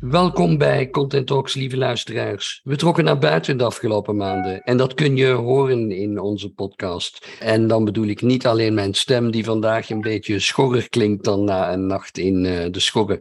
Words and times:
Welkom 0.00 0.58
bij 0.58 0.90
Content 0.90 1.26
Talks, 1.26 1.54
lieve 1.54 1.76
luisteraars. 1.76 2.60
We 2.64 2.76
trokken 2.76 3.04
naar 3.04 3.18
buiten 3.18 3.56
de 3.56 3.64
afgelopen 3.64 4.16
maanden 4.16 4.62
en 4.62 4.76
dat 4.76 4.94
kun 4.94 5.16
je 5.16 5.26
horen 5.26 5.90
in 5.90 6.20
onze 6.20 6.50
podcast. 6.50 7.36
En 7.40 7.66
dan 7.66 7.84
bedoel 7.84 8.06
ik 8.06 8.22
niet 8.22 8.46
alleen 8.46 8.74
mijn 8.74 8.94
stem, 8.94 9.30
die 9.30 9.44
vandaag 9.44 9.90
een 9.90 10.00
beetje 10.00 10.38
schorrer 10.38 10.88
klinkt 10.88 11.24
dan 11.24 11.44
na 11.44 11.72
een 11.72 11.86
nacht 11.86 12.18
in 12.18 12.44
uh, 12.44 12.66
de 12.70 12.80
schorren. 12.80 13.18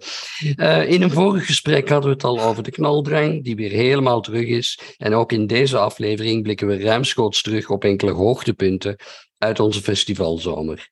Uh, 0.55 0.91
in 0.91 1.02
een 1.02 1.12
vorig 1.12 1.45
gesprek 1.45 1.89
hadden 1.89 2.09
we 2.09 2.16
het 2.16 2.23
al 2.23 2.41
over 2.41 2.63
de 2.63 2.72
knaldrang, 2.72 3.44
die 3.44 3.55
weer 3.55 3.72
helemaal 3.72 4.22
terug 4.22 4.48
is. 4.48 4.80
En 4.98 5.14
ook 5.14 5.31
in 5.31 5.48
deze 5.48 5.77
aflevering 5.77 6.44
blikken 6.44 6.67
we 6.67 6.80
ruimschoots 6.80 7.41
terug 7.41 7.70
op 7.70 7.84
enkele 7.84 8.11
hoogtepunten 8.11 8.95
uit 9.38 9.59
onze 9.59 9.81
festivalzomer. 9.81 10.89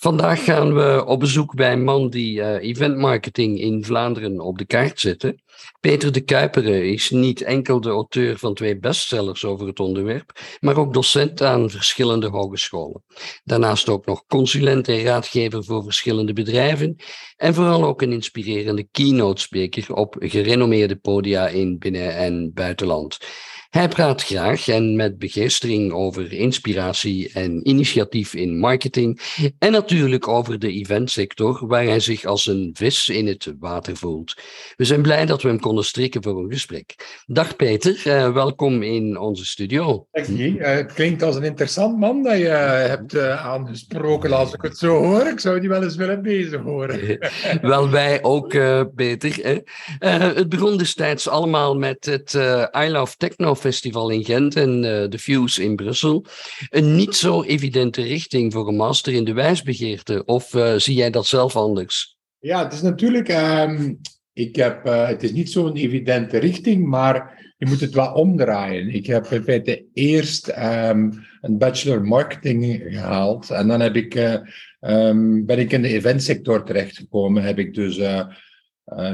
Vandaag 0.00 0.44
gaan 0.44 0.74
we 0.74 1.04
op 1.06 1.20
bezoek 1.20 1.54
bij 1.54 1.72
een 1.72 1.84
man 1.84 2.10
die 2.10 2.38
uh, 2.38 2.62
eventmarketing 2.62 3.60
in 3.60 3.84
Vlaanderen 3.84 4.40
op 4.40 4.58
de 4.58 4.64
kaart 4.64 5.00
zette. 5.00 5.38
Peter 5.80 6.12
de 6.12 6.20
Kuiperen 6.20 6.92
is 6.92 7.10
niet 7.10 7.42
enkel 7.42 7.80
de 7.80 7.88
auteur 7.88 8.38
van 8.38 8.54
twee 8.54 8.78
bestsellers 8.78 9.44
over 9.44 9.66
het 9.66 9.80
onderwerp, 9.80 10.40
maar 10.60 10.76
ook 10.76 10.94
docent 10.94 11.42
aan 11.42 11.70
verschillende 11.70 12.28
hogescholen. 12.28 13.02
Daarnaast 13.44 13.88
ook 13.88 14.06
nog 14.06 14.26
consulent 14.26 14.88
en 14.88 15.02
raadgever 15.02 15.64
voor 15.64 15.82
verschillende 15.82 16.32
bedrijven 16.32 16.96
en 17.36 17.54
vooral 17.54 17.84
ook 17.84 18.02
een 18.02 18.12
inspirerende 18.12 18.88
keynote 18.90 19.40
speaker 19.40 19.94
op 19.94 20.16
gerenommeerde 20.18 20.96
podia 20.96 21.48
in 21.48 21.78
binnen- 21.78 22.16
en 22.16 22.50
buitenland. 22.54 23.18
Hij 23.68 23.88
praat 23.88 24.22
graag 24.22 24.68
en 24.68 24.96
met 24.96 25.18
begeestering 25.18 25.92
over 25.92 26.32
inspiratie 26.32 27.30
en 27.32 27.68
initiatief 27.68 28.34
in 28.34 28.58
marketing 28.58 29.20
en 29.58 29.72
natuurlijk 29.72 30.28
over 30.28 30.58
de 30.58 30.72
eventsector 30.72 31.66
waar 31.66 31.84
hij 31.84 32.00
zich 32.00 32.24
als 32.24 32.46
een 32.46 32.70
vis 32.72 33.08
in 33.08 33.26
het 33.26 33.54
water 33.58 33.96
voelt. 33.96 34.34
We 34.76 34.84
zijn 34.84 35.02
blij 35.02 35.26
dat 35.26 35.42
we 35.42 35.48
hem 35.48 35.60
konden 35.60 35.84
strikken 35.84 36.22
voor 36.22 36.38
een 36.38 36.52
gesprek. 36.52 36.94
Dag 37.26 37.56
Peter, 37.56 38.02
uh, 38.06 38.32
welkom 38.32 38.82
in 38.82 39.18
onze 39.18 39.46
studio. 39.46 40.06
Je. 40.12 40.48
Uh, 40.48 40.66
het 40.66 40.92
klinkt 40.92 41.22
als 41.22 41.36
een 41.36 41.42
interessant 41.42 41.98
man 41.98 42.22
dat 42.22 42.36
je 42.36 42.44
uh, 42.44 42.86
hebt 42.86 43.18
aangesproken 43.18 44.32
als 44.32 44.52
ik 44.52 44.62
het 44.62 44.78
zo 44.78 45.02
hoor. 45.02 45.26
Ik 45.26 45.40
zou 45.40 45.60
die 45.60 45.68
wel 45.68 45.82
eens 45.82 45.96
willen 45.96 46.22
bezig 46.22 46.62
horen. 46.62 47.18
wel 47.60 47.90
wij 47.90 48.22
ook, 48.22 48.48
Peter. 48.94 49.62
het 49.98 50.48
begon 50.48 50.76
destijds 50.76 51.28
allemaal 51.28 51.74
met 51.74 52.04
het 52.04 52.34
I 52.76 52.88
Love 52.90 53.16
Techno 53.16 53.56
Festival 53.58 54.10
in 54.10 54.24
Gent 54.24 54.56
en 54.56 54.76
uh, 54.76 55.08
de 55.08 55.18
Fuse 55.18 55.62
in 55.62 55.76
Brussel. 55.76 56.24
Een 56.68 56.96
niet 56.96 57.14
zo 57.14 57.42
evidente 57.42 58.02
richting 58.02 58.52
voor 58.52 58.68
een 58.68 58.76
master 58.76 59.12
in 59.12 59.24
de 59.24 59.32
wijsbegeerte. 59.32 60.24
Of 60.24 60.54
uh, 60.54 60.74
zie 60.74 60.94
jij 60.94 61.10
dat 61.10 61.26
zelf 61.26 61.56
anders? 61.56 62.16
Ja, 62.38 62.64
het 62.64 62.72
is 62.72 62.82
natuurlijk. 62.82 63.28
Um, 63.28 64.00
ik 64.32 64.56
heb, 64.56 64.86
uh, 64.86 65.06
het 65.06 65.22
is 65.22 65.32
niet 65.32 65.50
zo'n 65.50 65.76
evidente 65.76 66.38
richting, 66.38 66.86
maar 66.86 67.46
je 67.56 67.66
moet 67.66 67.80
het 67.80 67.94
wel 67.94 68.12
omdraaien. 68.12 68.88
Ik 68.88 69.06
heb 69.06 69.26
in 69.26 69.42
feite 69.42 69.84
eerst 69.94 70.48
um, 70.48 71.26
een 71.40 71.58
bachelor 71.58 72.04
marketing 72.04 72.82
gehaald. 72.88 73.50
En 73.50 73.68
dan 73.68 73.80
heb 73.80 73.96
ik, 73.96 74.40
um, 74.80 75.46
ben 75.46 75.58
ik 75.58 75.72
in 75.72 75.82
de 75.82 75.88
eventsector 75.88 76.64
terechtgekomen. 76.64 77.42
Heb 77.42 77.58
ik 77.58 77.74
dus 77.74 77.96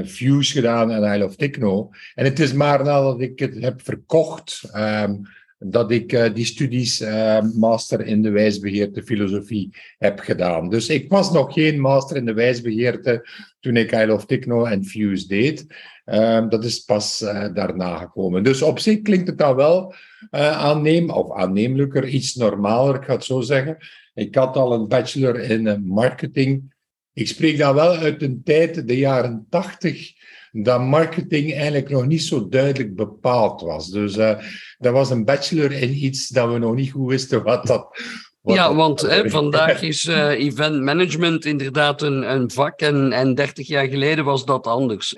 Fuse 0.05 0.51
gedaan 0.51 0.91
en 0.91 1.15
I 1.15 1.19
Love 1.19 1.35
Techno. 1.35 1.89
En 2.15 2.25
het 2.25 2.39
is 2.39 2.53
maar 2.53 2.83
nadat 2.83 3.21
ik 3.21 3.39
het 3.39 3.61
heb 3.61 3.81
verkocht, 3.81 4.69
um, 4.75 5.21
dat 5.57 5.91
ik 5.91 6.11
uh, 6.11 6.33
die 6.33 6.45
studies 6.45 7.01
uh, 7.01 7.41
master 7.53 8.05
in 8.05 8.21
de 8.21 8.29
wijsbegeerte 8.29 9.03
filosofie 9.03 9.75
heb 9.97 10.19
gedaan. 10.19 10.69
Dus 10.69 10.89
ik 10.89 11.09
was 11.09 11.31
nog 11.31 11.53
geen 11.53 11.79
master 11.79 12.17
in 12.17 12.25
de 12.25 12.33
wijsbegeerte 12.33 13.27
toen 13.59 13.77
ik 13.77 13.91
I 13.91 14.05
Love 14.05 14.25
Techno 14.25 14.63
en 14.63 14.85
Fuse 14.85 15.27
deed. 15.27 15.65
Um, 16.05 16.49
dat 16.49 16.63
is 16.63 16.79
pas 16.79 17.19
daarna 17.53 17.97
gekomen. 17.97 18.43
Dus 18.43 18.61
op 18.61 18.79
zich 18.79 19.01
klinkt 19.01 19.27
het 19.27 19.37
dan 19.37 19.55
wel 19.55 19.93
aanneem, 20.29 21.09
of 21.09 21.31
aannemelijker, 21.31 22.07
iets 22.07 22.35
normaler, 22.35 22.95
ik 22.95 23.03
ga 23.03 23.13
het 23.13 23.23
zo 23.23 23.41
zeggen. 23.41 23.77
Ik 24.13 24.35
had 24.35 24.55
al 24.57 24.73
een 24.73 24.87
bachelor 24.87 25.39
in 25.39 25.83
marketing 25.85 26.74
ik 27.15 27.27
spreek 27.27 27.57
dan 27.57 27.75
wel 27.75 27.95
uit 27.95 28.21
een 28.21 28.41
tijd, 28.43 28.87
de 28.87 28.97
jaren 28.97 29.45
tachtig, 29.49 30.13
dat 30.51 30.81
marketing 30.81 31.53
eigenlijk 31.53 31.89
nog 31.89 32.05
niet 32.05 32.23
zo 32.23 32.47
duidelijk 32.47 32.95
bepaald 32.95 33.61
was. 33.61 33.89
Dus 33.89 34.17
uh, 34.17 34.39
dat 34.77 34.93
was 34.93 35.09
een 35.09 35.25
bachelor 35.25 35.71
in 35.71 36.03
iets 36.03 36.27
dat 36.27 36.51
we 36.51 36.57
nog 36.57 36.75
niet 36.75 36.91
goed 36.91 37.09
wisten 37.09 37.43
wat 37.43 37.67
dat 37.67 37.87
ja, 38.53 38.75
want 38.75 39.01
hè, 39.01 39.29
vandaag 39.29 39.81
is 39.91 40.05
uh, 40.05 40.29
event 40.29 40.81
management 40.81 41.45
inderdaad 41.45 42.01
een, 42.01 42.31
een 42.31 42.51
vak 42.51 42.79
en, 42.79 43.11
en 43.11 43.35
30 43.35 43.67
jaar 43.67 43.87
geleden 43.87 44.25
was 44.25 44.45
dat 44.45 44.67
anders. 44.67 45.15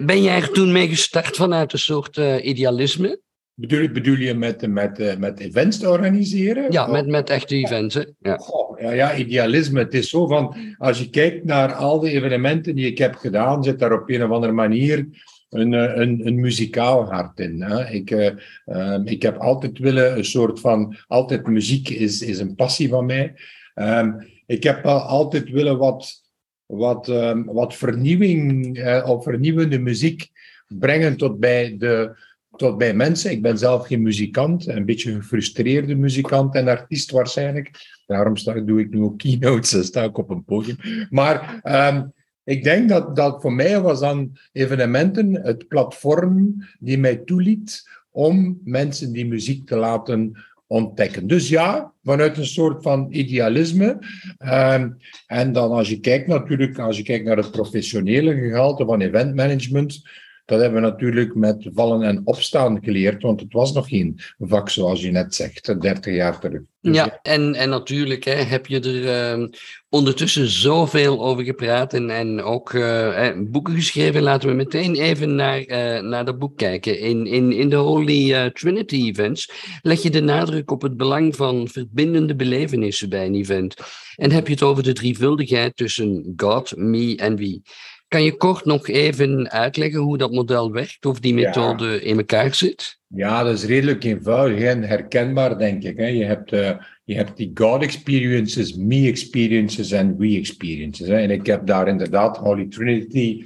Ben 0.00 0.22
jij 0.22 0.40
er 0.40 0.50
toen 0.50 0.72
mee 0.72 0.88
gestart 0.88 1.36
vanuit 1.36 1.72
een 1.72 1.78
soort 1.78 2.16
uh, 2.16 2.44
idealisme? 2.44 3.20
Bedoel, 3.58 3.88
bedoel 3.88 4.16
je 4.16 4.34
met, 4.34 4.66
met, 4.66 5.18
met 5.18 5.40
events 5.40 5.78
te 5.78 5.90
organiseren? 5.90 6.72
Ja, 6.72 6.86
met, 6.86 7.06
met 7.06 7.30
echte 7.30 7.54
events. 7.54 7.94
Hè? 7.94 8.02
Ja. 8.18 8.36
Goh, 8.36 8.80
ja, 8.80 8.90
ja, 8.90 9.16
idealisme. 9.16 9.78
Het 9.78 9.94
is 9.94 10.08
zo 10.08 10.26
van, 10.26 10.56
als 10.78 10.98
je 10.98 11.10
kijkt 11.10 11.44
naar 11.44 11.72
al 11.72 12.00
die 12.00 12.10
evenementen 12.10 12.74
die 12.74 12.86
ik 12.86 12.98
heb 12.98 13.14
gedaan, 13.14 13.64
zit 13.64 13.78
daar 13.78 13.92
op 13.92 14.10
een 14.10 14.24
of 14.24 14.30
andere 14.30 14.52
manier 14.52 15.08
een, 15.50 15.72
een, 15.72 16.26
een 16.26 16.40
muzikaal 16.40 17.04
hart 17.12 17.38
in. 17.38 17.62
Hè? 17.62 17.90
Ik, 17.90 18.10
uh, 18.10 18.30
um, 18.66 19.06
ik 19.06 19.22
heb 19.22 19.36
altijd 19.36 19.78
willen 19.78 20.16
een 20.16 20.24
soort 20.24 20.60
van, 20.60 20.96
altijd 21.06 21.46
muziek 21.46 21.88
is, 21.88 22.22
is 22.22 22.38
een 22.38 22.54
passie 22.54 22.88
van 22.88 23.06
mij. 23.06 23.34
Um, 23.74 24.26
ik 24.46 24.62
heb 24.62 24.86
altijd 24.86 25.50
willen 25.50 25.78
wat, 25.78 26.22
wat, 26.66 27.08
um, 27.08 27.44
wat 27.44 27.74
vernieuwing 27.74 28.78
uh, 28.78 29.04
of 29.08 29.22
vernieuwende 29.22 29.78
muziek 29.78 30.28
brengen 30.66 31.16
tot 31.16 31.40
bij 31.40 31.74
de 31.78 32.16
tot 32.56 32.78
bij 32.78 32.94
mensen. 32.94 33.30
Ik 33.30 33.42
ben 33.42 33.58
zelf 33.58 33.86
geen 33.86 34.02
muzikant, 34.02 34.66
een 34.66 34.84
beetje 34.84 35.14
gefrustreerde 35.14 35.94
muzikant 35.94 36.54
en 36.54 36.68
artiest 36.68 37.10
waarschijnlijk. 37.10 37.70
Daarom 38.06 38.36
sta, 38.36 38.60
doe 38.60 38.80
ik 38.80 38.90
nu 38.90 39.00
ook 39.00 39.18
keynotes, 39.18 39.86
sta 39.86 40.02
ik 40.02 40.18
op 40.18 40.30
een 40.30 40.44
podium. 40.44 40.76
Maar 41.10 41.60
um, 41.94 42.12
ik 42.44 42.64
denk 42.64 42.88
dat, 42.88 43.16
dat 43.16 43.40
voor 43.40 43.52
mij 43.52 43.80
was 43.80 44.00
dan 44.00 44.36
evenementen 44.52 45.34
het 45.34 45.68
platform 45.68 46.64
die 46.78 46.98
mij 46.98 47.16
toeliet 47.16 47.88
om 48.10 48.60
mensen 48.64 49.12
die 49.12 49.26
muziek 49.26 49.66
te 49.66 49.76
laten 49.76 50.44
ontdekken. 50.66 51.26
Dus 51.26 51.48
ja, 51.48 51.92
vanuit 52.02 52.36
een 52.36 52.46
soort 52.46 52.82
van 52.82 53.06
idealisme. 53.10 53.98
Um, 54.38 54.96
en 55.26 55.52
dan 55.52 55.70
als 55.70 55.88
je 55.88 56.00
kijkt 56.00 56.26
natuurlijk, 56.26 56.78
als 56.78 56.96
je 56.96 57.02
kijkt 57.02 57.24
naar 57.24 57.36
het 57.36 57.50
professionele 57.50 58.34
gehalte 58.34 58.84
van 58.84 59.00
eventmanagement, 59.00 60.08
dat 60.46 60.60
hebben 60.60 60.82
we 60.82 60.88
natuurlijk 60.88 61.34
met 61.34 61.68
vallen 61.74 62.02
en 62.02 62.20
opstaan 62.24 62.78
geleerd, 62.82 63.22
want 63.22 63.40
het 63.40 63.52
was 63.52 63.72
nog 63.72 63.88
geen 63.88 64.20
vak, 64.38 64.68
zoals 64.68 65.02
je 65.02 65.10
net 65.10 65.34
zegt, 65.34 65.80
30 65.80 66.14
jaar 66.14 66.40
terug. 66.40 66.60
Dus 66.80 66.96
ja, 66.96 67.18
en, 67.22 67.54
en 67.54 67.68
natuurlijk 67.68 68.24
hè, 68.24 68.34
heb 68.34 68.66
je 68.66 68.80
er 68.80 69.38
uh, 69.38 69.46
ondertussen 69.88 70.48
zoveel 70.48 71.24
over 71.24 71.44
gepraat 71.44 71.94
en, 71.94 72.10
en 72.10 72.42
ook 72.42 72.72
uh, 72.72 73.30
boeken 73.36 73.74
geschreven. 73.74 74.22
Laten 74.22 74.48
we 74.48 74.54
meteen 74.54 74.94
even 74.94 75.34
naar, 75.34 75.60
uh, 75.60 76.00
naar 76.00 76.24
dat 76.24 76.38
boek 76.38 76.56
kijken. 76.56 76.98
In, 76.98 77.26
in, 77.26 77.52
in 77.52 77.68
de 77.68 77.76
Holy 77.76 78.50
Trinity 78.50 78.96
Events 78.96 79.50
leg 79.82 80.02
je 80.02 80.10
de 80.10 80.22
nadruk 80.22 80.70
op 80.70 80.82
het 80.82 80.96
belang 80.96 81.36
van 81.36 81.68
verbindende 81.68 82.36
belevenissen 82.36 83.08
bij 83.08 83.26
een 83.26 83.34
event. 83.34 83.74
En 84.16 84.30
heb 84.30 84.46
je 84.46 84.52
het 84.52 84.62
over 84.62 84.82
de 84.82 84.92
drievuldigheid 84.92 85.76
tussen 85.76 86.32
God, 86.36 86.76
me 86.76 87.16
en 87.16 87.36
we. 87.36 87.60
Kan 88.08 88.24
je 88.24 88.36
kort 88.36 88.64
nog 88.64 88.88
even 88.88 89.50
uitleggen 89.50 90.00
hoe 90.00 90.18
dat 90.18 90.32
model 90.32 90.72
werkt, 90.72 91.06
of 91.06 91.20
die 91.20 91.34
methode 91.34 91.86
ja. 91.86 92.00
in 92.00 92.16
elkaar 92.16 92.54
zit? 92.54 92.98
Ja, 93.06 93.42
dat 93.42 93.54
is 93.54 93.64
redelijk 93.64 94.04
eenvoudig 94.04 94.60
en 94.60 94.82
herkenbaar, 94.82 95.58
denk 95.58 95.82
ik. 95.82 95.98
Je 95.98 96.24
hebt, 96.24 96.52
uh, 96.52 96.70
je 97.04 97.14
hebt 97.14 97.36
die 97.36 97.50
God 97.54 97.82
experiences, 97.82 98.74
me 98.74 99.06
experiences 99.06 99.90
en 99.90 100.16
we 100.16 100.36
experiences. 100.36 101.08
En 101.08 101.30
ik 101.30 101.46
heb 101.46 101.66
daar 101.66 101.88
inderdaad 101.88 102.36
Holy 102.36 102.66
Trinity 102.68 103.44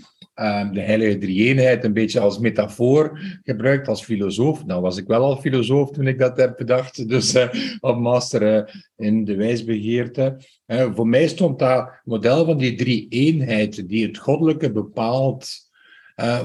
de 0.72 0.80
heilige 0.80 1.18
drie-eenheid 1.18 1.84
een 1.84 1.92
beetje 1.92 2.20
als 2.20 2.38
metafoor 2.38 3.18
gebruikt 3.42 3.88
als 3.88 4.04
filosoof. 4.04 4.64
Nou 4.66 4.80
was 4.80 4.96
ik 4.96 5.06
wel 5.06 5.22
al 5.22 5.36
filosoof 5.36 5.90
toen 5.90 6.06
ik 6.06 6.18
dat 6.18 6.36
heb 6.36 6.56
bedacht, 6.56 7.08
dus 7.08 7.34
uh, 7.34 7.48
op 7.80 7.98
master 7.98 8.56
uh, 8.56 8.62
in 8.96 9.24
de 9.24 9.36
wijsbegeerte. 9.36 10.36
Uh, 10.66 10.94
voor 10.94 11.08
mij 11.08 11.28
stond 11.28 11.58
dat 11.58 11.90
model 12.04 12.44
van 12.44 12.58
die 12.58 12.74
drie-eenheid 12.74 13.88
die 13.88 14.06
het 14.06 14.18
goddelijke 14.18 14.72
bepaalt 14.72 15.68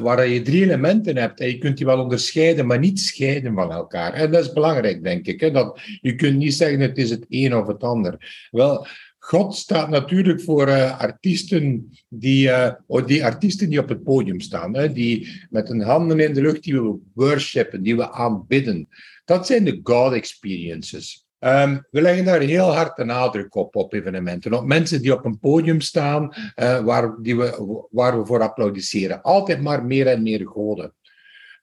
waar 0.01 0.27
je 0.27 0.41
drie 0.41 0.63
elementen 0.63 1.17
hebt. 1.17 1.39
En 1.39 1.47
je 1.47 1.57
kunt 1.57 1.77
die 1.77 1.85
wel 1.85 1.99
onderscheiden, 1.99 2.65
maar 2.65 2.79
niet 2.79 2.99
scheiden 2.99 3.53
van 3.53 3.71
elkaar. 3.71 4.13
En 4.13 4.31
dat 4.31 4.45
is 4.45 4.53
belangrijk, 4.53 5.03
denk 5.03 5.25
ik. 5.27 5.39
Hè? 5.39 5.51
Dat, 5.51 5.79
je 6.01 6.15
kunt 6.15 6.37
niet 6.37 6.53
zeggen 6.53 6.79
het 6.79 6.97
is 6.97 7.09
het 7.09 7.25
een 7.29 7.55
of 7.55 7.67
het 7.67 7.83
ander. 7.83 8.47
Wel, 8.51 8.87
God 9.25 9.55
staat 9.55 9.89
natuurlijk 9.89 10.41
voor 10.41 10.67
uh, 10.67 10.99
artiesten, 10.99 11.91
die, 12.09 12.47
uh, 12.47 12.71
die 13.05 13.25
artiesten 13.25 13.69
die 13.69 13.79
op 13.79 13.89
het 13.89 14.03
podium 14.03 14.39
staan, 14.39 14.75
hè, 14.75 14.91
die 14.91 15.45
met 15.49 15.67
hun 15.67 15.81
handen 15.81 16.19
in 16.19 16.33
de 16.33 16.41
lucht, 16.41 16.63
die 16.63 16.81
we 16.81 16.97
worshipen, 17.13 17.83
die 17.83 17.95
we 17.95 18.11
aanbidden. 18.11 18.87
Dat 19.25 19.47
zijn 19.47 19.63
de 19.63 19.79
God 19.83 20.13
experiences. 20.13 21.25
Um, 21.39 21.85
we 21.91 22.01
leggen 22.01 22.25
daar 22.25 22.41
heel 22.41 22.73
hard 22.73 22.95
de 22.95 23.03
nadruk 23.03 23.55
op, 23.55 23.75
op 23.75 23.93
evenementen. 23.93 24.53
Op 24.53 24.65
mensen 24.65 25.01
die 25.01 25.13
op 25.13 25.25
een 25.25 25.39
podium 25.39 25.81
staan, 25.81 26.33
uh, 26.55 26.83
waar, 26.83 27.15
die 27.21 27.37
we, 27.37 27.87
waar 27.91 28.19
we 28.19 28.25
voor 28.25 28.41
applaudisseren. 28.41 29.21
Altijd 29.21 29.61
maar 29.61 29.85
meer 29.85 30.07
en 30.07 30.23
meer 30.23 30.47
goden. 30.47 30.93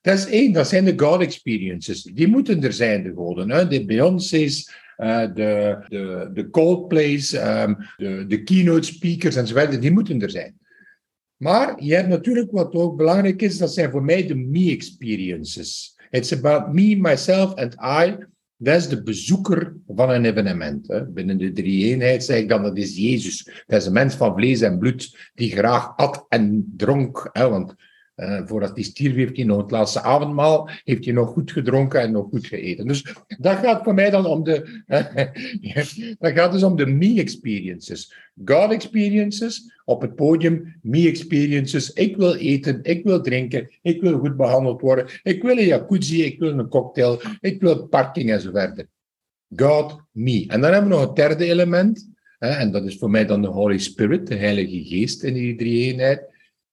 Dat 0.00 0.19
is 0.19 0.26
één, 0.26 0.53
dat 0.53 0.69
zijn 0.69 0.85
de 0.85 0.93
God 0.97 1.20
experiences. 1.20 2.03
Die 2.03 2.29
moeten 2.29 2.65
er 2.65 2.73
zijn, 2.73 3.03
de 3.03 3.12
goden. 3.15 3.50
Hè? 3.50 3.69
De 3.69 3.85
Beyoncé's, 3.85 4.73
de, 5.34 5.78
de, 5.88 6.31
de 6.34 6.50
Coldplays, 6.50 7.31
de, 7.31 8.25
de 8.28 8.43
keynote 8.43 8.87
speakers 8.87 9.37
enzovoort, 9.37 9.81
die 9.81 9.93
moeten 9.93 10.22
er 10.22 10.31
zijn. 10.31 10.60
Maar 11.37 11.82
je 11.82 11.94
hebt 11.94 12.08
natuurlijk 12.08 12.50
wat 12.50 12.75
ook 12.75 12.96
belangrijk 12.96 13.43
is, 13.43 13.58
dat 13.58 13.75
zijn 13.75 13.90
voor 13.90 14.04
mij 14.04 14.26
de 14.26 14.34
me-experiences. 14.34 15.99
It's 16.10 16.32
about 16.32 16.72
me, 16.72 16.96
myself 16.96 17.54
and 17.54 17.75
I. 17.75 18.16
Dat 18.56 18.76
is 18.76 18.88
de 18.88 19.02
bezoeker 19.02 19.76
van 19.87 20.10
een 20.10 20.25
evenement. 20.25 20.88
Hè. 20.88 21.06
Binnen 21.06 21.38
de 21.38 21.52
drie-eenheid 21.52 22.25
zeg 22.25 22.38
ik 22.38 22.48
dan, 22.48 22.62
dat 22.62 22.76
is 22.76 22.96
Jezus. 22.96 23.44
Dat 23.66 23.81
is 23.81 23.87
een 23.87 23.93
mens 23.93 24.14
van 24.14 24.34
vlees 24.34 24.60
en 24.60 24.78
bloed 24.78 25.31
die 25.34 25.50
graag 25.50 25.96
at 25.96 26.26
en 26.28 26.72
dronk. 26.76 27.28
Hè, 27.32 27.48
want 27.48 27.75
uh, 28.22 28.40
voordat 28.44 28.74
hij 28.74 28.82
stierf, 28.82 29.14
heeft 29.14 29.36
hij 29.36 29.44
nog 29.44 29.60
het 29.60 29.70
laatste 29.70 30.02
avondmaal, 30.02 30.70
heeft 30.84 31.04
hij 31.04 31.14
nog 31.14 31.28
goed 31.28 31.52
gedronken 31.52 32.00
en 32.00 32.12
nog 32.12 32.28
goed 32.28 32.46
gegeten. 32.46 32.86
Dus 32.86 33.14
dat 33.38 33.56
gaat 33.56 33.84
voor 33.84 33.94
mij 33.94 34.10
dan 34.10 34.26
om 34.26 34.44
de, 34.44 34.82
dat 36.19 36.32
gaat 36.32 36.52
dus 36.52 36.62
om 36.62 36.76
de 36.76 36.86
me-experiences. 36.86 38.14
God-experiences, 38.44 39.80
op 39.84 40.00
het 40.00 40.14
podium, 40.14 40.78
me-experiences. 40.82 41.92
Ik 41.92 42.16
wil 42.16 42.34
eten, 42.34 42.78
ik 42.82 43.04
wil 43.04 43.20
drinken, 43.20 43.70
ik 43.82 44.00
wil 44.00 44.19
goed 44.19 44.36
behandeld 44.36 44.80
worden, 44.80 45.06
ik 45.22 45.42
wil 45.42 45.58
een 45.58 45.66
jacuzzi, 45.66 46.24
ik 46.24 46.38
wil 46.38 46.58
een 46.58 46.69
cocktail, 46.69 47.20
ik 47.40 47.60
wil 47.60 47.86
parking 47.86 48.30
en. 48.30 48.88
God, 49.56 50.00
me. 50.10 50.44
En 50.48 50.60
dan 50.60 50.72
hebben 50.72 50.90
we 50.90 50.96
nog 50.96 51.06
het 51.06 51.16
derde 51.16 51.44
element, 51.44 52.10
en 52.38 52.70
dat 52.70 52.84
is 52.84 52.98
voor 52.98 53.10
mij 53.10 53.26
dan 53.26 53.42
de 53.42 53.48
Holy 53.48 53.78
Spirit, 53.78 54.26
de 54.26 54.34
Heilige 54.34 54.84
Geest 54.84 55.22
in 55.22 55.34
die 55.34 55.56
drie 55.56 55.92
eenheid. 55.92 56.31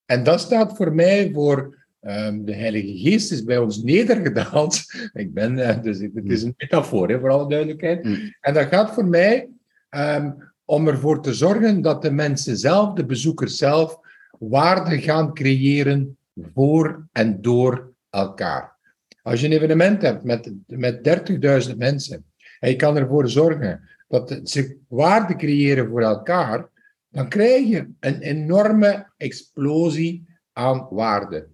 En 0.09 0.23
dat 0.23 0.39
staat 0.39 0.75
voor 0.75 0.93
mij 0.93 1.31
voor 1.33 1.77
um, 2.01 2.45
de 2.45 2.53
Heilige 2.53 2.97
Geest 2.97 3.31
is 3.31 3.43
bij 3.43 3.57
ons 3.57 3.83
nedergedaald. 3.83 4.83
Ik 5.13 5.33
ben, 5.33 5.57
uh, 5.57 5.81
dus 5.81 5.99
het 5.99 6.11
is 6.23 6.43
een 6.43 6.53
metafoor, 6.57 7.09
hè, 7.09 7.19
voor 7.19 7.29
alle 7.29 7.49
duidelijkheid. 7.49 8.03
Mm. 8.03 8.35
En 8.41 8.53
dat 8.53 8.67
gaat 8.67 8.93
voor 8.93 9.05
mij 9.05 9.49
um, 9.89 10.51
om 10.65 10.87
ervoor 10.87 11.21
te 11.21 11.33
zorgen 11.33 11.81
dat 11.81 12.01
de 12.01 12.11
mensen 12.11 12.57
zelf, 12.57 12.93
de 12.93 13.05
bezoekers 13.05 13.57
zelf, 13.57 13.99
waarde 14.39 15.01
gaan 15.01 15.33
creëren 15.33 16.17
voor 16.53 17.07
en 17.11 17.41
door 17.41 17.91
elkaar. 18.09 18.75
Als 19.21 19.39
je 19.41 19.45
een 19.45 19.53
evenement 19.53 20.01
hebt 20.01 20.23
met, 20.23 20.51
met 20.67 21.29
30.000 21.69 21.77
mensen 21.77 22.25
en 22.59 22.69
je 22.69 22.75
kan 22.75 22.97
ervoor 22.97 23.29
zorgen 23.29 23.89
dat 24.07 24.39
ze 24.43 24.77
waarde 24.87 25.35
creëren 25.35 25.87
voor 25.87 26.01
elkaar, 26.01 26.68
dan 27.09 27.29
krijg 27.29 27.67
je 27.67 27.89
een 27.99 28.21
enorme 28.21 29.11
explosie 29.17 30.27
aan 30.53 30.87
waarde. 30.89 31.47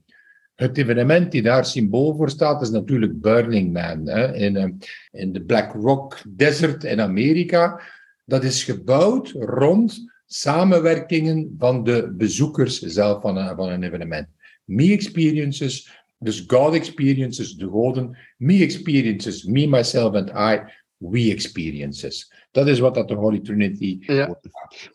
Het 0.55 0.77
evenement 0.77 1.31
die 1.31 1.41
daar 1.41 1.65
symbool 1.65 2.15
voor 2.15 2.29
staat 2.29 2.61
is 2.61 2.69
natuurlijk 2.69 3.21
Burning 3.21 3.73
Man 3.73 4.07
hè, 4.07 4.33
in, 4.35 4.55
eh, 4.55 4.69
in 5.11 5.31
de 5.31 5.41
Black 5.41 5.73
Rock 5.73 6.21
Desert 6.27 6.83
in 6.83 7.01
Amerika. 7.01 7.81
Dat 8.25 8.43
is 8.43 8.63
gebouwd 8.63 9.29
rond 9.31 10.13
samenwerkingen 10.25 11.55
van 11.57 11.83
de 11.83 12.13
bezoekers 12.17 12.79
zelf 12.79 13.21
van 13.21 13.37
een, 13.37 13.55
van 13.55 13.69
een 13.69 13.83
evenement. 13.83 14.27
Me 14.63 14.91
experiences, 14.91 16.03
dus 16.19 16.43
God 16.47 16.73
experiences, 16.73 17.53
de 17.53 17.67
goden. 17.67 18.17
Me 18.37 18.63
experiences, 18.63 19.43
me, 19.43 19.67
myself 19.67 20.13
and 20.13 20.29
I, 20.29 20.61
we 20.97 21.31
experiences. 21.31 22.31
Dat 22.55 22.67
is 22.67 22.79
wat 22.79 22.95
dat 22.95 23.07
de 23.07 23.13
Holy 23.13 23.39
Trinity 23.39 23.97
ja. 23.99 24.39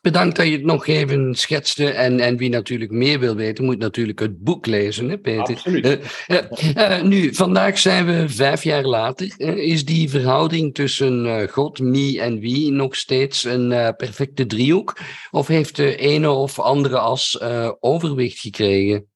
Bedankt 0.00 0.36
dat 0.36 0.46
je 0.46 0.52
het 0.52 0.64
nog 0.64 0.86
even 0.86 1.34
schetste. 1.34 1.90
En, 1.90 2.20
en 2.20 2.36
wie 2.36 2.48
natuurlijk 2.48 2.90
meer 2.90 3.20
wil 3.20 3.34
weten, 3.34 3.64
moet 3.64 3.78
natuurlijk 3.78 4.18
het 4.18 4.38
boek 4.38 4.66
lezen, 4.66 5.08
hè, 5.08 5.18
Peter? 5.18 5.54
Absoluut. 5.54 5.86
Uh, 6.28 6.36
uh, 6.76 7.02
nu, 7.02 7.34
vandaag 7.34 7.78
zijn 7.78 8.06
we 8.06 8.28
vijf 8.28 8.64
jaar 8.64 8.84
later. 8.84 9.40
is 9.56 9.84
die 9.84 10.10
verhouding 10.10 10.74
tussen 10.74 11.48
God, 11.48 11.78
me 11.78 12.20
en 12.20 12.38
wie 12.38 12.72
nog 12.72 12.96
steeds 12.96 13.44
een 13.44 13.94
perfecte 13.96 14.46
driehoek? 14.46 14.98
Of 15.30 15.46
heeft 15.46 15.76
de 15.76 15.96
ene 15.96 16.30
of 16.30 16.58
andere 16.58 16.98
as 16.98 17.40
overwicht 17.80 18.38
gekregen? 18.38 19.06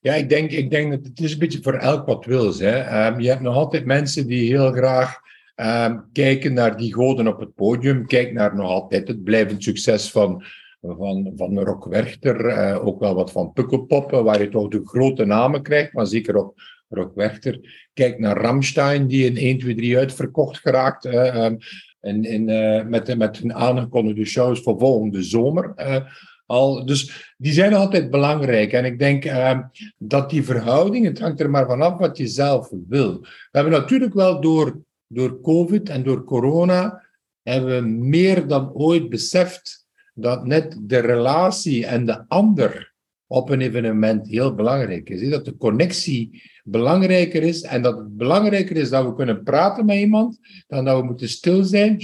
Ja, 0.00 0.14
ik 0.14 0.28
denk, 0.28 0.50
ik 0.50 0.70
denk 0.70 0.90
dat 0.90 1.00
het 1.02 1.20
is 1.20 1.32
een 1.32 1.38
beetje 1.38 1.62
voor 1.62 1.74
elk 1.74 2.06
wat 2.06 2.24
wil. 2.24 2.58
Hè. 2.58 3.06
Um, 3.06 3.20
je 3.20 3.28
hebt 3.28 3.40
nog 3.40 3.54
altijd 3.54 3.84
mensen 3.84 4.26
die 4.26 4.50
heel 4.50 4.72
graag 4.72 5.28
Um, 5.60 6.04
kijken 6.12 6.52
naar 6.52 6.76
die 6.76 6.94
goden 6.94 7.26
op 7.26 7.40
het 7.40 7.54
podium. 7.54 8.06
Kijk 8.06 8.32
naar 8.32 8.56
nog 8.56 8.68
altijd 8.68 9.08
het 9.08 9.24
blijvend 9.24 9.62
succes 9.62 10.10
van, 10.10 10.44
van, 10.80 11.32
van 11.36 11.58
Rock 11.58 11.84
Werchter. 11.84 12.44
Uh, 12.46 12.86
ook 12.86 13.00
wel 13.00 13.14
wat 13.14 13.32
van 13.32 13.52
Pukkelpoppen, 13.52 14.24
waar 14.24 14.40
je 14.40 14.48
toch 14.48 14.68
de 14.68 14.80
grote 14.84 15.24
namen 15.24 15.62
krijgt. 15.62 15.92
Maar 15.92 16.06
zeker 16.06 16.36
op 16.36 16.60
Rock 16.88 17.14
Werchter. 17.14 17.88
Kijk 17.94 18.18
naar 18.18 18.36
Ramstein, 18.36 19.06
die 19.06 19.26
in 19.26 19.36
1, 19.36 19.58
2, 19.58 19.74
3 19.74 19.98
uitverkocht 19.98 20.58
geraakt. 20.58 21.06
Uh, 21.06 21.44
um, 21.44 21.58
in, 22.00 22.24
in, 22.24 22.48
uh, 22.48 22.84
met, 22.84 23.18
met 23.18 23.36
hun 23.36 23.54
aangekondigde 23.54 24.24
shows 24.24 24.60
voor 24.60 24.78
volgende 24.78 25.22
zomer. 25.22 25.74
Al, 26.46 26.84
dus 26.84 27.32
die 27.36 27.52
zijn 27.52 27.74
altijd 27.74 28.10
belangrijk. 28.10 28.72
En 28.72 28.84
ik 28.84 28.98
denk 28.98 29.24
uh, 29.24 29.58
dat 29.98 30.30
die 30.30 30.44
verhouding, 30.44 31.04
het 31.06 31.20
hangt 31.20 31.40
er 31.40 31.50
maar 31.50 31.66
vanaf 31.66 31.98
wat 31.98 32.16
je 32.16 32.26
zelf 32.26 32.70
wil. 32.88 33.20
We 33.20 33.28
hebben 33.50 33.72
natuurlijk 33.72 34.14
wel 34.14 34.40
door 34.40 34.82
door 35.12 35.40
COVID 35.40 35.88
en 35.88 36.02
door 36.02 36.24
corona 36.24 37.06
hebben 37.42 37.82
we 37.82 37.88
meer 37.88 38.46
dan 38.46 38.72
ooit 38.72 39.08
beseft 39.08 39.86
dat 40.14 40.46
net 40.46 40.78
de 40.82 40.98
relatie 40.98 41.86
en 41.86 42.06
de 42.06 42.24
ander 42.28 42.94
op 43.26 43.50
een 43.50 43.60
evenement 43.60 44.28
heel 44.28 44.54
belangrijk 44.54 45.10
is. 45.10 45.30
Dat 45.30 45.44
de 45.44 45.56
connectie 45.56 46.42
belangrijker 46.64 47.42
is 47.42 47.62
en 47.62 47.82
dat 47.82 47.98
het 47.98 48.16
belangrijker 48.16 48.76
is 48.76 48.90
dat 48.90 49.04
we 49.04 49.14
kunnen 49.14 49.42
praten 49.42 49.86
met 49.86 49.96
iemand 49.96 50.38
dan 50.66 50.84
dat 50.84 51.00
we 51.00 51.06
moeten 51.06 51.28
stil 51.28 51.64
zijn 51.64 51.98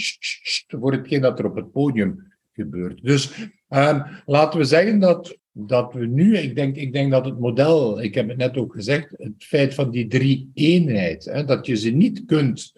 voor 0.66 0.92
hetgeen 0.92 1.21
dat 1.21 1.38
er 1.38 1.45
op 1.45 1.57
het 1.57 1.73
podium 1.73 2.33
gebeurt. 2.52 3.02
Dus 3.02 3.33
um, 3.69 4.02
laten 4.26 4.59
we 4.59 4.64
zeggen 4.64 4.99
dat, 4.99 5.38
dat 5.52 5.92
we 5.92 6.07
nu, 6.07 6.37
ik 6.37 6.54
denk, 6.54 6.76
ik 6.76 6.92
denk 6.92 7.11
dat 7.11 7.25
het 7.25 7.38
model, 7.38 8.02
ik 8.02 8.14
heb 8.14 8.28
het 8.28 8.37
net 8.37 8.57
ook 8.57 8.75
gezegd, 8.75 9.09
het 9.16 9.45
feit 9.45 9.75
van 9.75 9.90
die 9.90 10.07
drie 10.07 10.50
eenheid, 10.54 11.25
hè, 11.25 11.45
dat 11.45 11.66
je 11.66 11.76
ze 11.76 11.90
niet 11.90 12.25
kunt 12.25 12.73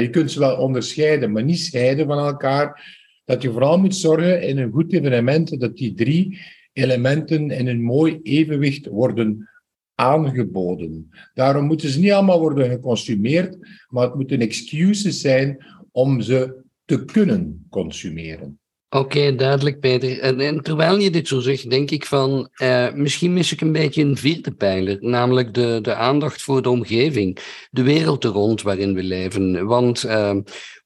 je 0.00 0.10
kunt 0.10 0.30
ze 0.30 0.38
wel 0.38 0.56
onderscheiden, 0.56 1.32
maar 1.32 1.44
niet 1.44 1.58
scheiden 1.58 2.06
van 2.06 2.18
elkaar. 2.18 3.00
Dat 3.24 3.42
je 3.42 3.50
vooral 3.50 3.78
moet 3.78 3.96
zorgen 3.96 4.42
in 4.42 4.58
een 4.58 4.72
goed 4.72 4.92
evenement 4.92 5.60
dat 5.60 5.76
die 5.76 5.94
drie 5.94 6.40
elementen 6.72 7.50
in 7.50 7.66
een 7.66 7.82
mooi 7.82 8.20
evenwicht 8.22 8.86
worden 8.86 9.48
aangeboden. 9.94 11.10
Daarom 11.34 11.64
moeten 11.64 11.88
ze 11.88 12.00
niet 12.00 12.12
allemaal 12.12 12.40
worden 12.40 12.70
geconsumeerd, 12.70 13.56
maar 13.88 14.04
het 14.04 14.14
moeten 14.14 14.40
excuses 14.40 15.20
zijn 15.20 15.64
om 15.90 16.20
ze 16.20 16.64
te 16.84 17.04
kunnen 17.04 17.66
consumeren. 17.70 18.60
Oké, 18.94 19.34
duidelijk, 19.34 19.80
Peter. 19.80 20.20
En, 20.20 20.62
terwijl 20.62 20.98
je 20.98 21.10
dit 21.10 21.28
zo 21.28 21.40
zegt, 21.40 21.70
denk 21.70 21.90
ik 21.90 22.06
van, 22.06 22.48
eh, 22.54 22.92
misschien 22.92 23.32
mis 23.32 23.52
ik 23.52 23.60
een 23.60 23.72
beetje 23.72 24.02
een 24.02 24.16
vierde 24.16 24.50
pijler, 24.50 24.96
namelijk 25.00 25.54
de, 25.54 25.78
de 25.82 25.94
aandacht 25.94 26.42
voor 26.42 26.62
de 26.62 26.70
omgeving, 26.70 27.38
de 27.70 27.82
wereld 27.82 28.24
er 28.24 28.30
rond 28.30 28.62
waarin 28.62 28.94
we 28.94 29.02
leven. 29.02 29.66
Want 29.66 30.04
eh, 30.04 30.36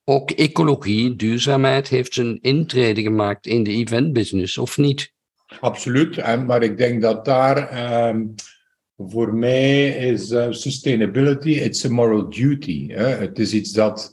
ook 0.04 0.30
ecologie, 0.30 1.16
duurzaamheid 1.16 1.88
heeft 1.88 2.14
zijn 2.14 2.38
intrede 2.40 3.02
gemaakt 3.02 3.46
in 3.46 3.62
de 3.62 3.70
eventbusiness, 3.70 4.58
of 4.58 4.78
niet? 4.78 5.12
Absoluut, 5.60 6.16
maar 6.46 6.62
ik 6.62 6.78
denk 6.78 7.02
dat 7.02 7.24
daar 7.24 7.68
ehm, 7.68 8.26
voor 8.96 9.34
mij 9.34 9.88
is 9.88 10.30
uh, 10.30 10.46
sustainability, 10.50 11.50
it's 11.50 11.84
a 11.84 11.88
moral 11.88 12.30
duty. 12.30 12.88
Hè? 12.88 13.06
Het 13.06 13.38
is 13.38 13.52
iets 13.52 13.72
dat, 13.72 14.12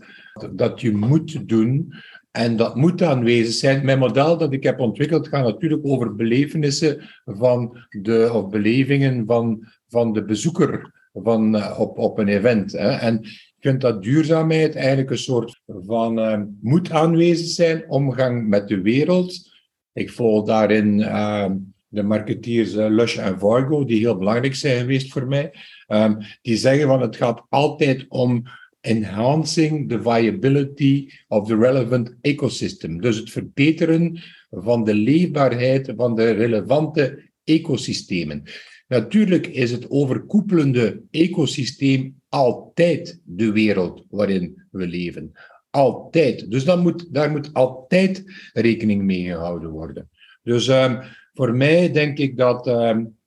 dat 0.51 0.81
je 0.81 0.95
moet 0.95 1.49
doen. 1.49 1.93
En 2.33 2.55
dat 2.55 2.75
moet 2.75 3.01
aanwezig 3.01 3.53
zijn. 3.53 3.85
Mijn 3.85 3.99
model 3.99 4.37
dat 4.37 4.53
ik 4.53 4.63
heb 4.63 4.79
ontwikkeld 4.79 5.27
gaat 5.27 5.43
natuurlijk 5.43 5.85
over 5.85 6.15
belevenissen 6.15 7.01
van 7.25 7.77
de, 7.89 8.29
of 8.33 8.49
belevingen 8.49 9.25
van, 9.25 9.67
van 9.87 10.13
de 10.13 10.25
bezoeker 10.25 10.91
van, 11.13 11.55
uh, 11.55 11.79
op, 11.79 11.97
op 11.97 12.17
een 12.17 12.27
event. 12.27 12.71
Hè. 12.71 12.89
En 12.89 13.19
ik 13.23 13.55
vind 13.59 13.81
dat 13.81 14.03
duurzaamheid 14.03 14.75
eigenlijk 14.75 15.09
een 15.09 15.17
soort 15.17 15.61
van 15.65 16.19
uh, 16.19 16.39
moet 16.61 16.91
aanwezig 16.91 17.47
zijn, 17.47 17.89
omgang 17.89 18.47
met 18.47 18.67
de 18.67 18.81
wereld. 18.81 19.51
Ik 19.93 20.11
volg 20.11 20.45
daarin 20.45 20.99
uh, 20.99 21.51
de 21.87 22.03
marketeers 22.03 22.73
uh, 22.73 22.85
Lush 22.89 23.17
en 23.17 23.39
Vargo, 23.39 23.85
die 23.85 23.99
heel 23.99 24.17
belangrijk 24.17 24.55
zijn 24.55 24.79
geweest 24.79 25.11
voor 25.11 25.27
mij, 25.27 25.53
um, 25.87 26.17
die 26.41 26.57
zeggen 26.57 26.87
van 26.87 27.01
het 27.01 27.15
gaat 27.15 27.45
altijd 27.49 28.05
om 28.09 28.43
enhancing 28.83 29.89
the 29.89 30.01
viability 30.01 31.09
of 31.27 31.47
the 31.47 31.55
relevant 31.55 32.15
ecosystem. 32.21 33.01
Dus 33.01 33.17
het 33.17 33.31
verbeteren 33.31 34.19
van 34.49 34.83
de 34.83 34.93
leefbaarheid 34.93 35.93
van 35.95 36.15
de 36.15 36.31
relevante 36.31 37.31
ecosystemen. 37.43 38.43
Natuurlijk 38.87 39.47
is 39.47 39.71
het 39.71 39.89
overkoepelende 39.89 41.01
ecosysteem 41.11 42.21
altijd 42.29 43.19
de 43.23 43.51
wereld 43.51 44.05
waarin 44.09 44.63
we 44.71 44.87
leven. 44.87 45.31
Altijd. 45.69 46.51
Dus 46.51 46.75
moet, 46.75 47.13
daar 47.13 47.31
moet 47.31 47.53
altijd 47.53 48.23
rekening 48.53 49.03
mee 49.03 49.23
gehouden 49.23 49.69
worden. 49.69 50.09
Dus 50.43 50.67
um, 50.67 50.99
voor 51.33 51.55
mij 51.55 51.91
denk 51.91 52.17
ik 52.17 52.37
dat 52.37 52.67
um, 52.67 53.17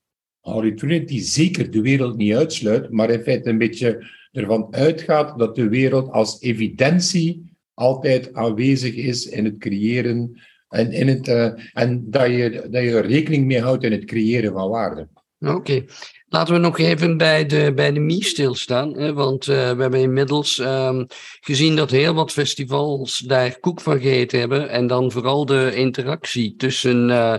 Holy 0.41 0.73
Trinity 0.73 1.19
zeker 1.19 1.71
de 1.71 1.81
wereld 1.81 2.17
niet 2.17 2.35
uitsluit, 2.35 2.91
maar 2.91 3.11
in 3.11 3.23
feite 3.23 3.49
een 3.49 3.59
beetje 3.59 4.07
ervan 4.37 4.67
uitgaat 4.71 5.39
dat 5.39 5.57
de 5.57 5.69
wereld 5.69 6.11
als 6.11 6.41
evidentie 6.41 7.55
altijd 7.75 8.35
aanwezig 8.35 8.95
is 8.95 9.27
in 9.27 9.45
het 9.45 9.59
creëren 9.59 10.41
en, 10.69 10.93
in 10.93 11.09
het, 11.09 11.29
uh, 11.29 11.53
en 11.73 12.11
dat, 12.11 12.27
je, 12.27 12.67
dat 12.71 12.83
je 12.83 12.91
er 12.91 13.07
rekening 13.07 13.47
mee 13.47 13.61
houdt 13.61 13.85
in 13.85 13.93
het 13.93 14.05
creëren 14.05 14.53
van 14.53 14.69
waarde. 14.69 15.09
Oké. 15.39 15.85
Laten 16.29 16.55
we 16.55 16.61
nog 16.61 16.79
even 16.79 17.17
bij 17.17 17.47
de, 17.47 17.73
bij 17.75 17.93
de 17.93 18.01
MIE 18.01 18.25
stilstaan. 18.25 18.99
Hè, 18.99 19.13
want 19.13 19.47
uh, 19.47 19.55
we 19.55 19.83
hebben 19.83 20.01
inmiddels 20.01 20.59
um, 20.59 21.07
gezien 21.41 21.77
dat 21.77 21.91
heel 21.91 22.15
wat 22.15 22.33
festivals 22.33 23.19
daar 23.19 23.59
koek 23.61 23.81
van 23.81 24.01
gegeten 24.01 24.39
hebben. 24.39 24.69
En 24.69 24.87
dan 24.87 25.13
vooral 25.13 25.47
de 25.47 25.73
interactie 25.75 26.55
tussen 26.57 27.09
uh, 27.09 27.35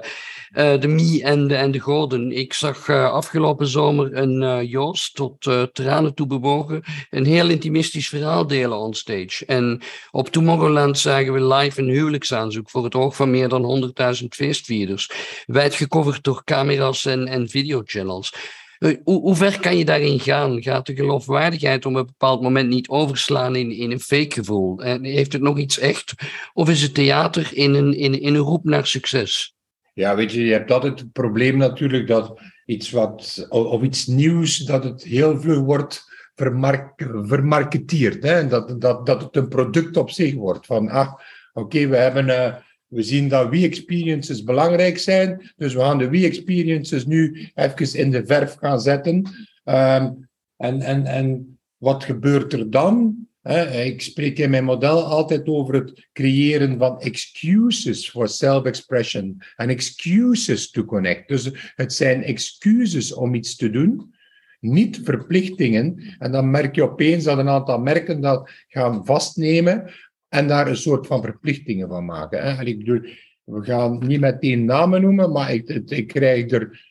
uh, 0.55 0.79
de 0.79 0.87
Mie 0.87 1.23
en 1.23 1.47
de, 1.47 1.55
en 1.55 1.71
de 1.71 1.79
Goden. 1.79 2.31
Ik 2.31 2.53
zag 2.53 2.89
afgelopen 2.89 3.67
zomer 3.67 4.17
een 4.17 4.67
Joost 4.67 5.15
tot 5.15 5.49
tranen 5.73 6.13
toe 6.13 6.27
bewogen 6.27 6.83
een 7.09 7.25
heel 7.25 7.49
intimistisch 7.49 8.09
verhaal 8.09 8.47
delen 8.47 8.77
on 8.77 8.93
stage. 8.93 9.45
En 9.45 9.81
op 10.11 10.29
Tomorrowland 10.29 10.99
zagen 10.99 11.33
we 11.33 11.55
live 11.55 11.81
een 11.81 11.89
huwelijksaanzoek 11.89 12.69
voor 12.69 12.83
het 12.83 12.95
oog 12.95 13.15
van 13.15 13.31
meer 13.31 13.49
dan 13.49 13.93
100.000 14.21 14.25
feestvierders. 14.29 15.11
Wijd 15.45 15.75
gecoverd 15.75 16.23
door 16.23 16.43
camera's 16.43 17.05
en, 17.05 17.27
en 17.27 17.49
videochannels. 17.49 18.33
Eh, 18.79 18.95
hoe, 19.03 19.35
ver 19.35 19.59
kan 19.59 19.77
je 19.77 19.85
daarin 19.85 20.19
gaan? 20.19 20.61
Gaat 20.61 20.85
de 20.85 20.95
geloofwaardigheid 20.95 21.85
op 21.85 21.95
een 21.95 22.05
bepaald 22.05 22.41
moment 22.41 22.69
niet 22.69 22.89
overslaan 22.89 23.55
in, 23.55 23.71
in 23.71 23.91
een 23.91 23.99
fake 23.99 24.33
gevoel? 24.33 24.79
En 24.79 25.03
heeft 25.03 25.33
het 25.33 25.41
nog 25.41 25.57
iets 25.57 25.79
echt? 25.79 26.13
Of 26.53 26.69
is 26.69 26.81
het 26.81 26.93
theater 26.93 27.49
in 27.53 27.73
een, 27.73 27.93
in, 27.93 28.25
een 28.25 28.37
roep 28.37 28.63
naar 28.63 28.87
succes? 28.87 29.55
Ja, 29.93 30.15
weet 30.15 30.31
je, 30.31 30.45
je 30.45 30.51
hebt 30.51 30.71
altijd 30.71 30.99
het 30.99 31.11
probleem 31.11 31.57
natuurlijk 31.57 32.07
dat 32.07 32.39
iets 32.65 32.91
wat, 32.91 33.47
of 33.49 33.81
iets 33.81 34.05
nieuws, 34.05 34.57
dat 34.57 34.83
het 34.83 35.03
heel 35.03 35.41
vlug 35.41 35.59
wordt 35.59 36.05
vermark, 36.35 36.93
vermarketeerd. 37.21 38.23
Hè? 38.23 38.47
Dat, 38.47 38.81
dat, 38.81 39.05
dat 39.05 39.21
het 39.21 39.35
een 39.35 39.47
product 39.47 39.97
op 39.97 40.09
zich 40.09 40.33
wordt. 40.33 40.65
Van, 40.65 40.89
ah, 40.89 41.13
oké, 41.53 41.87
we 41.87 41.97
hebben... 41.97 42.65
We 42.87 43.03
zien 43.03 43.27
dat 43.27 43.49
we-experiences 43.49 44.43
belangrijk 44.43 44.97
zijn, 44.97 45.51
dus 45.55 45.73
we 45.73 45.79
gaan 45.79 45.97
de 45.97 46.09
we-experiences 46.09 47.05
nu 47.05 47.49
even 47.55 47.99
in 47.99 48.11
de 48.11 48.25
verf 48.25 48.53
gaan 48.53 48.81
zetten. 48.81 49.15
Um, 49.63 50.29
en, 50.57 50.81
en, 50.81 51.05
en 51.05 51.57
wat 51.77 52.03
gebeurt 52.03 52.53
er 52.53 52.69
dan? 52.69 53.25
ik 53.71 54.01
spreek 54.01 54.39
in 54.39 54.49
mijn 54.49 54.63
model 54.63 55.03
altijd 55.03 55.47
over 55.47 55.73
het 55.73 56.07
creëren 56.13 56.77
van 56.77 56.99
excuses 56.99 58.09
for 58.09 58.27
self-expression 58.27 59.41
en 59.55 59.69
excuses 59.69 60.69
to 60.69 60.85
connect. 60.85 61.27
Dus 61.27 61.71
het 61.75 61.93
zijn 61.93 62.23
excuses 62.23 63.13
om 63.13 63.33
iets 63.33 63.55
te 63.55 63.69
doen, 63.69 64.15
niet 64.59 64.99
verplichtingen. 65.03 66.15
En 66.19 66.31
dan 66.31 66.51
merk 66.51 66.75
je 66.75 66.83
opeens 66.83 67.23
dat 67.23 67.37
een 67.37 67.49
aantal 67.49 67.79
merken 67.79 68.21
dat 68.21 68.49
gaan 68.67 69.05
vastnemen 69.05 69.91
en 70.29 70.47
daar 70.47 70.67
een 70.67 70.77
soort 70.77 71.07
van 71.07 71.21
verplichtingen 71.21 71.87
van 71.87 72.05
maken. 72.05 72.43
Hè. 72.43 72.63
ik 72.63 72.77
bedoel, 72.77 73.01
we 73.43 73.63
gaan 73.63 74.07
niet 74.07 74.19
meteen 74.19 74.65
namen 74.65 75.01
noemen, 75.01 75.31
maar 75.31 75.53
ik, 75.53 75.69
ik 75.85 76.07
krijg 76.07 76.51
er 76.51 76.85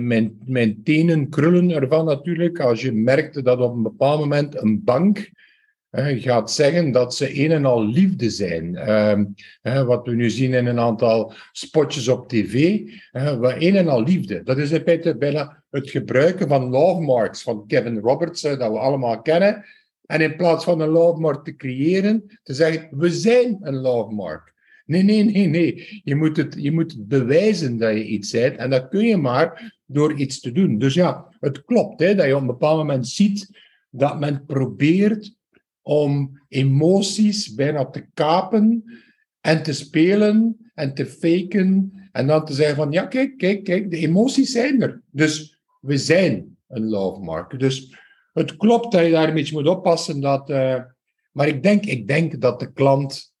mijn, 0.00 0.38
mijn 0.44 0.82
tenen 0.82 1.28
krullen 1.28 1.70
ervan 1.70 2.04
natuurlijk. 2.04 2.60
Als 2.60 2.80
je 2.80 2.92
merkt 2.92 3.44
dat 3.44 3.58
op 3.58 3.74
een 3.74 3.82
bepaald 3.82 4.20
moment 4.20 4.62
een 4.62 4.84
bank 4.84 5.30
hè, 5.90 6.20
gaat 6.20 6.50
zeggen 6.50 6.92
dat 6.92 7.14
ze 7.14 7.44
een 7.44 7.50
en 7.50 7.64
al 7.64 7.86
liefde 7.86 8.30
zijn. 8.30 8.74
Uh, 8.74 9.20
hè, 9.62 9.84
wat 9.84 10.06
we 10.06 10.14
nu 10.14 10.30
zien 10.30 10.52
in 10.52 10.66
een 10.66 10.78
aantal 10.78 11.32
spotjes 11.52 12.08
op 12.08 12.28
tv. 12.28 12.80
Hè, 13.10 13.56
een 13.58 13.76
en 13.76 13.88
al 13.88 14.02
liefde. 14.02 14.42
Dat 14.42 14.58
is 14.58 14.70
in 14.70 14.82
feite 14.82 15.16
bijna 15.16 15.62
het 15.70 15.90
gebruiken 15.90 16.48
van 16.48 16.68
love 16.68 17.00
marks 17.00 17.42
van 17.42 17.66
Kevin 17.66 17.98
Roberts, 17.98 18.40
dat 18.40 18.58
we 18.58 18.78
allemaal 18.78 19.22
kennen. 19.22 19.64
En 20.06 20.20
in 20.20 20.36
plaats 20.36 20.64
van 20.64 20.80
een 20.80 20.88
love 20.88 21.20
mark 21.20 21.44
te 21.44 21.56
creëren, 21.56 22.38
te 22.42 22.54
zeggen, 22.54 22.98
we 22.98 23.10
zijn 23.10 23.58
een 23.60 23.76
love 23.76 24.14
mark. 24.14 24.52
Nee, 24.86 25.02
nee, 25.02 25.24
nee, 25.24 25.46
nee. 25.46 26.00
Je 26.04 26.14
moet, 26.14 26.36
het, 26.36 26.54
je 26.58 26.72
moet 26.72 27.08
bewijzen 27.08 27.76
dat 27.76 27.94
je 27.94 28.06
iets 28.06 28.30
bent. 28.30 28.56
En 28.56 28.70
dat 28.70 28.88
kun 28.88 29.04
je 29.04 29.16
maar 29.16 29.74
door 29.86 30.12
iets 30.12 30.40
te 30.40 30.52
doen. 30.52 30.78
Dus 30.78 30.94
ja, 30.94 31.34
het 31.40 31.64
klopt 31.64 32.00
hè, 32.00 32.14
dat 32.14 32.26
je 32.26 32.34
op 32.34 32.40
een 32.40 32.46
bepaald 32.46 32.78
moment 32.78 33.08
ziet 33.08 33.48
dat 33.90 34.20
men 34.20 34.44
probeert 34.46 35.36
om 35.82 36.42
emoties 36.48 37.54
bijna 37.54 37.84
te 37.84 38.06
kapen 38.14 38.84
en 39.40 39.62
te 39.62 39.72
spelen 39.72 40.56
en 40.74 40.94
te 40.94 41.06
faken. 41.06 41.92
En 42.12 42.26
dan 42.26 42.44
te 42.44 42.52
zeggen 42.52 42.76
van, 42.76 42.92
ja, 42.92 43.06
kijk, 43.06 43.36
kijk, 43.36 43.64
kijk, 43.64 43.90
de 43.90 43.96
emoties 43.96 44.52
zijn 44.52 44.82
er. 44.82 45.02
Dus 45.10 45.58
we 45.80 45.98
zijn 45.98 46.56
een 46.68 46.88
love 46.88 47.20
mark. 47.20 47.58
Dus 47.58 47.96
het 48.34 48.56
klopt 48.56 48.92
dat 48.92 49.04
je 49.04 49.10
daar 49.10 49.28
een 49.28 49.34
beetje 49.34 49.54
moet 49.54 49.68
oppassen. 49.68 50.20
Dat, 50.20 50.50
uh, 50.50 50.80
maar 51.32 51.48
ik 51.48 51.62
denk, 51.62 51.84
ik 51.84 52.08
denk 52.08 52.40
dat 52.40 52.60
de 52.60 52.72
klant, 52.72 53.32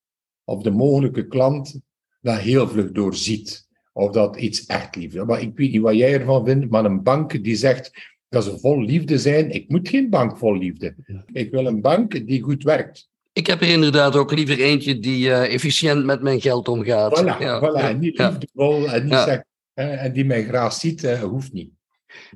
of 0.44 0.62
de 0.62 0.70
mogelijke 0.70 1.26
klant, 1.26 1.80
dat 2.20 2.38
heel 2.38 2.68
vlug 2.68 2.92
doorziet. 2.92 3.66
Of 3.92 4.10
dat 4.10 4.36
iets 4.36 4.66
echt 4.66 4.96
liefde 4.96 5.24
Maar 5.24 5.40
ik 5.40 5.56
weet 5.56 5.72
niet 5.72 5.80
wat 5.80 5.94
jij 5.94 6.12
ervan 6.12 6.44
vindt, 6.44 6.70
maar 6.70 6.84
een 6.84 7.02
bank 7.02 7.44
die 7.44 7.56
zegt 7.56 7.90
dat 8.28 8.44
ze 8.44 8.58
vol 8.58 8.82
liefde 8.82 9.18
zijn. 9.18 9.50
Ik 9.50 9.68
moet 9.68 9.88
geen 9.88 10.10
bank 10.10 10.38
vol 10.38 10.56
liefde. 10.56 10.94
Ik 11.32 11.50
wil 11.50 11.66
een 11.66 11.80
bank 11.80 12.26
die 12.26 12.42
goed 12.42 12.62
werkt. 12.62 13.08
Ik 13.32 13.46
heb 13.46 13.60
er 13.60 13.68
inderdaad 13.68 14.16
ook 14.16 14.32
liever 14.32 14.60
eentje 14.60 14.98
die 14.98 15.26
uh, 15.26 15.54
efficiënt 15.54 16.04
met 16.04 16.22
mijn 16.22 16.40
geld 16.40 16.68
omgaat. 16.68 17.20
Voilà, 17.20 17.38
ja. 17.38 17.60
voilà. 17.60 17.82
En 17.82 17.98
niet 17.98 18.18
liefdevol 18.18 18.88
en, 18.88 19.04
niet 19.04 19.14
zegt, 19.14 19.44
en 19.74 20.12
die 20.12 20.24
mij 20.24 20.44
graag 20.44 20.72
ziet, 20.72 21.04
uh, 21.04 21.22
hoeft 21.22 21.52
niet. 21.52 21.70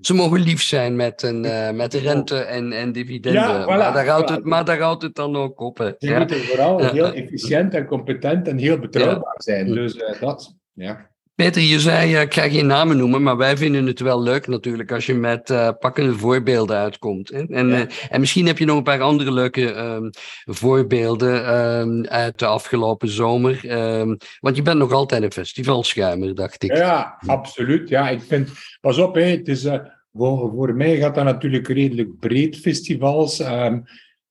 Ze 0.00 0.14
mogen 0.14 0.40
lief 0.40 0.62
zijn 0.62 0.96
met, 0.96 1.22
een, 1.22 1.44
uh, 1.44 1.70
met 1.70 1.94
rente 1.94 2.38
en, 2.38 2.72
en 2.72 2.92
dividenden. 2.92 3.42
Ja, 3.42 3.62
voilà, 3.64 3.66
maar, 3.66 3.92
daar 3.92 4.06
houdt 4.06 4.28
het, 4.30 4.44
maar 4.44 4.64
daar 4.64 4.80
houdt 4.80 5.02
het 5.02 5.14
dan 5.14 5.36
ook 5.36 5.60
op. 5.60 5.78
Hè. 5.78 5.90
Ze 5.98 6.14
moeten 6.18 6.40
vooral 6.40 6.84
heel 6.84 7.12
efficiënt 7.12 7.74
en 7.74 7.86
competent 7.86 8.48
en 8.48 8.58
heel 8.58 8.78
betrouwbaar 8.78 9.34
zijn. 9.36 9.66
Dus 9.66 9.94
uh, 9.94 10.20
dat, 10.20 10.56
ja. 10.72 11.10
Peter, 11.38 11.62
je 11.62 11.80
zei, 11.80 12.14
uh, 12.14 12.20
ik 12.20 12.34
ga 12.34 12.48
geen 12.48 12.66
namen 12.66 12.96
noemen, 12.96 13.22
maar 13.22 13.36
wij 13.36 13.56
vinden 13.56 13.86
het 13.86 14.00
wel 14.00 14.22
leuk 14.22 14.46
natuurlijk 14.46 14.92
als 14.92 15.06
je 15.06 15.14
met 15.14 15.50
uh, 15.50 15.68
pakkende 15.78 16.14
voorbeelden 16.14 16.76
uitkomt. 16.76 17.28
Hè? 17.28 17.46
En, 17.48 17.68
ja. 17.68 17.76
uh, 17.78 17.84
en 18.08 18.20
misschien 18.20 18.46
heb 18.46 18.58
je 18.58 18.64
nog 18.64 18.76
een 18.76 18.82
paar 18.82 19.00
andere 19.00 19.32
leuke 19.32 19.74
um, 19.76 20.10
voorbeelden 20.44 21.56
um, 21.58 22.04
uit 22.06 22.38
de 22.38 22.46
afgelopen 22.46 23.08
zomer. 23.08 23.70
Um, 23.98 24.16
want 24.40 24.56
je 24.56 24.62
bent 24.62 24.78
nog 24.78 24.92
altijd 24.92 25.22
een 25.22 25.32
festivalschuimer, 25.32 26.34
dacht 26.34 26.62
ik. 26.62 26.76
Ja, 26.76 27.18
absoluut. 27.26 27.88
Ja, 27.88 28.08
ik 28.08 28.22
vind, 28.22 28.50
pas 28.80 28.98
op, 28.98 29.14
hè, 29.14 29.22
het 29.22 29.48
is, 29.48 29.66
voor, 30.12 30.50
voor 30.54 30.74
mij 30.74 30.96
gaat 30.96 31.14
dat 31.14 31.24
natuurlijk 31.24 31.68
redelijk 31.68 32.18
breed, 32.18 32.56
festivals. 32.56 33.42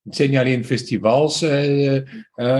Het 0.08 0.16
zijn 0.16 0.30
niet 0.30 0.40
alleen 0.40 0.66
festivals 0.66 1.44
uh, 1.44 1.96
uh, 1.96 2.04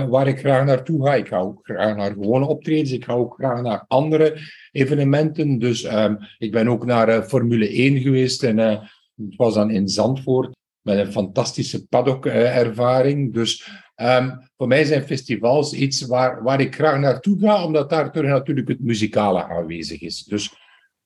waar 0.08 0.28
ik 0.28 0.38
graag 0.38 0.64
naartoe 0.64 1.06
ga. 1.06 1.14
Ik 1.14 1.28
ga 1.28 1.38
ook 1.38 1.60
graag 1.62 1.96
naar 1.96 2.12
gewone 2.12 2.46
optredens. 2.46 2.92
Ik 2.92 3.04
ga 3.04 3.12
ook 3.12 3.34
graag 3.34 3.62
naar 3.62 3.84
andere 3.88 4.38
evenementen. 4.72 5.58
Dus 5.58 5.84
um, 5.84 6.18
ik 6.38 6.52
ben 6.52 6.68
ook 6.68 6.84
naar 6.84 7.22
Formule 7.22 7.68
1 7.68 8.00
geweest. 8.00 8.42
En 8.42 8.58
het 8.58 9.36
was 9.36 9.54
dan 9.54 9.70
in 9.70 9.88
Zandvoort. 9.88 10.56
Met 10.82 10.98
een 10.98 11.12
fantastische 11.12 11.86
paddock-ervaring. 11.86 13.34
dus 13.34 13.70
um, 13.96 14.48
voor 14.56 14.66
mij 14.66 14.84
zijn 14.84 15.02
festivals 15.02 15.72
iets 15.72 16.06
waar, 16.06 16.42
waar 16.42 16.60
ik 16.60 16.74
graag 16.74 16.98
naartoe 16.98 17.38
ga. 17.40 17.64
Omdat 17.64 17.90
daar 17.90 18.10
natuurlijk 18.22 18.68
het 18.68 18.80
muzikale 18.80 19.44
aanwezig 19.44 20.00
is. 20.00 20.24
Dus 20.24 20.52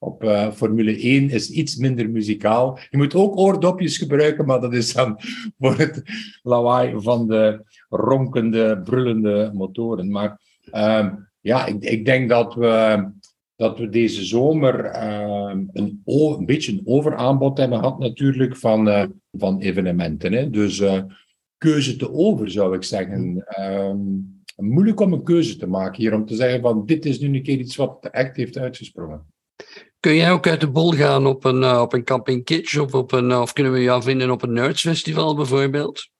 op 0.02 0.24
uh, 0.24 0.50
Formule 0.50 0.96
1 0.96 1.30
is 1.30 1.50
iets 1.50 1.76
minder 1.76 2.10
muzikaal. 2.10 2.78
Je 2.90 2.96
moet 2.96 3.14
ook 3.14 3.36
oordopjes 3.36 3.98
gebruiken, 3.98 4.46
maar 4.46 4.60
dat 4.60 4.72
is 4.72 4.92
dan 4.92 5.18
voor 5.58 5.78
het 5.78 6.02
lawaai 6.42 6.94
van 6.96 7.26
de 7.26 7.64
ronkende, 7.88 8.80
brullende 8.84 9.50
motoren. 9.54 10.10
Maar 10.10 10.40
uh, 10.72 11.12
ja, 11.40 11.66
ik, 11.66 11.82
ik, 11.82 12.04
denk 12.04 12.28
dat 12.28 12.54
we, 12.54 13.08
dat 13.56 13.78
we 13.78 13.88
deze 13.88 14.24
zomer 14.24 14.84
uh, 14.84 15.54
een, 15.72 16.02
een, 16.04 16.46
beetje 16.46 16.72
een 16.72 16.82
overaanbod 16.84 17.58
hebben 17.58 17.78
gehad 17.78 17.98
natuurlijk 17.98 18.56
van, 18.56 18.88
uh, 18.88 19.04
van 19.32 19.60
evenementen. 19.60 20.32
Hè. 20.32 20.50
Dus 20.50 20.80
uh, 20.80 21.02
keuze 21.58 21.96
te 21.96 22.12
over, 22.12 22.50
zou 22.50 22.74
ik 22.76 22.82
zeggen. 22.82 23.44
Ehm, 23.46 23.98
moeilijk 24.56 25.00
om 25.00 25.12
een 25.12 25.24
keuze 25.24 25.56
te 25.56 25.66
maken 25.66 26.02
hier, 26.02 26.14
om 26.14 26.26
te 26.26 26.34
zeggen 26.34 26.60
van 26.60 26.86
dit 26.86 27.04
is 27.04 27.20
nu 27.20 27.34
een 27.34 27.42
keer 27.42 27.58
iets 27.58 27.76
wat 27.76 28.08
echt 28.10 28.36
heeft 28.36 28.58
uitgesprongen. 28.58 29.31
Kun 30.02 30.14
jij 30.14 30.32
ook 30.32 30.46
uit 30.46 30.60
de 30.60 30.70
bol 30.70 30.92
gaan 30.92 31.26
op 31.26 31.44
een, 31.44 31.60
uh, 31.62 31.80
op 31.80 31.92
een 31.92 32.04
Camping 32.04 32.44
Kitsch 32.44 32.78
of, 32.78 32.94
op 32.94 33.12
een, 33.12 33.34
of 33.34 33.52
kunnen 33.52 33.72
we 33.72 33.82
jou 33.82 34.02
vinden 34.02 34.30
op 34.30 34.42
een 34.42 34.52
Nerds 34.52 34.82
Festival 34.82 35.36
bijvoorbeeld? 35.36 36.10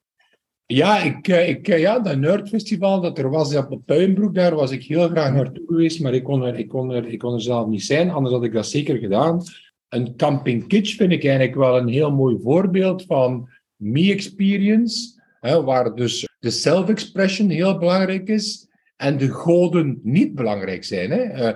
Ja, 0.66 0.98
ik, 0.98 1.28
ik, 1.28 1.66
ja, 1.66 1.98
dat 1.98 2.18
Nerdfestival 2.18 3.00
dat 3.00 3.18
er 3.18 3.30
was 3.30 3.56
op 3.56 3.70
de 3.70 3.80
Tuinbroek, 3.86 4.34
daar 4.34 4.54
was 4.54 4.70
ik 4.70 4.82
heel 4.82 5.08
graag 5.08 5.32
naartoe 5.32 5.64
geweest, 5.66 6.00
maar 6.00 6.14
ik 6.14 6.24
kon, 6.24 6.42
er, 6.42 6.58
ik, 6.58 6.68
kon 6.68 6.90
er, 6.90 7.06
ik 7.06 7.18
kon 7.18 7.34
er 7.34 7.40
zelf 7.40 7.66
niet 7.66 7.82
zijn, 7.82 8.10
anders 8.10 8.34
had 8.34 8.44
ik 8.44 8.52
dat 8.52 8.66
zeker 8.66 8.96
gedaan. 8.96 9.42
Een 9.88 10.16
Camping 10.16 10.68
Kitsch 10.68 10.96
vind 10.96 11.12
ik 11.12 11.24
eigenlijk 11.24 11.54
wel 11.54 11.76
een 11.76 11.88
heel 11.88 12.10
mooi 12.10 12.38
voorbeeld 12.42 13.04
van 13.04 13.48
me-experience, 13.76 15.20
waar 15.40 15.94
dus 15.94 16.28
de 16.38 16.50
self-expression 16.50 17.48
heel 17.48 17.78
belangrijk 17.78 18.28
is 18.28 18.68
en 18.96 19.18
de 19.18 19.30
goden 19.30 20.00
niet 20.02 20.34
belangrijk 20.34 20.84
zijn. 20.84 21.10
Hè. 21.10 21.52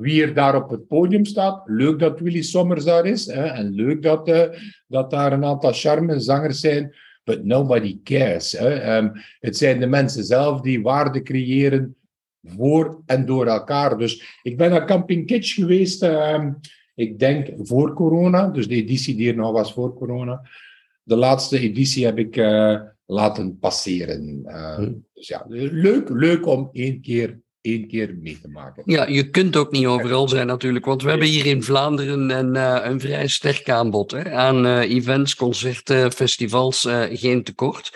Wie 0.00 0.22
er 0.22 0.34
daar 0.34 0.56
op 0.56 0.70
het 0.70 0.86
podium 0.86 1.24
staat, 1.24 1.62
leuk 1.66 1.98
dat 1.98 2.20
Willy 2.20 2.42
Sommers 2.42 2.84
daar 2.84 3.06
is 3.06 3.26
hè, 3.26 3.44
en 3.44 3.70
leuk 3.70 4.02
dat, 4.02 4.28
uh, 4.28 4.42
dat 4.86 5.10
daar 5.10 5.32
een 5.32 5.44
aantal 5.44 5.72
charme 5.72 6.20
zangers 6.20 6.60
zijn, 6.60 6.94
but 7.24 7.44
nobody 7.44 8.00
cares. 8.02 8.52
Hè. 8.52 8.96
Um, 8.96 9.12
het 9.40 9.56
zijn 9.56 9.80
de 9.80 9.86
mensen 9.86 10.24
zelf 10.24 10.60
die 10.60 10.82
waarde 10.82 11.22
creëren 11.22 11.96
voor 12.42 13.02
en 13.06 13.26
door 13.26 13.46
elkaar. 13.46 13.98
Dus 13.98 14.38
ik 14.42 14.56
ben 14.56 14.70
naar 14.70 14.86
Camping 14.86 15.26
Kitsch 15.26 15.54
geweest, 15.54 16.02
um, 16.02 16.60
ik 16.94 17.18
denk 17.18 17.48
voor 17.56 17.94
corona, 17.94 18.48
dus 18.48 18.68
de 18.68 18.74
editie 18.74 19.16
die 19.16 19.28
er 19.28 19.36
nog 19.36 19.52
was 19.52 19.72
voor 19.72 19.94
corona. 19.94 20.42
De 21.02 21.16
laatste 21.16 21.58
editie 21.58 22.04
heb 22.04 22.18
ik 22.18 22.36
uh, 22.36 22.80
laten 23.06 23.58
passeren. 23.58 24.42
Uh, 24.46 24.88
Dus 25.14 25.28
ja, 25.28 25.44
leuk, 25.48 26.08
leuk 26.08 26.46
om 26.46 26.68
één 26.72 27.00
keer, 27.00 27.40
één 27.68 27.88
keer 27.88 28.14
mee 28.22 28.38
te 28.42 28.48
maken. 28.48 28.82
Ja, 28.86 29.06
je 29.06 29.30
kunt 29.30 29.56
ook 29.56 29.70
niet 29.70 29.86
overal 29.86 30.28
zijn 30.28 30.46
natuurlijk, 30.46 30.84
want 30.84 31.02
we 31.02 31.10
hebben 31.10 31.28
hier 31.28 31.46
in 31.46 31.62
Vlaanderen 31.62 32.30
een, 32.30 32.54
uh, 32.54 32.78
een 32.82 33.00
vrij 33.00 33.28
sterk 33.28 33.70
aanbod 33.70 34.10
hè, 34.10 34.32
aan 34.32 34.66
events, 34.80 35.34
concerten, 35.34 36.12
festivals, 36.12 36.86
geen 37.12 37.42
tekort. 37.42 37.92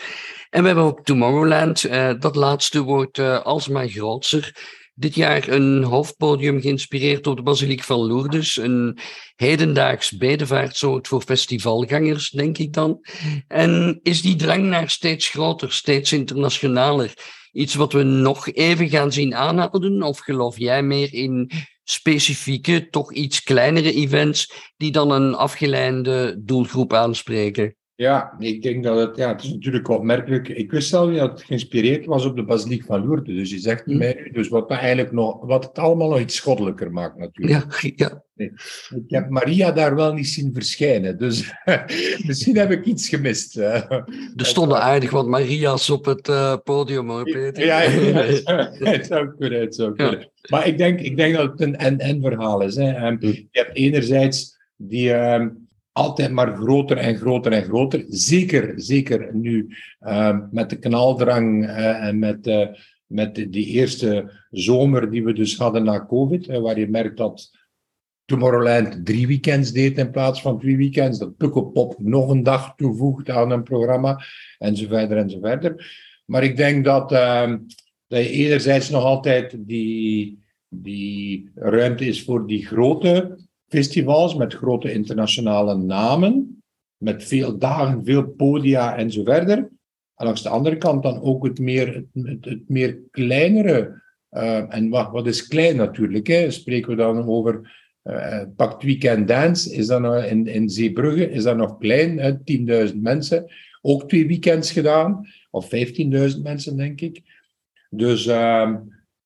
En 0.50 0.60
we 0.60 0.66
hebben 0.66 0.84
ook 0.84 1.04
Tomorrowland, 1.04 1.88
dat 2.20 2.36
laatste 2.36 2.82
wordt 2.82 3.18
alsmaar 3.18 3.88
groter 3.88 4.52
dit 4.94 5.14
jaar 5.14 5.48
een 5.48 5.82
hoofdpodium 5.82 6.60
geïnspireerd 6.60 7.26
op 7.26 7.36
de 7.36 7.42
Basiliek 7.42 7.82
van 7.82 8.06
Lourdes. 8.06 8.56
Een 8.56 8.98
hedendaags 9.36 10.10
bedevaartsoort 10.10 11.08
voor 11.08 11.22
festivalgangers, 11.22 12.30
denk 12.30 12.58
ik 12.58 12.72
dan. 12.72 13.00
En 13.48 14.00
is 14.02 14.22
die 14.22 14.36
drang 14.36 14.64
naar 14.64 14.90
steeds 14.90 15.28
groter, 15.28 15.72
steeds 15.72 16.12
internationaler 16.12 17.14
iets 17.52 17.75
wat 17.75 17.92
we 17.92 18.02
nog 18.02 18.52
even 18.52 18.88
gaan 18.88 19.12
zien 19.12 19.35
aanhouden? 19.35 20.02
Of 20.02 20.18
geloof 20.18 20.59
jij 20.59 20.82
meer 20.82 21.14
in 21.14 21.50
specifieke, 21.85 22.88
toch 22.90 23.12
iets 23.12 23.42
kleinere 23.42 23.92
events 23.92 24.73
die 24.76 24.92
dan 24.92 25.11
een 25.11 25.35
afgeleide 25.35 26.40
doelgroep 26.44 26.92
aanspreken? 26.92 27.76
Ja, 28.02 28.35
ik 28.38 28.62
denk 28.62 28.85
dat 28.85 28.99
het, 28.99 29.16
ja, 29.16 29.28
het 29.28 29.42
is 29.42 29.50
natuurlijk 29.50 29.88
opmerkelijk. 29.88 30.49
Ik 30.49 30.71
wist 30.71 30.88
zelf 30.88 31.14
dat 31.14 31.30
het 31.30 31.42
geïnspireerd 31.42 32.06
was 32.06 32.25
op 32.25 32.37
de 32.37 32.44
Basiliek 32.44 32.85
van 32.85 33.06
Lourdes. 33.06 33.35
Dus 33.35 33.50
je 33.50 33.59
zegt 33.59 33.87
mm. 33.87 33.99
mij 33.99 34.30
dus 34.32 34.49
wat, 34.49 34.71
eigenlijk 34.71 35.12
nog, 35.12 35.40
wat 35.40 35.64
het 35.64 35.78
allemaal 35.78 36.09
nog 36.09 36.21
iets 36.21 36.37
schoddelijker 36.37 36.92
maakt 36.92 37.18
natuurlijk. 37.18 37.82
Ja, 37.82 37.90
ja. 37.97 38.23
Nee. 38.35 38.52
Ik 39.04 39.11
heb 39.11 39.28
Maria 39.28 39.73
daar 39.73 39.94
wel 39.94 40.12
niet 40.12 40.28
zien 40.28 40.54
verschijnen, 40.54 41.18
dus 41.18 41.52
misschien 42.26 42.56
heb 42.56 42.71
ik 42.71 42.85
iets 42.85 43.09
gemist. 43.09 43.56
er 43.56 44.04
stonden 44.37 44.80
aardig 44.80 45.11
wat 45.11 45.26
Maria's 45.26 45.90
op 45.90 46.04
het 46.04 46.28
uh, 46.28 46.56
podium, 46.64 47.11
hoor 47.11 47.25
Peter. 47.25 47.64
Ja, 47.64 47.80
ja, 47.80 48.73
het 48.90 49.06
zou 49.06 49.35
kunnen, 49.38 49.61
het 49.61 49.75
zou 49.75 49.94
kunnen. 49.94 50.18
Ja. 50.18 50.28
Maar 50.50 50.66
ik 50.66 50.78
denk, 50.78 51.00
ik 51.00 51.16
denk 51.16 51.35
dat 51.35 51.50
het 51.50 51.61
een 51.61 51.76
en-en 51.76 52.21
verhaal 52.21 52.62
is. 52.62 52.76
Hè. 52.76 53.06
Um, 53.06 53.16
je 53.21 53.47
hebt 53.50 53.76
enerzijds 53.76 54.56
die... 54.76 55.14
Um, 55.14 55.62
altijd 55.92 56.30
maar 56.30 56.56
groter 56.56 56.96
en 56.96 57.16
groter 57.16 57.52
en 57.52 57.64
groter. 57.64 58.04
Zeker, 58.08 58.72
zeker 58.76 59.34
nu 59.34 59.76
uh, 60.00 60.38
met 60.50 60.70
de 60.70 60.78
knaldrang 60.78 61.64
uh, 61.64 62.04
en 62.04 62.18
met, 62.18 62.46
uh, 62.46 62.66
met 63.07 63.35
die 63.35 63.66
eerste 63.66 64.33
zomer 64.50 65.11
die 65.11 65.24
we 65.24 65.33
dus 65.33 65.57
hadden 65.57 65.85
na 65.85 66.07
COVID, 66.07 66.46
waar 66.46 66.78
je 66.78 66.88
merkt 66.88 67.16
dat 67.16 67.50
Tomorrowland 68.24 69.07
drie 69.07 69.26
weekends 69.26 69.72
deed 69.72 69.98
in 69.98 70.11
plaats 70.11 70.42
van 70.42 70.59
twee 70.59 70.76
weekends, 70.76 71.18
dat 71.18 71.37
Pukkelpop 71.37 71.94
nog 71.98 72.31
een 72.31 72.42
dag 72.42 72.74
toevoegt 72.76 73.31
aan 73.31 73.50
een 73.50 73.62
programma, 73.62 74.24
en 74.59 74.76
zo 74.76 74.87
verder 74.88 75.16
en 75.16 75.31
zo 75.31 75.38
verder. 75.40 75.94
Maar 76.24 76.44
ik 76.44 76.57
denk 76.57 76.85
dat, 76.85 77.12
ehm, 77.12 77.59
dat 78.07 78.22
je 78.22 78.31
enerzijds 78.31 78.90
nog 78.90 79.05
altijd 79.05 79.57
die, 79.59 80.38
die 80.68 81.50
ruimte 81.55 82.05
is 82.05 82.24
voor 82.24 82.46
die 82.46 82.66
grote 82.66 83.38
festivals 83.72 84.35
met 84.35 84.54
grote 84.54 84.92
internationale 84.92 85.76
namen, 85.76 86.62
met 86.96 87.24
veel 87.24 87.58
dagen, 87.58 88.04
veel 88.04 88.26
podia 88.26 88.96
en 88.96 89.11
zo 89.11 89.24
verder. 89.24 89.56
En 90.16 90.26
langs 90.26 90.42
de 90.42 90.48
andere 90.48 90.76
kant 90.76 91.02
dan 91.02 91.22
ook 91.22 91.44
het 91.44 91.58
meer, 91.58 92.04
het, 92.12 92.68
meer 92.68 92.98
kleinere. 93.11 94.02
Uh, 94.30 94.74
en 94.74 94.88
wat, 94.88 95.11
wat 95.11 95.26
is 95.26 95.46
klein 95.48 95.76
natuurlijk? 95.76 96.26
Hè? 96.26 96.50
Spreken 96.50 96.90
we 96.90 96.96
dan 96.96 97.26
over 97.26 97.80
uh, 98.04 98.42
Pak 98.56 98.82
Weekend 98.82 99.28
Dance, 99.28 99.74
is 99.74 99.87
dat 99.87 100.00
nog 100.00 100.24
in, 100.24 100.46
in 100.46 100.68
Zeebrugge, 100.68 101.30
is 101.30 101.42
dat 101.42 101.56
nog 101.56 101.78
klein, 101.78 102.40
10.000 102.90 102.96
mensen. 102.96 103.52
Ook 103.80 104.08
twee 104.08 104.26
weekends 104.26 104.72
gedaan, 104.72 105.26
of 105.50 105.64
15.000 105.64 106.42
mensen, 106.42 106.76
denk 106.76 107.00
ik. 107.00 107.22
Dus 107.90 108.26
uh, 108.26 108.74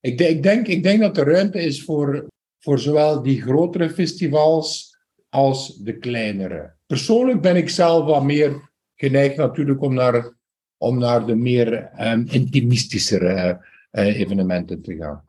ik, 0.01 0.21
ik, 0.21 0.43
denk, 0.43 0.67
ik 0.67 0.83
denk 0.83 1.01
dat 1.01 1.17
er 1.17 1.27
ruimte 1.27 1.61
is 1.61 1.83
voor, 1.83 2.27
voor 2.67 2.79
zowel 2.79 3.23
die 3.23 3.43
grotere 3.43 3.91
festivals 3.91 4.97
als 5.29 5.77
de 5.77 5.99
kleinere. 5.99 6.75
Persoonlijk 6.87 7.41
ben 7.41 7.57
ik 7.57 7.69
zelf 7.71 8.05
wat 8.05 8.23
meer 8.23 8.71
geneigd 8.95 9.37
natuurlijk 9.37 9.83
om 9.83 9.95
naar, 9.95 10.33
om 10.77 10.99
naar 10.99 11.27
de 11.27 11.35
meer 11.35 11.91
um, 12.01 12.27
intimistischere 12.31 13.61
uh, 13.93 14.21
evenementen 14.21 14.83
te 14.83 14.97
gaan. 14.97 15.25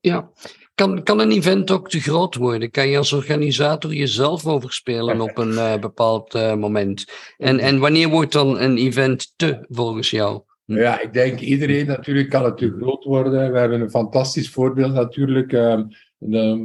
Ja, 0.00 0.30
kan, 0.74 1.02
kan 1.02 1.20
een 1.20 1.30
event 1.30 1.70
ook 1.70 1.88
te 1.88 2.00
groot 2.00 2.34
worden? 2.34 2.70
Kan 2.70 2.88
je 2.88 2.96
als 2.96 3.12
organisator 3.12 3.94
jezelf 3.94 4.46
overspelen 4.46 5.20
op 5.20 5.38
een 5.38 5.52
uh, 5.52 5.78
bepaald 5.78 6.34
uh, 6.34 6.54
moment? 6.54 7.04
En, 7.38 7.58
en 7.58 7.78
wanneer 7.78 8.08
wordt 8.08 8.32
dan 8.32 8.58
een 8.58 8.76
event 8.76 9.32
te 9.36 9.66
volgens 9.68 10.10
jou? 10.10 10.42
Hm? 10.64 10.76
Ja, 10.76 11.00
ik 11.00 11.12
denk 11.12 11.40
iedereen 11.40 11.86
natuurlijk 11.86 12.30
kan 12.30 12.44
het 12.44 12.56
te 12.56 12.76
groot 12.78 13.04
worden. 13.04 13.52
We 13.52 13.58
hebben 13.58 13.80
een 13.80 13.90
fantastisch 13.90 14.50
voorbeeld 14.50 14.92
natuurlijk. 14.92 15.52
Uh, 15.52 15.80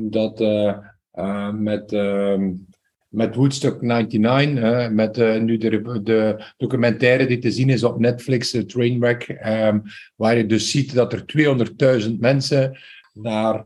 dat 0.09 0.41
uh, 0.41 0.77
met, 1.51 1.91
uh, 1.91 2.41
met 3.07 3.35
Woodstock 3.35 3.81
99, 3.81 4.91
met 4.91 5.17
uh, 5.17 5.41
nu 5.41 5.57
de, 5.57 6.01
de, 6.03 6.45
documentaire 6.57 7.25
die 7.25 7.37
te 7.37 7.51
zien 7.51 7.69
is 7.69 7.83
op 7.83 7.99
Netflix, 7.99 8.57
Trainwreck, 8.65 9.39
um, 9.45 9.81
waar 10.15 10.37
je 10.37 10.45
dus 10.45 10.71
ziet 10.71 10.93
dat 10.93 11.13
er 11.13 11.23
200.000 12.09 12.11
mensen 12.19 12.77
naar, 13.13 13.65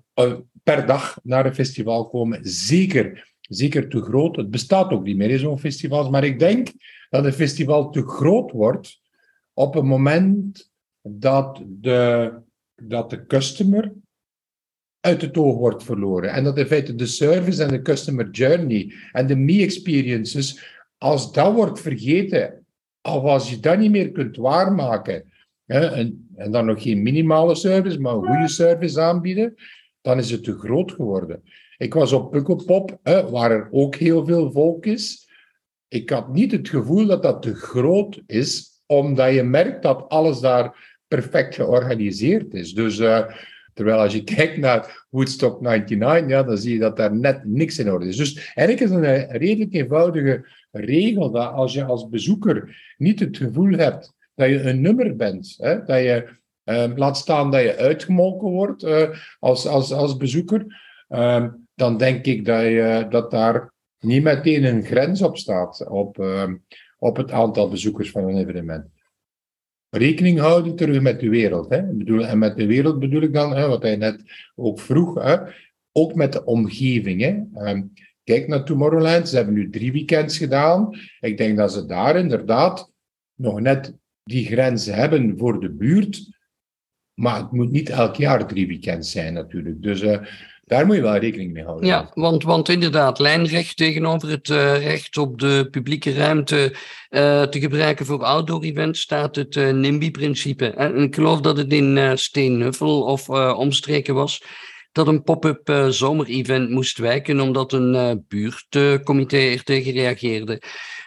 per 0.63 0.85
dag 0.85 1.19
naar 1.23 1.45
een 1.45 1.55
festival 1.55 2.09
komen. 2.09 2.39
Zeker, 2.41 3.33
zeker 3.41 3.89
te 3.89 4.01
groot. 4.01 4.35
Het 4.35 4.49
bestaat 4.49 4.91
ook 4.91 5.03
niet 5.03 5.17
meer, 5.17 5.39
zo'n 5.39 5.59
festival. 5.59 6.09
Maar 6.09 6.23
ik 6.23 6.39
denk 6.39 6.71
dat 7.09 7.25
een 7.25 7.33
festival 7.33 7.89
te 7.89 8.07
groot 8.07 8.51
wordt 8.51 8.99
op 9.53 9.73
het 9.73 9.83
moment 9.83 10.71
dat 11.01 11.61
de, 11.67 12.33
dat 12.75 13.09
de 13.09 13.25
customer 13.25 13.93
uit 15.01 15.21
het 15.21 15.37
oog 15.37 15.57
wordt 15.57 15.83
verloren. 15.83 16.31
En 16.31 16.43
dat 16.43 16.57
in 16.57 16.65
feite 16.65 16.95
de 16.95 17.05
service 17.05 17.63
en 17.63 17.69
de 17.69 17.81
customer 17.81 18.29
journey 18.29 18.93
en 19.11 19.27
de 19.27 19.35
me-experiences, 19.35 20.75
als 20.97 21.31
dat 21.31 21.53
wordt 21.53 21.79
vergeten, 21.79 22.65
of 23.01 23.23
als 23.23 23.49
je 23.49 23.59
dat 23.59 23.77
niet 23.77 23.91
meer 23.91 24.11
kunt 24.11 24.37
waarmaken, 24.37 25.31
hè, 25.65 25.85
en, 25.85 26.29
en 26.35 26.51
dan 26.51 26.65
nog 26.65 26.81
geen 26.81 27.01
minimale 27.01 27.55
service, 27.55 27.99
maar 27.99 28.13
een 28.13 28.25
goede 28.25 28.47
service 28.47 29.01
aanbieden, 29.01 29.55
dan 30.01 30.17
is 30.17 30.31
het 30.31 30.43
te 30.43 30.57
groot 30.57 30.91
geworden. 30.91 31.43
Ik 31.77 31.93
was 31.93 32.11
op 32.11 32.31
Pukkelpop, 32.31 32.99
hè, 33.03 33.29
waar 33.29 33.51
er 33.51 33.67
ook 33.71 33.95
heel 33.95 34.25
veel 34.25 34.51
volk 34.51 34.85
is. 34.85 35.29
Ik 35.87 36.09
had 36.09 36.33
niet 36.33 36.51
het 36.51 36.69
gevoel 36.69 37.05
dat 37.05 37.23
dat 37.23 37.41
te 37.41 37.55
groot 37.55 38.21
is, 38.25 38.69
omdat 38.85 39.33
je 39.33 39.43
merkt 39.43 39.83
dat 39.83 40.09
alles 40.09 40.39
daar 40.39 40.97
perfect 41.07 41.55
georganiseerd 41.55 42.53
is. 42.53 42.73
Dus 42.73 42.99
uh, 42.99 43.25
Terwijl 43.81 44.01
als 44.01 44.13
je 44.13 44.23
kijkt 44.35 44.57
naar 44.57 45.05
Woodstock 45.09 45.61
99, 45.61 46.29
ja, 46.29 46.43
dan 46.43 46.57
zie 46.57 46.73
je 46.73 46.79
dat 46.79 46.97
daar 46.97 47.15
net 47.15 47.45
niks 47.45 47.79
in 47.79 47.91
orde 47.91 48.07
is. 48.07 48.17
Dus 48.17 48.53
eigenlijk 48.53 48.79
is 48.79 48.89
een 48.89 49.37
redelijk 49.37 49.73
eenvoudige 49.73 50.47
regel 50.71 51.31
dat 51.31 51.51
als 51.51 51.73
je 51.73 51.83
als 51.83 52.09
bezoeker 52.09 52.77
niet 52.97 53.19
het 53.19 53.37
gevoel 53.37 53.77
hebt 53.77 54.13
dat 54.35 54.49
je 54.49 54.61
een 54.61 54.81
nummer 54.81 55.15
bent, 55.15 55.55
hè, 55.57 55.83
dat 55.83 55.97
je 55.97 56.27
um, 56.63 56.97
laat 56.97 57.17
staan 57.17 57.51
dat 57.51 57.61
je 57.61 57.77
uitgemolken 57.77 58.49
wordt 58.49 58.83
uh, 58.83 59.09
als, 59.39 59.67
als, 59.67 59.91
als 59.91 60.17
bezoeker, 60.17 60.65
um, 61.09 61.67
dan 61.75 61.97
denk 61.97 62.25
ik 62.25 62.45
dat, 62.45 62.61
je, 62.61 63.05
dat 63.09 63.31
daar 63.31 63.73
niet 63.99 64.23
meteen 64.23 64.63
een 64.63 64.83
grens 64.83 65.21
op 65.21 65.37
staat 65.37 65.87
op, 65.87 66.17
um, 66.17 66.63
op 66.97 67.17
het 67.17 67.31
aantal 67.31 67.69
bezoekers 67.69 68.11
van 68.11 68.23
een 68.23 68.37
evenement 68.37 68.85
rekening 69.91 70.39
houden 70.39 70.75
terug 70.75 71.01
met 71.01 71.19
de 71.19 71.29
wereld. 71.29 71.69
Hè. 71.69 71.83
Bedoel, 71.83 72.25
en 72.25 72.37
met 72.37 72.57
de 72.57 72.65
wereld 72.65 72.99
bedoel 72.99 73.21
ik 73.21 73.33
dan, 73.33 73.55
hè, 73.55 73.67
wat 73.67 73.81
hij 73.81 73.95
net 73.95 74.23
ook 74.55 74.79
vroeg, 74.79 75.23
hè, 75.23 75.37
ook 75.91 76.15
met 76.15 76.33
de 76.33 76.45
omgeving. 76.45 77.21
Hè. 77.21 77.41
Ehm, 77.53 77.83
kijk 78.23 78.47
naar 78.47 78.63
Tomorrowland, 78.63 79.29
ze 79.29 79.35
hebben 79.35 79.53
nu 79.53 79.69
drie 79.69 79.91
weekends 79.91 80.37
gedaan. 80.37 80.89
Ik 81.19 81.37
denk 81.37 81.57
dat 81.57 81.73
ze 81.73 81.85
daar 81.85 82.15
inderdaad 82.15 82.91
nog 83.35 83.59
net 83.59 83.93
die 84.23 84.45
grens 84.45 84.85
hebben 84.85 85.37
voor 85.37 85.59
de 85.59 85.69
buurt. 85.69 86.39
Maar 87.13 87.37
het 87.37 87.51
moet 87.51 87.71
niet 87.71 87.89
elk 87.89 88.15
jaar 88.15 88.47
drie 88.47 88.67
weekends 88.67 89.11
zijn 89.11 89.33
natuurlijk. 89.33 89.81
Dus 89.81 90.01
uh, 90.01 90.21
daar 90.71 90.85
moet 90.85 90.95
je 90.95 91.01
wel 91.01 91.17
rekening 91.17 91.53
mee 91.53 91.63
houden. 91.63 91.87
Ja, 91.87 92.11
want, 92.13 92.43
want 92.43 92.69
inderdaad, 92.69 93.19
lijnrecht 93.19 93.77
tegenover 93.77 94.29
het 94.29 94.49
uh, 94.49 94.83
recht 94.83 95.17
op 95.17 95.39
de 95.39 95.67
publieke 95.71 96.13
ruimte 96.13 96.73
uh, 97.09 97.41
te 97.41 97.59
gebruiken 97.59 98.05
voor 98.05 98.23
outdoor 98.23 98.63
events 98.63 99.01
staat 99.01 99.35
het 99.35 99.55
NIMBY-principe. 99.55 100.69
En 100.69 100.97
ik 100.97 101.15
geloof 101.15 101.41
dat 101.41 101.57
het 101.57 101.73
in 101.73 102.17
Steenhuffel 102.17 103.01
of 103.01 103.29
omstreken 103.55 104.13
was 104.13 104.43
dat 104.91 105.07
een 105.07 105.23
pop-up 105.23 105.69
uh, 105.69 105.87
zomerevent 105.87 106.69
moest 106.69 106.97
wijken 106.97 107.39
omdat 107.39 107.73
een 107.73 107.93
uh, 107.93 108.11
buurtcomité 108.27 109.37
er 109.37 109.63
tegen 109.63 109.91
reageerde. 109.91 110.61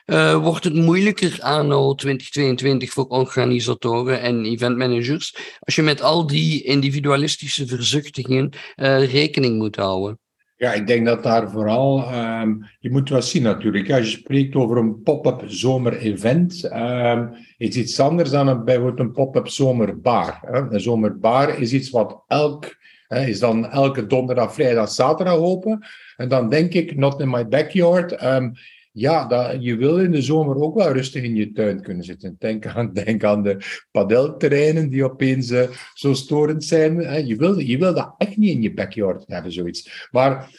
Uh, 0.06 0.36
wordt 0.42 0.64
het 0.64 0.74
moeilijker 0.74 1.38
anno 1.40 1.94
2022 1.94 2.92
voor 2.92 3.06
organisatoren 3.06 4.20
en 4.20 4.44
eventmanagers 4.44 5.36
als 5.60 5.74
je 5.74 5.82
met 5.82 6.02
al 6.02 6.26
die 6.26 6.62
individualistische 6.62 7.66
verzuchtingen 7.66 8.52
rekening 8.76 9.58
moet 9.58 9.76
houden? 9.76 10.18
Ja, 10.56 10.72
ik 10.72 10.86
denk 10.86 11.06
dat 11.06 11.22
daar 11.22 11.50
vooral, 11.50 12.14
um, 12.14 12.64
je 12.78 12.90
moet 12.90 13.08
wel 13.08 13.22
zien 13.22 13.42
natuurlijk, 13.42 13.90
als 13.90 14.10
je 14.10 14.18
spreekt 14.18 14.54
over 14.54 14.76
een 14.76 15.02
pop-up 15.02 15.42
zomer-event, 15.46 16.70
um, 16.72 17.30
is 17.56 17.76
iets 17.76 18.00
anders 18.00 18.30
dan 18.30 18.48
een, 18.48 18.64
bijvoorbeeld 18.64 18.98
een 18.98 19.12
pop-up 19.12 19.48
zomerbar. 19.48 20.38
Hè. 20.40 20.70
Een 20.70 20.80
zomerbar 20.80 21.58
is 21.58 21.72
iets 21.72 21.90
wat 21.90 22.24
elk 22.26 22.76
is 23.08 23.38
dan 23.38 23.70
elke 23.70 24.06
donderdag, 24.06 24.54
vrijdag, 24.54 24.90
zaterdag 24.90 25.36
open. 25.36 25.86
En 26.16 26.28
dan 26.28 26.48
denk 26.48 26.72
ik, 26.72 26.96
not 26.96 27.20
in 27.20 27.30
my 27.30 27.48
backyard. 27.48 28.22
Um, 28.24 28.52
ja, 28.92 29.26
dat, 29.26 29.56
je 29.64 29.76
wil 29.76 29.98
in 29.98 30.10
de 30.10 30.22
zomer 30.22 30.56
ook 30.56 30.74
wel 30.74 30.92
rustig 30.92 31.22
in 31.22 31.34
je 31.34 31.52
tuin 31.52 31.82
kunnen 31.82 32.04
zitten. 32.04 32.36
Denk 32.38 32.66
aan, 32.66 32.92
denk 33.04 33.24
aan 33.24 33.42
de 33.42 33.56
padelterreinen 33.90 34.88
die 34.88 35.04
opeens 35.04 35.50
uh, 35.50 35.68
zo 35.94 36.12
storend 36.12 36.64
zijn. 36.64 37.26
Je, 37.26 37.36
wil, 37.36 37.58
je 37.58 37.78
wil 37.78 37.94
dat 37.94 38.14
echt 38.18 38.36
niet 38.36 38.50
in 38.50 38.62
je 38.62 38.74
backyard 38.74 39.24
hebben, 39.26 39.52
zoiets. 39.52 40.08
Maar 40.10 40.50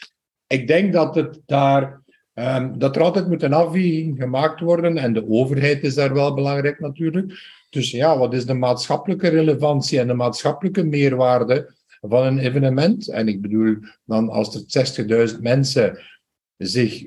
ik 0.46 0.66
denk 0.66 0.92
dat 0.92 1.14
het 1.14 1.40
daar... 1.46 2.04
Um, 2.38 2.78
dat 2.78 2.96
er 2.96 3.02
altijd 3.02 3.28
moet 3.28 3.42
een 3.42 3.52
afweging 3.52 4.18
gemaakt 4.18 4.60
worden. 4.60 4.98
En 4.98 5.12
de 5.12 5.28
overheid 5.28 5.82
is 5.82 5.94
daar 5.94 6.14
wel 6.14 6.34
belangrijk 6.34 6.80
natuurlijk. 6.80 7.32
Dus 7.70 7.90
ja, 7.90 8.18
wat 8.18 8.34
is 8.34 8.46
de 8.46 8.54
maatschappelijke 8.54 9.28
relevantie 9.28 10.00
en 10.00 10.06
de 10.06 10.14
maatschappelijke 10.14 10.84
meerwaarde 10.84 11.74
van 12.08 12.26
een 12.26 12.38
evenement. 12.38 13.08
En 13.08 13.28
ik 13.28 13.40
bedoel, 13.40 13.76
dan 14.04 14.28
als 14.28 14.66
er 14.74 15.30
60.000 15.34 15.40
mensen 15.40 15.98
zich 16.56 17.04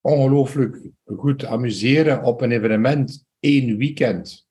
ongelooflijk 0.00 0.88
goed 1.04 1.44
amuseren 1.44 2.22
op 2.22 2.40
een 2.40 2.52
evenement 2.52 3.24
één 3.40 3.76
weekend. 3.76 4.48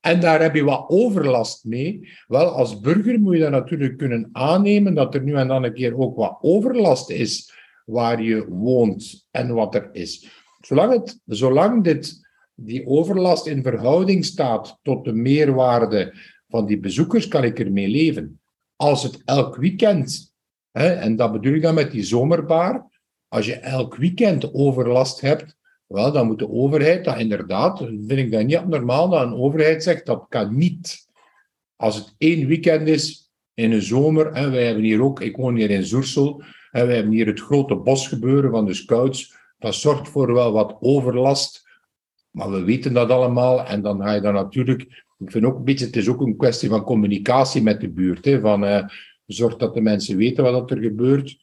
En 0.00 0.20
daar 0.20 0.42
heb 0.42 0.54
je 0.54 0.64
wat 0.64 0.84
overlast 0.88 1.64
mee. 1.64 2.08
Wel, 2.26 2.46
als 2.46 2.80
burger 2.80 3.20
moet 3.20 3.34
je 3.34 3.40
dan 3.40 3.50
natuurlijk 3.50 3.98
kunnen 3.98 4.28
aannemen 4.32 4.94
dat 4.94 5.14
er 5.14 5.22
nu 5.22 5.34
en 5.34 5.48
dan 5.48 5.64
een 5.64 5.74
keer 5.74 5.98
ook 5.98 6.16
wat 6.16 6.38
overlast 6.40 7.10
is 7.10 7.52
waar 7.84 8.22
je 8.22 8.48
woont 8.48 9.26
en 9.30 9.54
wat 9.54 9.74
er 9.74 9.88
is. 9.92 10.30
Zolang, 10.60 10.92
het, 10.92 11.20
zolang 11.26 11.84
dit, 11.84 12.28
die 12.54 12.86
overlast 12.86 13.46
in 13.46 13.62
verhouding 13.62 14.24
staat 14.24 14.78
tot 14.82 15.04
de 15.04 15.12
meerwaarde 15.12 16.14
van 16.48 16.66
die 16.66 16.80
bezoekers, 16.80 17.28
kan 17.28 17.44
ik 17.44 17.58
ermee 17.58 17.88
leven 17.88 18.41
als 18.82 19.02
het 19.02 19.22
elk 19.24 19.56
weekend, 19.56 20.34
hè, 20.70 20.88
en 20.88 21.16
dat 21.16 21.32
bedoel 21.32 21.54
ik 21.54 21.62
dan 21.62 21.74
met 21.74 21.90
die 21.90 22.02
zomerbaar, 22.02 23.00
als 23.28 23.46
je 23.46 23.54
elk 23.54 23.96
weekend 23.96 24.54
overlast 24.54 25.20
hebt, 25.20 25.56
wel, 25.86 26.12
dan 26.12 26.26
moet 26.26 26.38
de 26.38 26.50
overheid 26.50 27.04
dat 27.04 27.18
inderdaad, 27.18 27.78
vind 27.78 28.10
ik 28.10 28.32
dat 28.32 28.44
niet 28.44 28.56
abnormaal 28.56 29.08
dat 29.08 29.22
een 29.22 29.34
overheid 29.34 29.82
zegt 29.82 30.06
dat 30.06 30.26
kan 30.28 30.56
niet. 30.56 31.06
Als 31.76 31.96
het 31.96 32.14
één 32.18 32.46
weekend 32.46 32.88
is 32.88 33.30
in 33.54 33.72
een 33.72 33.82
zomer, 33.82 34.32
en 34.32 34.50
wij 34.50 34.66
hebben 34.66 34.84
hier 34.84 35.02
ook, 35.02 35.20
ik 35.20 35.36
woon 35.36 35.56
hier 35.56 35.70
in 35.70 35.84
Zoersel, 35.84 36.42
en 36.70 36.86
wij 36.86 36.94
hebben 36.94 37.12
hier 37.12 37.26
het 37.26 37.40
grote 37.40 37.74
bosgebeuren 37.74 38.50
van 38.50 38.66
de 38.66 38.74
scouts, 38.74 39.34
dat 39.58 39.74
zorgt 39.74 40.08
voor 40.08 40.32
wel 40.32 40.52
wat 40.52 40.76
overlast, 40.80 41.68
maar 42.30 42.50
we 42.50 42.62
weten 42.62 42.92
dat 42.92 43.10
allemaal 43.10 43.64
en 43.64 43.82
dan 43.82 44.02
ga 44.02 44.12
je 44.12 44.20
dan 44.20 44.34
natuurlijk 44.34 45.04
ik 45.22 45.30
vind 45.30 45.44
ook 45.44 45.56
een 45.56 45.64
beetje, 45.64 45.86
het 45.86 45.96
is 45.96 46.08
ook 46.08 46.20
een 46.20 46.36
kwestie 46.36 46.68
van 46.68 46.84
communicatie 46.84 47.62
met 47.62 47.80
de 47.80 47.90
buurt. 47.90 48.24
Hè, 48.24 48.40
van, 48.40 48.64
uh, 48.64 48.84
zorg 49.26 49.56
dat 49.56 49.74
de 49.74 49.80
mensen 49.80 50.16
weten 50.16 50.44
wat 50.44 50.70
er 50.70 50.78
gebeurt. 50.78 51.36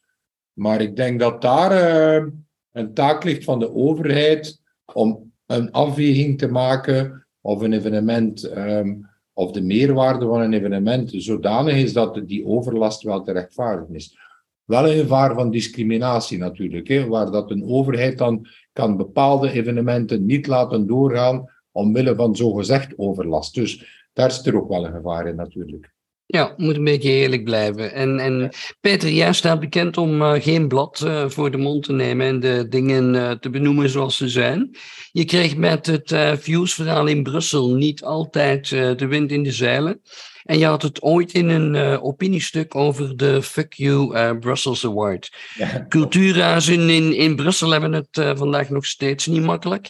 Maar 0.53 0.81
ik 0.81 0.95
denk 0.95 1.19
dat 1.19 1.41
daar 1.41 1.71
uh, 1.71 2.27
een 2.71 2.93
taak 2.93 3.23
ligt 3.23 3.43
van 3.43 3.59
de 3.59 3.73
overheid 3.73 4.61
om 4.93 5.31
een 5.45 5.71
afweging 5.71 6.37
te 6.37 6.47
maken 6.47 7.27
of 7.41 7.61
een 7.61 7.73
evenement, 7.73 8.57
um, 8.57 9.09
of 9.33 9.51
de 9.51 9.61
meerwaarde 9.61 10.25
van 10.25 10.41
een 10.41 10.53
evenement 10.53 11.11
zodanig 11.13 11.75
is 11.75 11.93
dat 11.93 12.21
die 12.27 12.45
overlast 12.45 13.03
wel 13.03 13.21
te 13.23 13.31
rechtvaardigen 13.31 13.95
is. 13.95 14.17
Wel 14.63 14.89
een 14.89 14.97
gevaar 14.97 15.33
van 15.33 15.51
discriminatie 15.51 16.37
natuurlijk, 16.37 16.87
hè, 16.87 17.07
waar 17.07 17.31
dat 17.31 17.51
een 17.51 17.63
overheid 17.65 18.17
dan 18.17 18.47
kan 18.73 18.97
bepaalde 18.97 19.51
evenementen 19.51 20.25
niet 20.25 20.47
laten 20.47 20.87
doorgaan 20.87 21.45
omwille 21.79 22.15
van 22.15 22.35
zogezegd 22.35 22.93
overlast. 22.97 23.53
Dus 23.55 24.03
daar 24.13 24.31
zit 24.31 24.45
er 24.45 24.55
ook 24.55 24.69
wel 24.69 24.85
een 24.85 24.93
gevaar 24.93 25.27
in 25.27 25.35
natuurlijk. 25.35 25.93
Ja, 26.31 26.53
moet 26.57 26.75
een 26.75 26.83
beetje 26.83 27.09
eerlijk 27.09 27.43
blijven. 27.43 27.93
En, 27.93 28.19
en 28.19 28.49
Peter, 28.79 29.09
jij 29.09 29.33
staat 29.33 29.59
bekend 29.59 29.97
om 29.97 30.21
uh, 30.21 30.33
geen 30.33 30.67
blad 30.67 31.01
uh, 31.05 31.29
voor 31.29 31.51
de 31.51 31.57
mond 31.57 31.83
te 31.83 31.93
nemen 31.93 32.27
en 32.27 32.39
de 32.39 32.65
dingen 32.69 33.13
uh, 33.13 33.31
te 33.31 33.49
benoemen 33.49 33.89
zoals 33.89 34.17
ze 34.17 34.29
zijn. 34.29 34.75
Je 35.11 35.25
kreeg 35.25 35.55
met 35.55 35.85
het 35.85 36.39
Views-verhaal 36.41 37.07
in 37.07 37.23
Brussel 37.23 37.75
niet 37.75 38.03
altijd 38.03 38.69
de 38.69 39.07
wind 39.07 39.31
in 39.31 39.43
de 39.43 39.51
zeilen. 39.51 40.01
En 40.43 40.57
je 40.57 40.65
had 40.65 40.81
het 40.81 41.01
ooit 41.01 41.33
in 41.33 41.49
een 41.49 41.99
opiniestuk 42.01 42.75
over 42.75 43.17
de 43.17 43.41
Fuck 43.41 43.73
You 43.73 44.37
Brussels 44.39 44.85
Award. 44.85 45.31
Ja. 45.55 45.85
Cultuurhuizen 45.87 46.89
in, 46.89 47.15
in 47.15 47.35
Brussel 47.35 47.71
hebben 47.71 47.93
het 47.93 48.37
vandaag 48.37 48.69
nog 48.69 48.85
steeds 48.85 49.25
niet 49.25 49.43
makkelijk. 49.43 49.89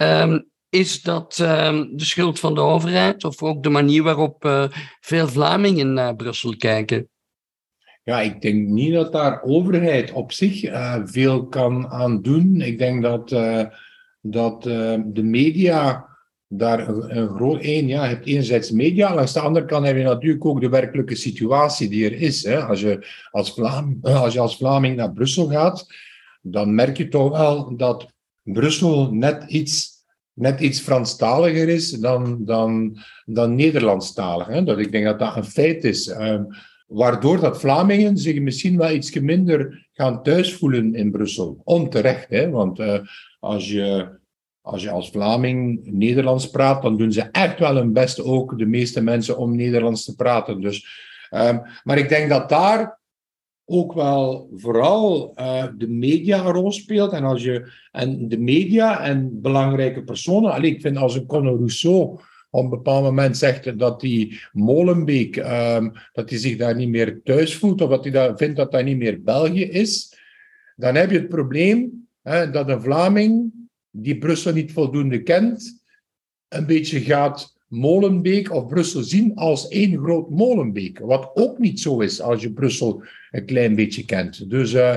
Um, 0.00 0.50
is 0.72 1.02
dat 1.02 1.38
uh, 1.42 1.82
de 1.90 2.04
schuld 2.04 2.38
van 2.38 2.54
de 2.54 2.60
overheid 2.60 3.24
of 3.24 3.42
ook 3.42 3.62
de 3.62 3.68
manier 3.68 4.02
waarop 4.02 4.44
uh, 4.44 4.64
veel 5.00 5.28
Vlamingen 5.28 5.92
naar 5.92 6.16
Brussel 6.16 6.56
kijken? 6.56 7.08
Ja, 8.02 8.20
ik 8.20 8.40
denk 8.40 8.68
niet 8.68 8.92
dat 8.92 9.12
daar 9.12 9.42
overheid 9.42 10.12
op 10.12 10.32
zich 10.32 10.64
uh, 10.64 11.00
veel 11.04 11.46
kan 11.46 11.88
aan 11.88 12.22
doen. 12.22 12.60
Ik 12.60 12.78
denk 12.78 13.02
dat, 13.02 13.32
uh, 13.32 13.64
dat 14.20 14.62
de 14.62 15.22
media 15.22 16.08
daar 16.48 16.88
een, 16.88 17.16
een 17.16 17.28
groot 17.28 17.60
één, 17.60 17.86
ja, 17.86 18.04
je 18.04 18.14
hebt 18.14 18.26
enerzijds 18.26 18.70
media, 18.70 19.14
langs 19.14 19.32
de 19.32 19.40
andere 19.40 19.64
kant 19.64 19.86
heb 19.86 19.96
je 19.96 20.02
natuurlijk 20.02 20.44
ook 20.44 20.60
de 20.60 20.68
werkelijke 20.68 21.16
situatie 21.16 21.88
die 21.88 22.04
er 22.04 22.20
is. 22.20 22.44
Hè. 22.44 22.64
Als, 22.64 22.80
je 22.80 23.06
als, 23.30 23.52
Vlaam, 23.52 23.98
als 24.02 24.32
je 24.32 24.40
als 24.40 24.56
Vlaming 24.56 24.96
naar 24.96 25.12
Brussel 25.12 25.46
gaat, 25.46 25.86
dan 26.42 26.74
merk 26.74 26.96
je 26.96 27.08
toch 27.08 27.30
wel 27.30 27.76
dat 27.76 28.06
Brussel 28.42 29.12
net 29.14 29.44
iets 29.48 29.92
net 30.34 30.60
iets 30.60 30.80
Franstaliger 30.80 31.68
is 31.68 31.90
dan, 31.90 32.44
dan, 32.44 32.98
dan 33.24 33.54
Nederlandstalig. 33.54 34.46
Hè? 34.46 34.64
Dat, 34.64 34.78
ik 34.78 34.92
denk 34.92 35.04
dat 35.04 35.18
dat 35.18 35.36
een 35.36 35.44
feit 35.44 35.84
is. 35.84 36.08
Um, 36.08 36.46
waardoor 36.86 37.40
dat 37.40 37.60
Vlamingen 37.60 38.16
zich 38.16 38.40
misschien 38.40 38.76
wel 38.76 38.90
iets 38.90 39.20
minder 39.20 39.88
gaan 39.92 40.22
thuisvoelen 40.22 40.94
in 40.94 41.10
Brussel. 41.10 41.60
Onterecht, 41.64 42.26
hè? 42.28 42.50
want 42.50 42.78
uh, 42.80 42.98
als, 43.40 43.70
je, 43.70 44.08
als 44.60 44.82
je 44.82 44.90
als 44.90 45.10
Vlaming 45.10 45.80
Nederlands 45.84 46.50
praat, 46.50 46.82
dan 46.82 46.96
doen 46.96 47.12
ze 47.12 47.28
echt 47.30 47.58
wel 47.58 47.76
hun 47.76 47.92
best 47.92 48.22
ook, 48.22 48.58
de 48.58 48.66
meeste 48.66 49.02
mensen, 49.02 49.38
om 49.38 49.56
Nederlands 49.56 50.04
te 50.04 50.14
praten. 50.14 50.60
Dus, 50.60 50.86
um, 51.30 51.62
maar 51.82 51.98
ik 51.98 52.08
denk 52.08 52.28
dat 52.28 52.48
daar 52.48 53.00
ook 53.64 53.92
wel 53.92 54.50
vooral 54.54 55.34
uh, 55.38 55.64
de 55.78 55.88
media 55.88 56.44
een 56.44 56.52
rol 56.52 56.72
speelt. 56.72 57.12
En, 57.12 57.24
als 57.24 57.42
je, 57.42 57.72
en 57.90 58.28
de 58.28 58.38
media 58.38 59.00
en 59.00 59.40
belangrijke 59.40 60.02
personen. 60.02 60.52
Allee, 60.52 60.70
ik 60.70 60.80
vind 60.80 60.96
als 60.96 61.14
een 61.14 61.26
Conor 61.26 61.56
Rousseau 61.56 62.20
op 62.50 62.64
een 62.64 62.70
bepaald 62.70 63.04
moment 63.04 63.36
zegt 63.36 63.78
dat 63.78 64.00
die 64.00 64.40
Molenbeek, 64.52 65.36
um, 65.36 65.92
dat 66.12 66.30
hij 66.30 66.38
zich 66.38 66.56
daar 66.56 66.76
niet 66.76 66.88
meer 66.88 67.20
thuis 67.22 67.56
voelt, 67.56 67.80
of 67.80 67.90
dat 67.90 68.04
hij 68.04 68.12
dat, 68.12 68.38
vindt 68.38 68.56
dat 68.56 68.72
dat 68.72 68.84
niet 68.84 68.96
meer 68.96 69.22
België 69.22 69.64
is, 69.64 70.18
dan 70.76 70.94
heb 70.94 71.10
je 71.10 71.18
het 71.18 71.28
probleem 71.28 72.08
hè, 72.22 72.50
dat 72.50 72.68
een 72.68 72.82
Vlaming 72.82 73.52
die 73.90 74.18
Brussel 74.18 74.52
niet 74.52 74.72
voldoende 74.72 75.22
kent, 75.22 75.82
een 76.48 76.66
beetje 76.66 77.00
gaat 77.00 77.56
Molenbeek 77.72 78.52
of 78.52 78.66
Brussel 78.66 79.02
zien 79.02 79.34
als 79.34 79.68
één 79.68 79.98
groot 79.98 80.30
Molenbeek. 80.30 80.98
Wat 80.98 81.30
ook 81.34 81.58
niet 81.58 81.80
zo 81.80 82.00
is 82.00 82.20
als 82.20 82.42
je 82.42 82.52
Brussel 82.52 83.02
een 83.30 83.46
klein 83.46 83.74
beetje 83.74 84.04
kent. 84.04 84.50
Dus 84.50 84.72
uh, 84.72 84.96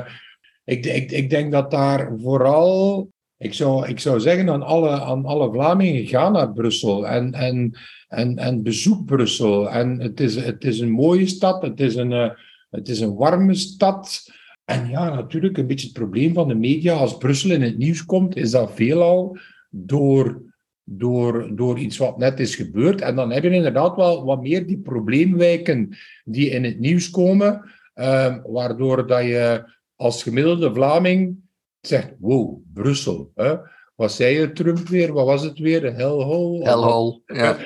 ik, 0.63 0.85
ik, 0.85 1.11
ik 1.11 1.29
denk 1.29 1.51
dat 1.51 1.71
daar 1.71 2.11
vooral. 2.17 3.09
Ik 3.37 3.53
zou, 3.53 3.87
ik 3.87 3.99
zou 3.99 4.19
zeggen 4.19 4.49
aan 4.49 4.63
alle, 4.63 4.89
aan 4.89 5.25
alle 5.25 5.51
Vlamingen: 5.51 6.07
ga 6.07 6.29
naar 6.29 6.53
Brussel 6.53 7.07
en, 7.07 7.33
en, 7.33 7.77
en, 8.07 8.37
en 8.37 8.63
bezoek 8.63 9.05
Brussel. 9.05 9.69
En 9.69 9.99
het 9.99 10.19
is, 10.19 10.35
het 10.35 10.63
is 10.63 10.79
een 10.79 10.91
mooie 10.91 11.27
stad, 11.27 11.61
het 11.61 11.79
is 11.79 11.95
een, 11.95 12.11
uh, 12.11 12.29
het 12.69 12.89
is 12.89 12.99
een 12.99 13.15
warme 13.15 13.53
stad. 13.53 14.33
En 14.65 14.89
ja, 14.89 15.13
natuurlijk, 15.13 15.57
een 15.57 15.67
beetje 15.67 15.87
het 15.87 15.97
probleem 15.97 16.33
van 16.33 16.47
de 16.47 16.55
media, 16.55 16.93
als 16.93 17.17
Brussel 17.17 17.51
in 17.51 17.61
het 17.61 17.77
nieuws 17.77 18.05
komt, 18.05 18.35
is 18.35 18.51
dat 18.51 18.71
veelal 18.73 19.37
door, 19.69 20.41
door, 20.85 21.55
door 21.55 21.79
iets 21.79 21.97
wat 21.97 22.17
net 22.17 22.39
is 22.39 22.55
gebeurd. 22.55 23.01
En 23.01 23.15
dan 23.15 23.31
heb 23.31 23.43
je 23.43 23.49
inderdaad 23.49 23.95
wel 23.95 24.25
wat 24.25 24.41
meer 24.41 24.67
die 24.67 24.77
probleemwijken 24.77 25.97
die 26.23 26.49
in 26.49 26.63
het 26.63 26.79
nieuws 26.79 27.09
komen, 27.09 27.71
uh, 27.95 28.35
waardoor 28.45 29.07
dat 29.07 29.23
je 29.23 29.73
als 29.95 30.23
gemiddelde 30.23 30.73
Vlaming 30.73 31.37
zegt, 31.81 32.13
wow, 32.19 32.61
Brussel. 32.73 33.31
Hè? 33.35 33.55
Wat 33.95 34.11
zei 34.11 34.39
je, 34.39 34.51
Trump 34.51 34.87
weer? 34.87 35.13
Wat 35.13 35.25
was 35.25 35.43
het 35.43 35.59
weer? 35.59 35.95
Hellhole? 35.95 36.63
Hellhole, 36.63 37.21
ja. 37.25 37.57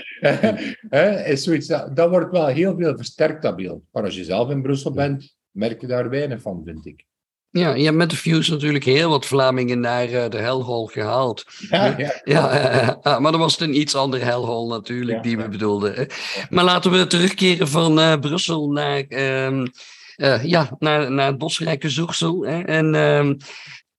is 1.32 1.44
zoiets, 1.44 1.68
dat, 1.68 1.96
dat 1.96 2.10
wordt 2.10 2.32
wel 2.32 2.48
heel 2.48 2.76
veel 2.78 2.96
versterkt, 2.96 3.42
dat 3.42 3.56
beeld. 3.56 3.84
Maar 3.92 4.04
als 4.04 4.16
je 4.16 4.24
zelf 4.24 4.50
in 4.50 4.62
Brussel 4.62 4.92
bent, 4.92 5.36
merk 5.52 5.82
je 5.82 5.88
daar 5.88 6.10
weinig 6.10 6.42
van, 6.42 6.62
vind 6.66 6.86
ik. 6.86 7.08
Ja, 7.52 7.74
je 7.74 7.84
hebt 7.84 7.96
met 7.98 8.10
de 8.10 8.16
Fuse 8.16 8.52
natuurlijk 8.52 8.84
heel 8.84 9.10
wat 9.10 9.26
Vlamingen 9.26 9.80
naar 9.80 10.10
uh, 10.10 10.30
de 10.30 10.38
hellhole 10.38 10.92
gehaald. 10.92 11.46
Ja, 11.70 11.96
ja. 11.98 12.22
ja 12.24 12.98
uh, 13.04 13.20
maar 13.20 13.32
dat 13.32 13.42
was 13.42 13.60
een 13.60 13.80
iets 13.80 13.96
ander 13.96 14.24
hellhole 14.24 14.70
natuurlijk 14.70 15.18
ja, 15.18 15.24
die 15.24 15.38
we 15.38 15.50
bedoelden. 15.50 15.94
Hè. 15.94 16.04
Maar 16.50 16.64
laten 16.64 16.92
we 16.92 17.08
terugkeren 17.08 17.68
van 17.68 18.00
uh, 18.00 18.16
Brussel 18.20 18.72
naar, 18.72 19.04
ehm, 19.08 19.68
ja, 20.42 20.76
naar, 20.80 21.12
naar 21.12 21.28
het 21.28 21.38
bosrijke 21.38 21.90
Zoersel. 21.90 22.46
Hè. 22.46 22.62
En 22.62 22.96
ehm, 22.96 23.36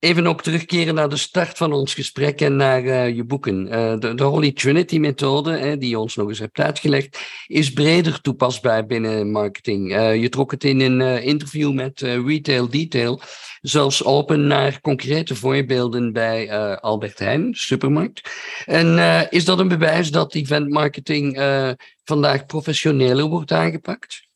even 0.00 0.26
ook 0.26 0.42
terugkeren 0.42 0.94
naar 0.94 1.08
de 1.08 1.16
start 1.16 1.56
van 1.56 1.72
ons 1.72 1.94
gesprek 1.94 2.40
en 2.40 2.56
naar 2.56 2.82
uh, 2.82 3.16
je 3.16 3.24
boeken. 3.24 3.66
Uh, 3.66 3.98
de, 3.98 4.22
Holy 4.22 4.52
Trinity-methode, 4.52 5.78
die 5.78 5.88
je 5.88 5.98
ons 5.98 6.16
nog 6.16 6.28
eens 6.28 6.38
hebt 6.38 6.60
uitgelegd, 6.60 7.18
is 7.46 7.72
breder 7.72 8.20
toepasbaar 8.20 8.86
binnen 8.86 9.30
marketing. 9.30 9.92
je 10.20 10.28
trok 10.28 10.50
het 10.50 10.64
in 10.64 10.80
een 10.80 11.22
interview 11.22 11.72
met 11.72 12.00
Retail 12.00 12.68
Detail 12.68 13.20
zelfs 13.60 14.04
open 14.04 14.46
naar 14.46 14.80
concrete 14.80 15.34
voorbeelden 15.34 16.12
bij 16.12 16.50
Albert 16.80 17.18
Heijn, 17.18 17.54
supermarkt. 17.54 18.30
En 18.66 18.98
is 19.30 19.44
dat 19.44 19.58
een 19.58 19.68
bewijs 19.68 20.10
dat 20.10 20.34
eventmarketing 20.34 21.42
vandaag 22.04 22.46
professioneler 22.46 23.24
wordt 23.24 23.52
aangepakt? 23.52 24.28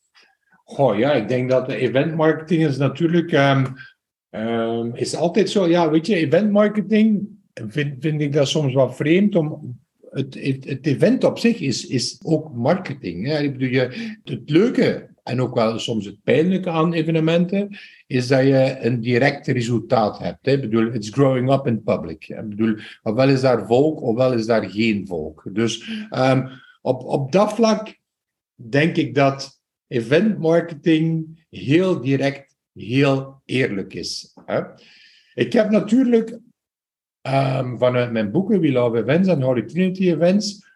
Goh, 0.64 0.98
ja, 0.98 1.12
ik 1.12 1.29
denk 1.29 1.50
dat 1.50 1.66
de 1.66 1.77
eventmarketing 1.77 2.66
is 2.66 2.77
natuurlijk... 2.77 3.33
Um 3.33 3.74
Um, 4.36 4.94
is 4.94 5.16
altijd 5.16 5.50
zo, 5.50 5.68
ja, 5.68 5.90
weet 5.90 6.06
je, 6.06 6.14
eventmarketing 6.14 7.28
vind, 7.54 7.94
vind 8.00 8.20
ik 8.20 8.32
dat 8.32 8.48
soms 8.48 8.74
wat 8.74 8.96
vreemd 8.96 9.36
om. 9.36 9.78
Het, 10.10 10.34
het, 10.64 10.86
event 10.86 11.24
op 11.24 11.38
zich 11.38 11.60
is, 11.60 11.86
is 11.86 12.20
ook 12.24 12.54
marketing. 12.54 13.26
Hè? 13.26 13.38
Ik 13.38 13.58
bedoel, 13.58 13.88
het 14.24 14.50
leuke 14.50 15.08
en 15.22 15.40
ook 15.40 15.54
wel 15.54 15.78
soms 15.78 16.04
het 16.04 16.22
pijnlijke 16.22 16.70
aan 16.70 16.92
evenementen 16.92 17.76
is 18.06 18.28
dat 18.28 18.42
je 18.42 18.76
een 18.80 19.00
direct 19.00 19.46
resultaat 19.46 20.18
hebt. 20.18 20.46
Hè? 20.46 20.52
Ik 20.52 20.60
bedoel, 20.60 20.92
it's 20.92 21.10
growing 21.10 21.52
up 21.52 21.66
in 21.66 21.82
public. 21.82 22.28
Ik 22.28 22.48
bedoel, 22.48 22.76
ofwel 23.02 23.28
is 23.28 23.40
daar 23.40 23.66
volk, 23.66 24.02
ofwel 24.02 24.32
is 24.32 24.46
daar 24.46 24.70
geen 24.70 25.06
volk. 25.06 25.48
Dus 25.52 25.88
um, 26.10 26.48
op, 26.82 27.02
op 27.02 27.32
dat 27.32 27.52
vlak 27.52 27.98
denk 28.54 28.96
ik 28.96 29.14
dat 29.14 29.60
eventmarketing 29.86 31.38
heel 31.50 32.00
direct 32.00 32.53
heel 32.74 33.40
eerlijk 33.44 33.94
is. 33.94 34.37
Hè? 34.44 34.60
Ik 35.34 35.52
heb 35.52 35.70
natuurlijk 35.70 36.38
um, 37.22 37.78
vanuit 37.78 38.12
mijn 38.12 38.30
boeken 38.30 38.60
We 38.60 38.72
Love 38.72 38.98
Events 38.98 39.28
en 39.28 39.42
Holy 39.42 39.62
Trinity 39.62 40.10
Events 40.10 40.66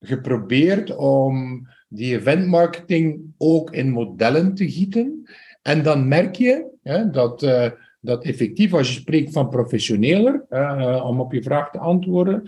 geprobeerd 0.00 0.96
om 0.96 1.66
die 1.88 2.14
eventmarketing 2.14 3.34
ook 3.38 3.72
in 3.72 3.90
modellen 3.90 4.54
te 4.54 4.70
gieten. 4.70 5.28
En 5.62 5.82
dan 5.82 6.08
merk 6.08 6.34
je 6.34 6.66
hè, 6.82 7.10
dat, 7.10 7.42
uh, 7.42 7.70
dat 8.00 8.24
effectief, 8.24 8.72
als 8.72 8.94
je 8.94 9.00
spreekt 9.00 9.32
van 9.32 9.48
professioneler, 9.48 10.44
uh, 10.50 11.04
om 11.06 11.20
op 11.20 11.32
je 11.32 11.42
vraag 11.42 11.70
te 11.70 11.78
antwoorden, 11.78 12.42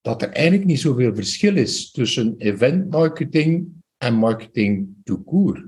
dat 0.00 0.22
er 0.22 0.28
eigenlijk 0.28 0.66
niet 0.66 0.80
zoveel 0.80 1.14
verschil 1.14 1.56
is 1.56 1.90
tussen 1.90 2.34
eventmarketing 2.38 3.75
en 3.98 4.14
marketing 4.14 4.88
to 5.04 5.22
court. 5.24 5.64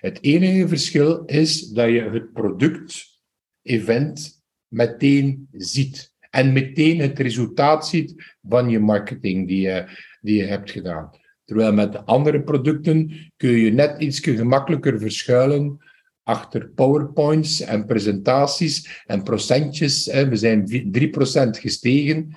Het 0.00 0.18
enige 0.20 0.68
verschil 0.68 1.24
is 1.24 1.68
dat 1.68 1.88
je 1.88 2.00
het 2.00 2.32
product-event 2.32 4.42
meteen 4.68 5.48
ziet. 5.52 6.12
En 6.30 6.52
meteen 6.52 7.00
het 7.00 7.18
resultaat 7.18 7.88
ziet 7.88 8.34
van 8.48 8.68
je 8.68 8.78
marketing 8.78 9.48
die 9.48 9.60
je, 9.60 9.84
die 10.20 10.36
je 10.36 10.44
hebt 10.44 10.70
gedaan. 10.70 11.10
Terwijl 11.44 11.72
met 11.72 11.92
de 11.92 12.04
andere 12.04 12.42
producten 12.42 13.30
kun 13.36 13.50
je 13.50 13.70
net 13.70 14.00
iets 14.00 14.20
gemakkelijker 14.20 14.98
verschuilen 14.98 15.80
achter 16.22 16.68
PowerPoints 16.68 17.60
en 17.60 17.86
presentaties 17.86 19.02
en 19.06 19.22
procentjes. 19.22 20.06
We 20.06 20.36
zijn 20.36 20.70
3% 20.70 21.60
gestegen. 21.60 22.36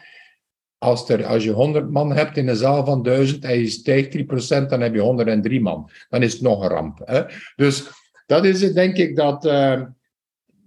Als, 0.86 1.44
je 1.44 1.52
100 1.52 1.92
man 1.92 2.12
hebt 2.12 2.38
in 2.38 2.48
een 2.48 2.56
zaal 2.56 2.86
van 2.86 3.04
1000 3.04 3.44
en 3.44 3.60
je 3.60 3.68
stijgt 3.68 4.18
3%, 4.18 4.68
dan 4.68 4.82
heb 4.82 4.94
je 4.94 5.02
103 5.02 5.62
man. 5.62 5.90
Dan 6.10 6.24
is 6.24 6.34
het 6.34 6.42
nog 6.42 6.64
een 6.64 6.70
ramp. 6.70 7.02
Hè? 7.06 7.22
Dus 7.56 7.90
dat 8.26 8.46
is 8.46 8.62
het, 8.62 8.74
denk 8.74 8.98
ik, 8.98 9.16
dat, 9.16 9.46
uh, 9.46 9.82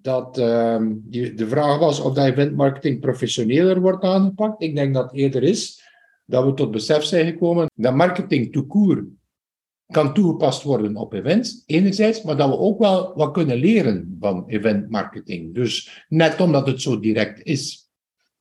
dat 0.03 0.39
uh, 0.39 0.79
de 1.11 1.47
vraag 1.49 1.79
was 1.79 2.01
of 2.01 2.15
dat 2.15 2.27
eventmarketing 2.27 3.01
professioneler 3.01 3.81
wordt 3.81 4.05
aangepakt. 4.05 4.63
Ik 4.63 4.75
denk 4.75 4.95
dat 4.95 5.13
eerder 5.13 5.43
is 5.43 5.87
dat 6.25 6.45
we 6.45 6.55
tot 6.55 6.71
besef 6.71 7.03
zijn 7.03 7.27
gekomen 7.27 7.67
dat 7.75 7.95
marketing 7.95 8.53
tout 8.53 8.69
court 8.69 9.05
kan 9.87 10.15
toegepast 10.15 10.63
worden 10.63 10.97
op 10.97 11.13
events, 11.13 11.63
enerzijds, 11.67 12.23
maar 12.23 12.37
dat 12.37 12.49
we 12.49 12.59
ook 12.59 12.79
wel 12.79 13.13
wat 13.17 13.33
kunnen 13.33 13.57
leren 13.57 14.17
van 14.21 14.45
eventmarketing. 14.47 15.55
Dus 15.55 16.05
net 16.09 16.41
omdat 16.41 16.67
het 16.67 16.83
zo 16.83 17.01
direct 17.01 17.43
is. 17.43 17.88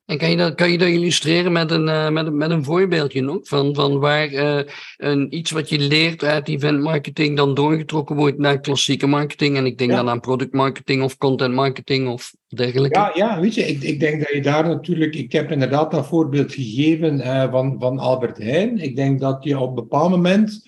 En 0.08 0.18
kan 0.18 0.30
je 0.30 0.38
dat, 0.38 0.56
kan 0.56 0.72
je 0.72 0.78
dat 0.78 0.88
illustreren 0.88 1.52
met 1.52 1.72
een, 1.72 1.88
uh, 1.88 2.10
met, 2.10 2.26
een, 2.26 2.38
met 2.38 2.50
een 2.50 2.64
voorbeeldje 2.64 3.22
nog? 3.22 3.40
Van, 3.42 3.76
van 3.76 4.00
waar 4.00 4.32
uh, 4.32 4.60
een, 4.98 5.36
iets 5.36 5.52
wat 5.52 5.70
je 5.70 5.80
leert 5.80 6.24
uit 6.24 6.48
event 6.48 6.82
marketing 6.82 7.38
dan 7.38 7.54
doorgetrokken 7.54 8.16
wordt 8.16 8.38
naar 8.38 8.60
klassieke 8.60 9.08
marketing. 9.08 9.58
En 9.58 9.66
ik 9.66 9.78
denk 9.78 9.92
dan 9.92 10.10
aan 10.10 10.20
product 10.20 10.54
marketing 10.54 11.04
of 11.04 11.18
content 11.18 11.54
marketing 11.54 12.08
of 12.08 12.34
dergelijke. 12.48 13.00
Ja, 13.00 13.12
ja 13.14 13.40
weet 13.40 13.54
je, 13.54 13.62
ik, 13.62 13.82
ik 13.82 14.00
denk 14.00 14.20
dat 14.20 14.30
je 14.34 14.42
daar 14.42 14.68
natuurlijk. 14.68 15.16
Ik 15.16 15.32
heb 15.32 15.52
inderdaad 15.52 15.92
dat 15.92 16.08
voorbeeld 16.08 16.54
gegeven 16.54 17.18
uh, 17.20 17.52
van, 17.52 17.76
van 17.80 18.00
Albert 18.00 18.38
Heijn. 18.38 18.78
Ik 18.78 18.96
denk 18.96 19.20
dat 19.20 19.44
je 19.44 19.60
op 19.60 19.70
een 19.70 19.76
bepaald 19.76 20.10
moment 20.10 20.62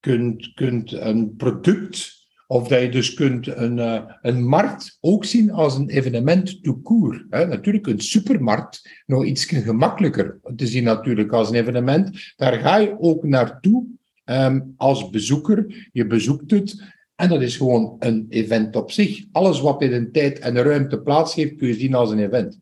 kunt, 0.00 0.52
kunt 0.54 0.92
een 0.92 1.34
product 1.36 2.21
of 2.52 2.68
dat 2.68 2.80
je 2.80 2.88
dus 2.88 3.14
kunt 3.14 3.46
een, 3.46 3.76
uh, 3.76 4.02
een 4.22 4.48
markt 4.48 4.98
ook 5.00 5.24
zien 5.24 5.50
als 5.50 5.76
een 5.76 5.88
evenement 5.88 6.62
to 6.62 6.80
court. 6.80 7.30
Natuurlijk 7.30 7.86
een 7.86 8.00
supermarkt 8.00 9.02
nog 9.06 9.24
iets 9.24 9.44
gemakkelijker 9.44 10.38
te 10.56 10.66
zien 10.66 10.84
natuurlijk 10.84 11.32
als 11.32 11.48
een 11.48 11.54
evenement. 11.54 12.32
Daar 12.36 12.52
ga 12.52 12.76
je 12.76 12.96
ook 12.98 13.24
naartoe 13.24 13.86
um, 14.24 14.74
als 14.76 15.10
bezoeker. 15.10 15.88
Je 15.92 16.06
bezoekt 16.06 16.50
het 16.50 16.82
en 17.14 17.28
dat 17.28 17.42
is 17.42 17.56
gewoon 17.56 17.96
een 17.98 18.26
event 18.28 18.76
op 18.76 18.90
zich. 18.90 19.24
Alles 19.32 19.60
wat 19.60 19.82
in 19.82 19.92
een 19.92 20.12
tijd 20.12 20.38
en 20.38 20.62
ruimte 20.62 21.00
plaats 21.00 21.34
heeft, 21.34 21.56
kun 21.56 21.68
je 21.68 21.74
zien 21.74 21.94
als 21.94 22.10
een 22.10 22.24
event. 22.24 22.58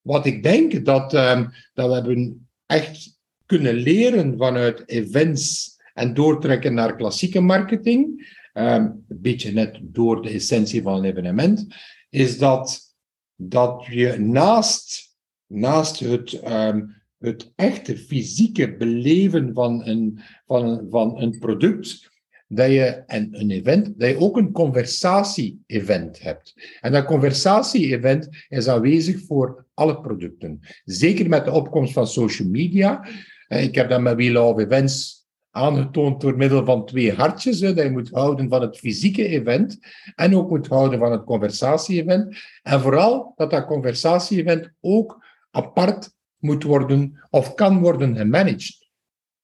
Wat 0.00 0.26
ik 0.26 0.42
denk 0.42 0.84
dat, 0.84 1.14
um, 1.14 1.50
dat 1.74 1.88
we 1.88 1.94
hebben 1.94 2.48
echt 2.66 3.18
kunnen 3.46 3.74
leren 3.74 4.36
vanuit 4.38 4.82
events 4.88 5.76
en 5.94 6.14
doortrekken 6.14 6.74
naar 6.74 6.96
klassieke 6.96 7.40
marketing, 7.40 8.34
um, 8.58 9.04
een 9.08 9.20
beetje 9.20 9.52
net 9.52 9.78
door 9.82 10.22
de 10.22 10.30
essentie 10.30 10.82
van 10.82 10.96
een 10.96 11.04
evenement, 11.04 11.66
is 12.08 12.38
dat, 12.38 12.94
dat 13.34 13.86
je 13.90 14.16
naast, 14.18 15.16
naast 15.46 16.00
het, 16.00 16.42
um, 16.48 17.02
het 17.18 17.52
echte 17.56 17.96
fysieke 17.96 18.76
beleven 18.76 19.54
van 19.54 19.86
een, 19.86 20.20
van, 20.46 20.66
een, 20.66 20.86
van 20.90 21.20
een 21.20 21.38
product, 21.38 22.10
dat 22.48 22.70
je, 22.70 22.84
en 23.06 23.28
een 23.40 23.50
event, 23.50 23.98
dat 23.98 24.08
je 24.08 24.18
ook 24.18 24.36
een 24.36 24.52
conversatie-event 24.52 26.22
hebt. 26.22 26.54
En 26.80 26.92
dat 26.92 27.04
conversatie-event 27.04 28.28
is 28.48 28.68
aanwezig 28.68 29.20
voor 29.20 29.66
alle 29.74 30.00
producten. 30.00 30.60
Zeker 30.84 31.28
met 31.28 31.44
de 31.44 31.50
opkomst 31.50 31.92
van 31.92 32.06
social 32.06 32.48
media. 32.48 33.08
Eh, 33.48 33.62
ik 33.62 33.74
heb 33.74 33.90
dat 33.90 34.00
met 34.00 34.16
We 34.16 34.30
Love 34.30 34.64
Events 34.64 35.15
aangetoond 35.56 36.20
door 36.20 36.36
middel 36.36 36.64
van 36.64 36.86
twee 36.86 37.12
hartjes. 37.12 37.60
Hè, 37.60 37.74
dat 37.74 37.84
je 37.84 37.90
moet 37.90 38.10
houden 38.10 38.48
van 38.48 38.60
het 38.60 38.78
fysieke 38.78 39.26
event 39.26 39.78
en 40.14 40.36
ook 40.36 40.50
moet 40.50 40.66
houden 40.66 40.98
van 40.98 41.12
het 41.12 41.24
conversatie-event. 41.24 42.36
En 42.62 42.80
vooral 42.80 43.32
dat 43.36 43.50
dat 43.50 43.66
conversatie-event 43.66 44.70
ook 44.80 45.24
apart 45.50 46.14
moet 46.38 46.62
worden 46.62 47.20
of 47.30 47.54
kan 47.54 47.80
worden 47.80 48.16
gemanaged. 48.16 48.84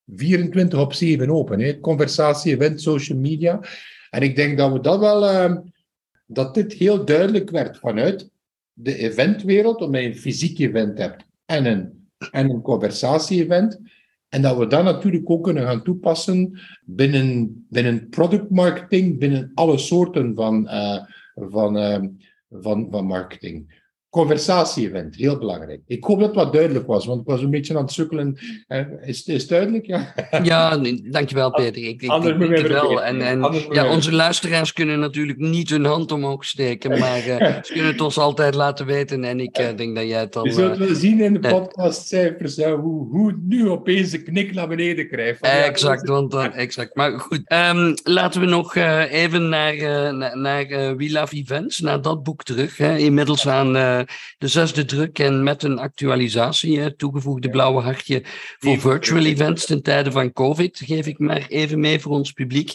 24 0.06 0.78
op 0.78 0.92
7 0.92 1.30
open. 1.30 1.60
Hè. 1.60 1.80
Conversatie-event, 1.80 2.80
social 2.80 3.18
media. 3.18 3.60
En 4.10 4.22
ik 4.22 4.36
denk 4.36 4.58
dat 4.58 4.72
we 4.72 4.80
dat 4.80 4.98
wel, 4.98 5.34
uh, 5.34 5.56
dat 6.26 6.54
dit 6.54 6.72
heel 6.72 7.04
duidelijk 7.04 7.50
werd 7.50 7.78
vanuit 7.78 8.30
de 8.72 8.96
eventwereld, 8.96 9.80
omdat 9.80 10.00
je 10.00 10.06
een 10.06 10.16
fysiek 10.16 10.58
event 10.58 10.98
hebt 10.98 11.24
en 11.44 11.66
een, 11.66 12.08
en 12.30 12.50
een 12.50 12.62
conversatie-event. 12.62 13.80
En 14.32 14.42
dat 14.42 14.56
we 14.56 14.66
dat 14.66 14.84
natuurlijk 14.84 15.30
ook 15.30 15.44
kunnen 15.44 15.62
gaan 15.62 15.82
toepassen 15.82 16.60
binnen, 16.84 17.66
binnen 17.70 18.08
product 18.08 18.50
marketing, 18.50 19.18
binnen 19.18 19.50
alle 19.54 19.78
soorten 19.78 20.34
van, 20.34 20.64
uh, 20.64 20.98
van, 21.34 21.76
uh, 21.76 21.98
van, 22.50 22.88
van 22.90 23.06
marketing. 23.06 23.81
Conversatie-event, 24.12 25.16
heel 25.16 25.38
belangrijk. 25.38 25.80
Ik 25.86 26.04
hoop 26.04 26.18
dat 26.18 26.28
het 26.28 26.36
wat 26.36 26.52
duidelijk 26.52 26.86
was, 26.86 27.06
want 27.06 27.20
ik 27.20 27.26
was 27.26 27.42
een 27.42 27.50
beetje 27.50 27.76
aan 27.76 27.82
het 27.82 27.92
sukkelen. 27.92 28.38
Is, 29.02 29.24
is 29.24 29.40
het 29.40 29.48
duidelijk? 29.48 29.86
Ja, 29.86 30.14
ja 30.42 30.76
dankjewel 31.10 31.50
Peter. 31.50 31.82
Ik, 31.82 32.02
ik, 32.02 32.24
ik 32.40 32.66
wel. 32.66 33.02
En, 33.02 33.20
en 33.20 33.64
ja, 33.70 33.90
onze 33.90 34.12
luisteraars 34.12 34.72
kunnen 34.72 34.98
natuurlijk 34.98 35.38
niet 35.38 35.70
hun 35.70 35.84
hand 35.84 36.12
omhoog 36.12 36.44
steken, 36.44 36.98
maar 36.98 37.26
uh, 37.26 37.36
ze 37.62 37.72
kunnen 37.72 37.92
het 37.92 38.00
ons 38.00 38.18
altijd 38.18 38.54
laten 38.54 38.86
weten. 38.86 39.24
En 39.24 39.40
ik 39.40 39.58
uh, 39.58 39.66
denk 39.76 39.96
dat 39.96 40.08
jij 40.08 40.20
het 40.20 40.36
al... 40.36 40.44
Je 40.44 40.52
zult 40.52 40.76
wel 40.76 40.94
zien 40.94 41.20
in 41.20 41.32
de 41.32 41.48
podcastcijfers 41.48 42.58
uh, 42.58 42.74
hoe, 42.74 43.08
hoe 43.08 43.38
nu 43.42 43.68
opeens 43.68 44.10
de 44.10 44.22
knik 44.22 44.54
naar 44.54 44.68
beneden 44.68 45.08
krijgt. 45.08 45.40
exact, 45.40 46.08
want, 46.08 46.34
exact. 46.34 46.94
Maar 46.94 47.20
goed, 47.20 47.52
um, 47.52 47.94
laten 48.02 48.40
we 48.40 48.46
nog 48.46 48.74
even 49.10 49.48
naar, 49.48 49.76
naar, 50.14 50.38
naar 50.38 50.66
We 50.96 51.10
Love 51.10 51.36
Events, 51.36 51.80
naar 51.80 52.02
dat 52.02 52.22
boek 52.22 52.42
terug. 52.42 52.76
Hè. 52.76 52.96
Inmiddels 52.96 53.48
aan 53.48 54.00
de 54.38 54.48
zesde 54.48 54.84
druk 54.84 55.18
en 55.18 55.42
met 55.42 55.62
een 55.62 55.78
actualisatie, 55.78 56.96
toegevoegde 56.96 57.50
blauwe 57.50 57.82
hartje 57.82 58.24
voor 58.58 58.80
virtual 58.80 59.24
events 59.24 59.66
ten 59.66 59.82
tijde 59.82 60.10
van 60.10 60.32
COVID, 60.32 60.82
geef 60.84 61.06
ik 61.06 61.18
maar 61.18 61.46
even 61.48 61.80
mee 61.80 62.00
voor 62.00 62.12
ons 62.12 62.32
publiek. 62.32 62.74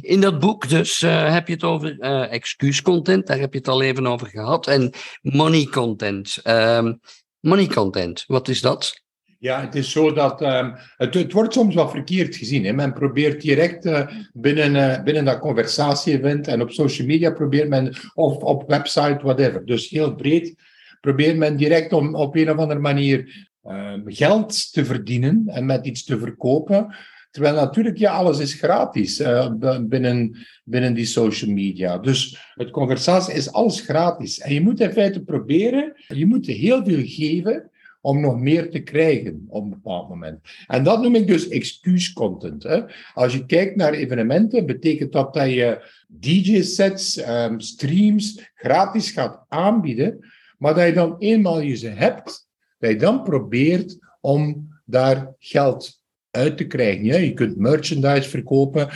In 0.00 0.20
dat 0.20 0.38
boek 0.38 0.68
dus 0.68 1.02
uh, 1.02 1.32
heb 1.32 1.46
je 1.46 1.52
het 1.52 1.64
over 1.64 1.96
uh, 1.98 2.32
excuuscontent, 2.32 3.26
daar 3.26 3.38
heb 3.38 3.52
je 3.52 3.58
het 3.58 3.68
al 3.68 3.82
even 3.82 4.06
over 4.06 4.26
gehad, 4.26 4.66
en 4.66 4.92
money 5.20 5.64
content. 5.64 6.38
Uh, 6.44 6.92
money 7.40 7.66
content, 7.66 8.24
wat 8.26 8.48
is 8.48 8.60
dat? 8.60 9.06
Ja, 9.40 9.60
het 9.60 9.74
is 9.74 9.90
zo 9.90 10.12
dat 10.12 10.42
um, 10.42 10.74
het, 10.96 11.32
wordt 11.32 11.52
soms 11.52 11.74
wat 11.74 11.90
verkeerd 11.90 12.36
gezien. 12.36 12.64
Hè. 12.64 12.72
Men 12.72 12.92
probeert 12.92 13.40
direct 13.40 13.86
uh, 13.86 14.06
binnen, 14.32 14.74
uh, 14.74 15.02
binnen 15.02 15.24
dat 15.24 15.38
conversatie-event 15.38 16.46
en 16.46 16.62
op 16.62 16.70
social 16.70 17.06
media 17.06 17.30
probeert 17.30 17.68
men, 17.68 17.94
of 18.14 18.36
op 18.36 18.68
website, 18.68 19.18
whatever. 19.22 19.66
Dus 19.66 19.88
heel 19.88 20.14
breed 20.14 20.54
probeert 21.00 21.36
men 21.36 21.56
direct 21.56 21.92
om 21.92 22.14
op 22.14 22.36
een 22.36 22.50
of 22.50 22.56
andere 22.56 22.80
manier 22.80 23.48
uh, 23.64 23.92
geld 24.04 24.72
te 24.72 24.84
verdienen 24.84 25.42
en 25.46 25.66
met 25.66 25.86
iets 25.86 26.04
te 26.04 26.18
verkopen. 26.18 26.94
Terwijl 27.30 27.54
natuurlijk, 27.54 27.98
ja, 27.98 28.12
alles 28.12 28.38
is 28.38 28.54
gratis 28.54 29.20
uh, 29.20 29.52
binnen, 29.82 30.46
binnen 30.64 30.94
die 30.94 31.06
social 31.06 31.50
media. 31.50 31.98
Dus 31.98 32.38
het 32.54 32.70
conversatie 32.70 33.34
is 33.34 33.52
alles 33.52 33.80
gratis. 33.80 34.38
En 34.38 34.54
je 34.54 34.60
moet 34.60 34.80
in 34.80 34.92
feite 34.92 35.22
proberen, 35.22 35.92
je 36.06 36.26
moet 36.26 36.46
heel 36.46 36.84
veel 36.84 37.02
geven 37.04 37.70
om 38.00 38.20
nog 38.20 38.40
meer 38.40 38.70
te 38.70 38.78
krijgen 38.78 39.44
op 39.48 39.62
een 39.62 39.70
bepaald 39.70 40.08
moment. 40.08 40.40
En 40.66 40.84
dat 40.84 41.02
noem 41.02 41.14
ik 41.14 41.26
dus 41.26 41.48
excuuscontent. 41.48 42.66
Als 43.14 43.32
je 43.32 43.46
kijkt 43.46 43.76
naar 43.76 43.92
evenementen, 43.92 44.66
betekent 44.66 45.12
dat 45.12 45.34
dat 45.34 45.50
je 45.50 45.92
DJ-sets, 46.08 47.16
ehm, 47.16 47.58
streams 47.58 48.50
gratis 48.54 49.10
gaat 49.10 49.44
aanbieden 49.48 50.20
maar 50.58 50.74
dat 50.74 50.86
je 50.86 50.92
dan 50.92 51.16
eenmaal 51.18 51.60
je 51.60 51.74
ze 51.74 51.88
hebt, 51.88 52.48
dat 52.78 52.90
je 52.90 52.96
dan 52.96 53.22
probeert 53.22 53.98
om 54.20 54.68
daar 54.84 55.34
geld 55.38 56.02
uit 56.30 56.56
te 56.56 56.66
krijgen. 56.66 57.04
Ja, 57.04 57.16
je 57.16 57.34
kunt 57.34 57.56
merchandise 57.56 58.28
verkopen, 58.28 58.88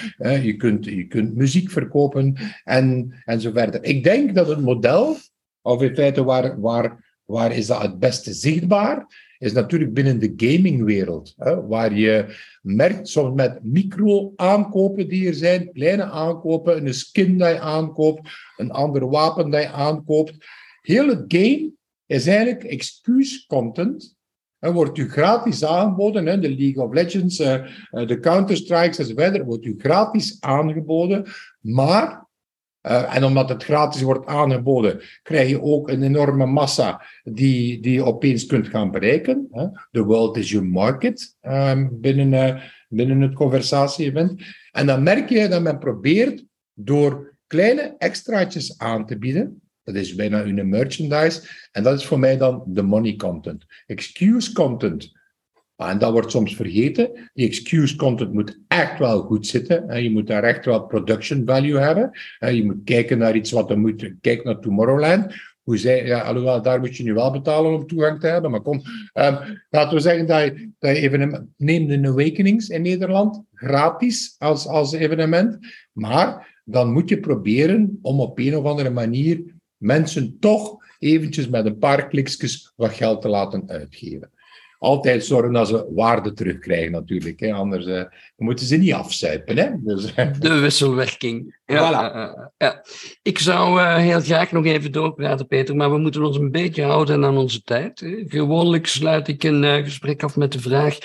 je, 0.42 0.56
kunt, 0.56 0.84
je 0.84 1.06
kunt 1.06 1.36
muziek 1.36 1.70
verkopen 1.70 2.36
en, 2.64 3.14
en 3.24 3.40
zo 3.40 3.50
verder. 3.50 3.84
Ik 3.84 4.04
denk 4.04 4.34
dat 4.34 4.48
het 4.48 4.60
model, 4.60 5.16
of 5.62 5.82
in 5.82 5.94
feite 5.94 6.24
waar, 6.24 6.60
waar, 6.60 7.12
waar 7.33 7.53
is 7.53 7.66
dat 7.66 7.83
het 7.83 7.99
beste 7.99 8.33
zichtbaar, 8.33 9.07
is 9.38 9.53
natuurlijk 9.53 9.95
binnen 9.95 10.18
de 10.18 10.33
gamingwereld. 10.37 11.35
Waar 11.68 11.95
je 11.95 12.27
merkt 12.62 13.09
soms 13.09 13.35
met 13.35 13.59
micro-aankopen 13.62 15.09
die 15.09 15.27
er 15.27 15.35
zijn, 15.35 15.73
kleine 15.73 16.03
aankopen, 16.03 16.87
een 16.87 16.95
skin 16.95 17.38
die 17.38 17.47
je 17.47 17.61
aankoopt, 17.61 18.29
een 18.57 18.71
ander 18.71 19.09
wapen 19.09 19.51
die 19.51 19.61
je 19.61 19.68
aankoopt 19.68 20.37
Heel 20.83 21.09
het 21.09 21.25
game 21.29 21.73
is 22.07 22.27
eigenlijk 22.27 22.64
excuus-content. 22.64 24.16
En 24.59 24.73
wordt 24.73 24.99
u 24.99 25.11
gratis 25.11 25.64
aangeboden, 25.64 26.27
hè, 26.27 26.38
de 26.38 26.57
League 26.57 26.85
of 26.85 26.92
Legends, 26.92 27.40
uh, 27.40 27.66
de 27.90 28.18
Counter-Strikes 28.21 28.99
enzovoort, 28.99 29.45
wordt 29.45 29.64
u 29.64 29.75
gratis 29.79 30.37
aangeboden. 30.40 31.27
Maar, 31.61 32.21
uh, 32.83 33.16
en 33.16 33.25
omdat 33.25 33.49
het 33.49 33.64
gratis 33.64 34.03
wordt 34.03 34.27
aangeboden, 34.27 35.01
krijg 35.23 35.49
je 35.49 35.62
ook 35.62 35.88
een 35.88 36.03
enorme 36.03 36.47
massa 36.47 37.05
die, 37.23 37.81
die 37.81 37.92
je 37.92 38.05
opeens 38.05 38.47
kunt 38.47 38.68
gaan 38.68 38.90
bereiken. 38.90 39.49
The 39.90 40.05
world 40.05 40.37
is 40.37 40.51
your 40.51 40.66
market 40.66 41.37
um, 41.42 42.01
binnen, 42.01 42.33
uh, 42.33 42.62
binnen 42.88 43.21
het 43.21 43.35
conversatie-event. 43.35 44.42
En 44.71 44.87
dan 44.87 45.03
merk 45.03 45.29
je 45.29 45.49
dat 45.49 45.62
men 45.62 45.79
probeert 45.79 46.45
door 46.75 47.37
kleine 47.47 47.95
extraatjes 47.99 48.79
aan 48.79 49.07
te 49.07 49.18
bieden, 49.18 49.62
dat 49.85 49.95
is 49.95 50.14
bijna 50.14 50.42
een 50.42 50.68
merchandise. 50.68 51.68
En 51.73 51.83
dat 51.83 51.99
is 51.99 52.07
voor 52.07 52.18
mij 52.18 52.37
dan 52.37 52.62
de 52.66 52.83
money 52.83 53.16
content. 53.16 53.64
Excuse 53.87 54.53
content. 54.53 55.21
En 55.76 55.98
dat 55.98 56.12
wordt 56.12 56.30
soms 56.30 56.56
vergeten. 56.56 57.30
Die 57.35 57.46
excuse 57.46 57.96
content 57.96 58.32
moet 58.32 58.58
echt 58.68 58.98
wel 58.98 59.22
goed 59.22 59.46
zitten. 59.46 60.02
Je 60.02 60.11
moet 60.11 60.26
daar 60.26 60.42
echt 60.42 60.64
wel 60.64 60.87
production 60.87 61.42
value 61.46 61.78
hebben. 61.78 62.11
Je 62.38 62.64
moet 62.64 62.85
kijken 62.85 63.18
naar 63.18 63.37
iets 63.37 63.50
wat 63.50 63.70
er 63.70 63.78
moet. 63.78 64.12
Kijk 64.20 64.44
naar 64.44 64.61
Tomorrowland. 64.61 65.35
Hoe 65.62 65.76
zij, 65.76 66.06
ja, 66.06 66.20
alhoewel, 66.20 66.62
daar 66.62 66.80
moet 66.80 66.96
je 66.96 67.02
nu 67.02 67.14
wel 67.14 67.30
betalen 67.30 67.74
om 67.74 67.87
toegang 67.87 68.20
te 68.20 68.26
hebben. 68.26 68.50
Maar 68.50 68.61
kom, 68.61 68.82
um, 69.14 69.38
laten 69.70 69.94
we 69.94 70.00
zeggen 70.00 70.26
dat 70.26 70.44
je, 70.44 70.70
dat 70.78 70.96
je 70.96 71.02
even 71.02 71.52
neem 71.56 71.87
de 71.87 72.08
Awakenings 72.08 72.68
in 72.68 72.82
Nederland 72.82 73.42
gratis 73.52 74.35
als, 74.38 74.66
als 74.66 74.92
evenement. 74.92 75.58
Maar 75.92 76.61
dan 76.64 76.92
moet 76.92 77.08
je 77.08 77.20
proberen 77.20 77.98
om 78.02 78.20
op 78.20 78.38
een 78.38 78.56
of 78.56 78.64
andere 78.64 78.90
manier 78.90 79.42
mensen 79.76 80.38
toch 80.38 80.76
eventjes 80.98 81.48
met 81.48 81.66
een 81.66 81.78
paar 81.78 82.08
kliksjes 82.08 82.72
wat 82.76 82.92
geld 82.92 83.22
te 83.22 83.28
laten 83.28 83.62
uitgeven. 83.66 84.30
Altijd 84.83 85.25
zorgen 85.25 85.53
dat 85.53 85.68
ze 85.68 85.87
waarde 85.95 86.33
terugkrijgen 86.33 86.92
natuurlijk. 86.92 87.40
Hè. 87.40 87.53
Anders 87.53 87.87
uh, 87.87 88.03
moeten 88.37 88.66
ze 88.66 88.77
niet 88.77 88.92
afzuipen. 88.92 89.57
Hè. 89.57 89.71
Dus, 89.79 90.14
De 90.38 90.59
wisselwerking. 90.59 91.61
Ja, 91.64 92.51
ja. 92.59 92.85
Ik 93.23 93.38
zou 93.38 93.81
uh, 93.81 93.97
heel 93.97 94.21
graag 94.21 94.53
nog 94.53 94.64
even 94.64 94.92
doorpraten, 94.92 95.47
Peter, 95.47 95.77
maar 95.77 95.90
we 95.90 95.99
moeten 95.99 96.25
ons 96.25 96.38
een 96.38 96.51
beetje 96.51 96.83
houden 96.83 97.25
aan 97.25 97.37
onze 97.37 97.62
tijd. 97.62 98.25
Gewoonlijk 98.27 98.87
sluit 98.87 99.29
ik 99.29 99.42
een 99.42 99.85
gesprek 99.85 100.23
af 100.23 100.37
met 100.37 100.53
de 100.53 100.61
vraag 100.61 100.99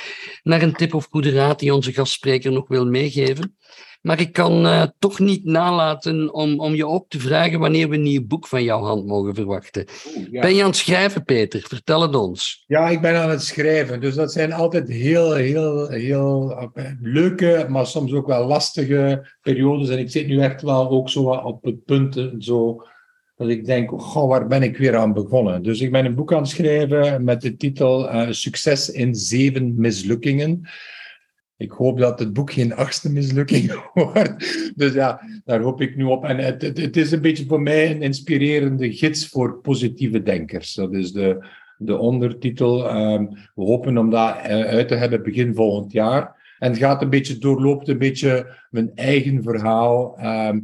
naar 0.44 0.62
een 0.62 0.74
tip 0.74 0.94
of 0.94 1.08
goede 1.10 1.32
raad 1.32 1.60
die 1.60 1.74
onze 1.74 1.94
gastspreker 1.94 2.52
nog 2.52 2.68
wil 2.68 2.86
meegeven. 2.86 3.58
Maar 4.08 4.20
ik 4.20 4.34
kan 4.34 4.66
uh, 4.66 4.84
toch 5.00 5.20
niet 5.20 5.46
nalaten 5.46 6.34
om, 6.34 6.60
om 6.60 6.76
je 6.76 6.88
ook 6.88 7.10
te 7.10 7.20
vragen 7.20 7.60
wanneer 7.60 7.90
we 7.90 7.96
een 7.96 8.02
nieuw 8.02 8.26
boek 8.28 8.48
van 8.48 8.64
jouw 8.64 8.82
hand 8.82 9.06
mogen 9.06 9.36
verwachten. 9.36 9.86
Ben 10.32 10.56
je 10.56 10.62
aan 10.62 10.68
het 10.68 10.78
schrijven, 10.78 11.24
Peter? 11.24 11.66
Vertel 11.68 12.02
het 12.02 12.16
ons. 12.16 12.64
Ja, 12.68 12.90
ik 12.90 13.02
ben 13.02 13.16
aan 13.16 13.30
het 13.30 13.44
schrijven. 13.44 14.02
Dus 14.02 14.16
dat 14.16 14.32
zijn 14.32 14.54
altijd 14.54 14.90
heel, 14.90 15.34
heel, 15.34 15.88
heel 15.88 16.52
uh, 16.76 16.84
leuke, 17.02 17.66
maar 17.70 17.88
soms 17.88 18.14
ook 18.14 18.28
wel 18.28 18.48
lastige 18.48 19.28
periodes. 19.42 19.90
En 19.90 20.00
ik 20.00 20.12
zit 20.12 20.28
nu 20.28 20.40
echt 20.40 20.62
wel 20.62 20.90
ook 20.90 21.10
zo 21.10 21.24
op 21.24 21.64
het 21.64 21.86
punt 21.86 22.30
zo, 22.40 22.84
dat 23.36 23.50
ik 23.50 23.66
denk, 23.66 23.90
goh, 23.90 24.28
waar 24.28 24.48
ben 24.48 24.64
ik 24.64 24.78
weer 24.78 24.98
aan 24.98 25.14
begonnen? 25.14 25.64
Dus 25.64 25.82
ik 25.82 25.92
ben 25.92 26.06
een 26.06 26.16
boek 26.16 26.34
aan 26.34 26.42
het 26.42 26.50
schrijven 26.50 27.24
met 27.24 27.42
de 27.42 27.56
titel 27.56 28.14
uh, 28.14 28.28
Succes 28.30 28.90
in 28.90 29.16
zeven 29.16 29.74
mislukkingen. 29.78 30.68
Ik 31.58 31.72
hoop 31.72 31.98
dat 31.98 32.20
het 32.20 32.34
boek 32.34 32.52
geen 32.52 32.76
achtste 32.76 33.12
mislukking 33.12 33.84
wordt. 33.94 34.74
Dus 34.76 34.94
ja, 34.94 35.22
daar 35.46 35.62
hoop 35.62 35.82
ik 35.82 35.96
nu 35.96 36.04
op. 36.04 36.24
En 36.24 36.38
het, 36.38 36.98
is 36.98 37.12
een 37.12 37.22
beetje 37.22 37.46
voor 37.46 37.62
mij 37.62 37.92
een 37.92 38.02
inspirerende 38.02 38.94
gids 38.94 39.28
voor 39.28 39.60
positieve 39.62 40.24
denkers. 40.24 40.74
Dat 40.74 40.94
is 40.94 41.12
de, 41.12 41.46
de 41.78 41.98
ondertitel. 41.98 42.90
Ehm, 42.90 43.26
we 43.56 43.64
hopen 43.64 43.98
om 43.98 44.10
dat 44.10 44.38
eh, 44.38 44.62
uit 44.62 44.88
te 44.88 44.96
hebben 44.96 45.24
begin 45.24 45.56
volgend 45.56 45.92
jaar. 45.92 46.36
En 46.60 46.70
het 46.70 46.80
gaat 46.80 47.02
een 47.02 47.10
beetje, 47.10 47.38
doorloopt 47.38 47.88
een 47.88 47.98
beetje 47.98 48.56
mijn 48.70 48.92
eigen 48.96 49.44
verhaal. 49.44 50.20
Um, 50.24 50.64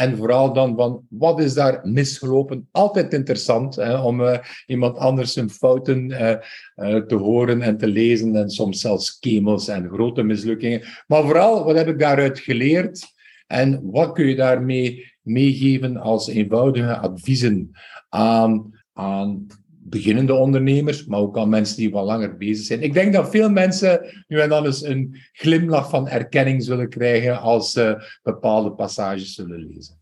en 0.00 0.16
vooral 0.16 0.52
dan 0.52 0.76
van, 0.76 1.06
wat 1.08 1.40
is 1.40 1.54
daar 1.54 1.80
misgelopen? 1.82 2.68
Altijd 2.70 3.12
interessant 3.12 3.76
hè, 3.76 4.00
om 4.00 4.20
uh, 4.20 4.38
iemand 4.66 4.96
anders 4.96 5.32
zijn 5.32 5.50
fouten 5.50 6.10
uh, 6.10 6.34
uh, 6.76 6.96
te 6.96 7.14
horen 7.14 7.62
en 7.62 7.76
te 7.76 7.86
lezen. 7.86 8.36
En 8.36 8.50
soms 8.50 8.80
zelfs 8.80 9.18
kemels 9.18 9.68
en 9.68 9.88
grote 9.88 10.22
mislukkingen. 10.22 10.82
Maar 11.06 11.22
vooral, 11.22 11.64
wat 11.64 11.76
heb 11.76 11.88
ik 11.88 11.98
daaruit 11.98 12.38
geleerd? 12.38 13.06
En 13.46 13.80
wat 13.82 14.12
kun 14.12 14.26
je 14.26 14.34
daarmee 14.34 15.12
meegeven 15.22 15.96
als 15.96 16.28
eenvoudige 16.28 16.96
adviezen 16.96 17.70
aan, 18.08 18.80
aan 18.92 19.46
beginnende 19.90 20.34
ondernemers, 20.34 21.06
maar 21.06 21.20
ook 21.20 21.38
aan 21.38 21.48
mensen 21.48 21.76
die 21.76 21.90
wat 21.90 22.04
langer 22.04 22.36
bezig 22.36 22.66
zijn. 22.66 22.82
Ik 22.82 22.92
denk 22.92 23.12
dat 23.12 23.30
veel 23.30 23.50
mensen 23.50 24.24
nu 24.28 24.40
en 24.40 24.48
dan 24.48 24.64
eens 24.64 24.82
een 24.82 25.16
glimlach 25.32 25.90
van 25.90 26.08
erkenning 26.08 26.64
zullen 26.64 26.88
krijgen 26.88 27.40
als 27.40 27.72
ze 27.72 28.18
bepaalde 28.22 28.72
passages 28.72 29.34
zullen 29.34 29.66
lezen. 29.74 29.98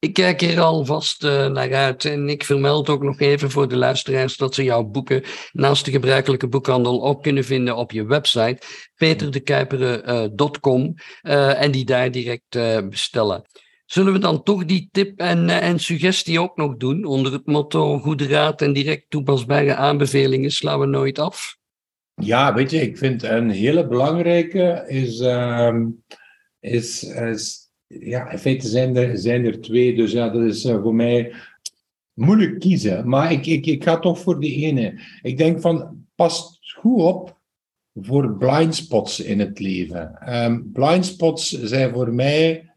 Ik 0.00 0.12
kijk 0.12 0.40
hier 0.40 0.60
alvast 0.60 1.24
uh, 1.24 1.46
naar 1.46 1.74
uit 1.74 2.04
en 2.04 2.28
ik 2.28 2.44
vermeld 2.44 2.88
ook 2.88 3.02
nog 3.02 3.20
even 3.20 3.50
voor 3.50 3.68
de 3.68 3.76
luisteraars 3.76 4.36
dat 4.36 4.54
ze 4.54 4.64
jouw 4.64 4.84
boeken 4.84 5.22
naast 5.52 5.84
de 5.84 5.90
gebruikelijke 5.90 6.48
boekhandel 6.48 7.04
ook 7.04 7.22
kunnen 7.22 7.44
vinden 7.44 7.76
op 7.76 7.92
je 7.92 8.04
website 8.04 8.58
peterdekuiperen.com 8.94 10.82
uh, 10.82 11.32
uh, 11.32 11.62
en 11.62 11.70
die 11.70 11.84
daar 11.84 12.10
direct 12.10 12.58
bestellen. 12.88 13.44
Zullen 13.88 14.12
we 14.12 14.18
dan 14.18 14.42
toch 14.42 14.64
die 14.64 14.88
tip 14.92 15.18
en, 15.18 15.48
eh, 15.48 15.68
en 15.68 15.78
suggestie 15.78 16.40
ook 16.40 16.56
nog 16.56 16.76
doen? 16.76 17.04
Onder 17.04 17.32
het 17.32 17.46
motto 17.46 17.98
goede 17.98 18.26
raad 18.26 18.62
en 18.62 18.72
direct 18.72 19.04
toepasbare 19.08 19.74
aanbevelingen 19.74 20.50
slaan 20.50 20.80
we 20.80 20.86
nooit 20.86 21.18
af? 21.18 21.56
Ja, 22.14 22.54
weet 22.54 22.70
je, 22.70 22.80
ik 22.80 22.98
vind 22.98 23.22
een 23.22 23.50
hele 23.50 23.86
belangrijke 23.86 24.84
is, 24.88 25.20
ehm, 25.20 25.86
is, 26.60 27.02
is, 27.02 27.70
ja, 27.86 28.30
in 28.30 28.38
feite 28.38 28.68
zijn 28.68 28.96
er, 28.96 29.18
zijn 29.18 29.44
er 29.44 29.60
twee, 29.60 29.96
dus 29.96 30.12
ja, 30.12 30.28
dat 30.28 30.42
is 30.42 30.64
uh, 30.64 30.82
voor 30.82 30.94
mij 30.94 31.34
moeilijk 32.12 32.58
kiezen. 32.58 33.08
Maar 33.08 33.32
ik, 33.32 33.46
ik, 33.46 33.66
ik 33.66 33.82
ga 33.84 33.98
toch 33.98 34.18
voor 34.18 34.40
die 34.40 34.66
ene. 34.66 35.00
Ik 35.22 35.36
denk 35.36 35.60
van, 35.60 36.06
pas 36.14 36.58
goed 36.74 37.02
op 37.02 37.38
voor 37.94 38.36
blind 38.36 38.74
spots 38.74 39.20
in 39.20 39.40
het 39.40 39.58
leven. 39.58 40.34
Um, 40.44 40.72
blind 40.72 41.06
spots 41.06 41.48
zijn 41.62 41.92
voor 41.92 42.14
mij 42.14 42.67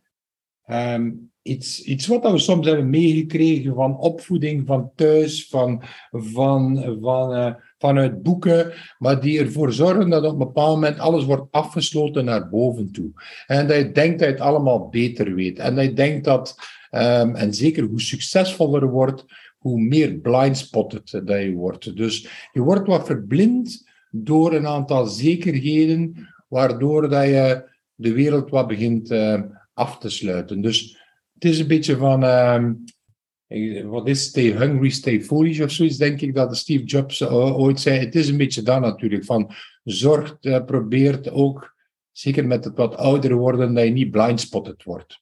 um, 0.72 1.32
iets, 1.42 1.84
iets 1.84 2.08
wat 2.08 2.32
we 2.32 2.38
soms 2.38 2.68
hebben 2.68 2.90
meegekregen 2.90 3.74
van 3.74 3.98
opvoeding, 3.98 4.68
van 4.68 4.92
thuis, 4.96 5.48
van, 5.48 5.84
van, 6.12 6.98
van, 7.02 7.36
uh, 7.36 7.54
vanuit 7.78 8.24
boeken, 8.24 8.74
maar 8.98 9.22
die 9.22 9.40
ervoor 9.40 9.74
zorgen 9.74 10.10
dat 10.10 10.24
op 10.24 10.32
een 10.32 10.38
bepaald 10.38 10.74
moment 10.74 11.00
alles 11.00 11.26
wordt 11.26 11.52
afgesloten 11.52 12.26
naar 12.26 12.50
boven 12.50 12.92
toe. 12.92 13.12
En 13.48 13.68
dat 13.68 13.78
je 13.78 13.92
denkt 13.92 14.20
dat 14.20 14.28
je 14.28 14.34
het 14.34 14.44
allemaal 14.44 14.90
beter 14.90 15.36
weet. 15.36 15.60
En 15.60 15.76
dat 15.76 15.84
je 15.84 15.94
denkt 15.94 16.24
dat, 16.24 16.56
um, 16.92 17.36
en 17.36 17.54
zeker 17.54 17.84
hoe 17.84 18.02
succesvoller 18.02 18.90
wordt, 18.90 19.26
hoe 19.58 19.80
meer 19.80 20.14
blindspotted 20.14 21.12
dat 21.12 21.42
je 21.42 21.54
wordt. 21.54 21.96
Dus 21.96 22.48
je 22.52 22.62
wordt 22.62 22.88
wat 22.88 23.06
verblind 23.06 23.90
door 24.12 24.54
een 24.54 24.68
aantal 24.68 25.06
zekerheden, 25.06 26.28
waardoor 26.48 27.10
dat 27.10 27.26
je 27.26 27.70
de 27.96 28.14
wereld 28.14 28.50
wat 28.50 28.68
begint 28.68 29.12
uh, 29.12 29.42
af 29.82 29.98
te 29.98 30.10
sluiten. 30.10 30.62
Dus 30.62 30.98
het 31.34 31.46
is 31.46 31.60
een 31.60 31.68
beetje 31.68 31.98
van, 31.98 32.24
uh, 32.24 33.84
wat 33.86 34.08
is 34.08 34.24
stay 34.24 34.52
hungry, 34.58 34.90
stay 34.90 35.22
foolish 35.22 35.60
of 35.60 35.72
zoiets, 35.72 35.98
denk 35.98 36.22
ik 36.22 36.36
dat 36.36 36.58
Steve 36.58 36.84
Jobs 36.84 37.22
uh, 37.22 37.60
ooit 37.60 37.80
zei. 37.80 38.00
Het 38.00 38.16
is 38.16 38.30
een 38.30 38.38
beetje 38.38 38.62
dat 38.62 38.82
natuurlijk, 38.82 39.26
van 39.26 39.52
zorg, 39.84 40.38
uh, 40.42 40.66
probeert 40.66 41.32
ook, 41.32 41.76
zeker 42.12 42.48
met 42.48 42.64
het 42.64 42.78
wat 42.78 42.96
ouder 42.96 43.34
worden, 43.34 43.74
dat 43.74 43.84
je 43.84 43.92
niet 43.92 44.12
blindspotted 44.12 44.84
wordt. 44.84 45.20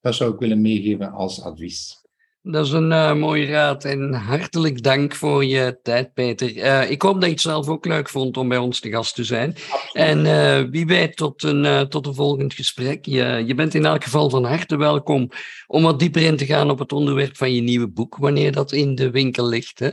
Dat 0.00 0.14
zou 0.14 0.32
ik 0.32 0.38
willen 0.38 0.60
meegeven 0.60 1.12
als 1.12 1.42
advies. 1.42 2.05
Dat 2.48 2.66
is 2.66 2.72
een 2.72 2.90
uh, 2.90 3.14
mooie 3.14 3.46
raad 3.46 3.84
en 3.84 4.12
hartelijk 4.12 4.82
dank 4.82 5.14
voor 5.14 5.44
je 5.44 5.78
tijd, 5.82 6.14
Peter. 6.14 6.56
Uh, 6.56 6.90
ik 6.90 7.02
hoop 7.02 7.14
dat 7.14 7.24
je 7.24 7.30
het 7.30 7.40
zelf 7.40 7.68
ook 7.68 7.86
leuk 7.86 8.08
vond 8.08 8.36
om 8.36 8.48
bij 8.48 8.58
ons 8.58 8.80
te 8.80 8.90
gast 8.90 9.14
te 9.14 9.24
zijn. 9.24 9.50
Absoluut. 9.50 9.92
En 9.92 10.24
uh, 10.24 10.70
wie 10.70 10.86
weet 10.86 11.16
tot 11.16 11.42
een, 11.42 11.88
tot 11.88 12.06
een 12.06 12.14
volgend 12.14 12.54
gesprek. 12.54 13.06
Je, 13.06 13.42
je 13.46 13.54
bent 13.54 13.74
in 13.74 13.84
elk 13.84 14.04
geval 14.04 14.30
van 14.30 14.44
harte 14.44 14.76
welkom 14.76 15.30
om 15.66 15.82
wat 15.82 15.98
dieper 15.98 16.22
in 16.22 16.36
te 16.36 16.46
gaan 16.46 16.70
op 16.70 16.78
het 16.78 16.92
onderwerp 16.92 17.36
van 17.36 17.54
je 17.54 17.60
nieuwe 17.60 17.88
boek, 17.88 18.16
wanneer 18.16 18.52
dat 18.52 18.72
in 18.72 18.94
de 18.94 19.10
winkel 19.10 19.46
ligt. 19.46 19.78
Hè. 19.78 19.90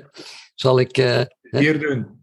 Zal 0.55 0.79
ik... 0.79 0.95
Hier 1.49 1.79
doen. 1.79 2.22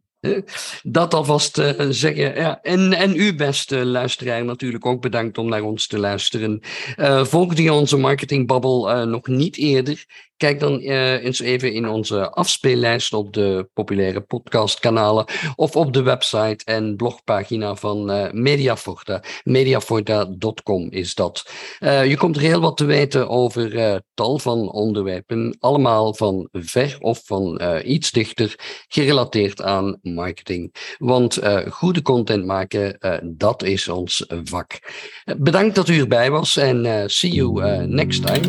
Dat 0.82 1.14
alvast 1.14 1.58
uh, 1.58 1.70
zeggen. 1.88 2.34
Ja. 2.34 2.62
En, 2.62 2.92
en 2.92 3.16
u, 3.16 3.34
beste 3.34 3.84
luisteraar, 3.84 4.44
natuurlijk 4.44 4.86
ook 4.86 5.00
bedankt 5.00 5.38
om 5.38 5.48
naar 5.48 5.62
ons 5.62 5.86
te 5.86 5.98
luisteren. 5.98 6.60
Uh, 6.96 7.24
volgde 7.24 7.72
onze 7.72 7.96
marketingbabbel 7.96 8.90
uh, 8.90 9.02
nog 9.02 9.26
niet 9.26 9.56
eerder? 9.56 10.04
Kijk 10.40 10.60
dan 10.60 10.80
uh, 10.80 11.24
eens 11.24 11.40
even 11.40 11.72
in 11.72 11.88
onze 11.88 12.30
afspeellijst 12.30 13.12
op 13.12 13.32
de 13.32 13.68
populaire 13.72 14.20
podcastkanalen 14.20 15.24
of 15.56 15.76
op 15.76 15.92
de 15.92 16.02
website 16.02 16.64
en 16.64 16.96
blogpagina 16.96 17.74
van 17.74 18.10
uh, 18.10 18.30
Mediaforta. 18.30 19.22
Mediaforta.com 19.42 20.90
is 20.90 21.14
dat. 21.14 21.50
Uh, 21.80 22.06
je 22.06 22.16
komt 22.16 22.36
er 22.36 22.42
heel 22.42 22.60
wat 22.60 22.76
te 22.76 22.84
weten 22.84 23.28
over 23.28 24.02
tal 24.14 24.38
van 24.38 24.70
onderwerpen, 24.70 25.56
allemaal 25.58 26.14
van 26.14 26.48
ver 26.52 26.96
of 27.00 27.22
van 27.24 27.60
iets 27.84 28.10
dichter 28.10 28.54
gerelateerd 28.88 29.62
aan 29.62 29.98
marketing. 30.02 30.74
Want 30.98 31.38
goede 31.70 32.02
content 32.02 32.44
maken, 32.44 32.98
dat 33.36 33.62
is 33.62 33.88
ons 33.88 34.24
vak. 34.28 34.78
bedankt 35.38 35.74
dat 35.74 35.88
u 35.88 35.98
erbij 35.98 36.30
was 36.30 36.56
en 36.56 37.10
see 37.10 37.32
you 37.32 37.86
next 37.86 38.26
time. 38.26 38.48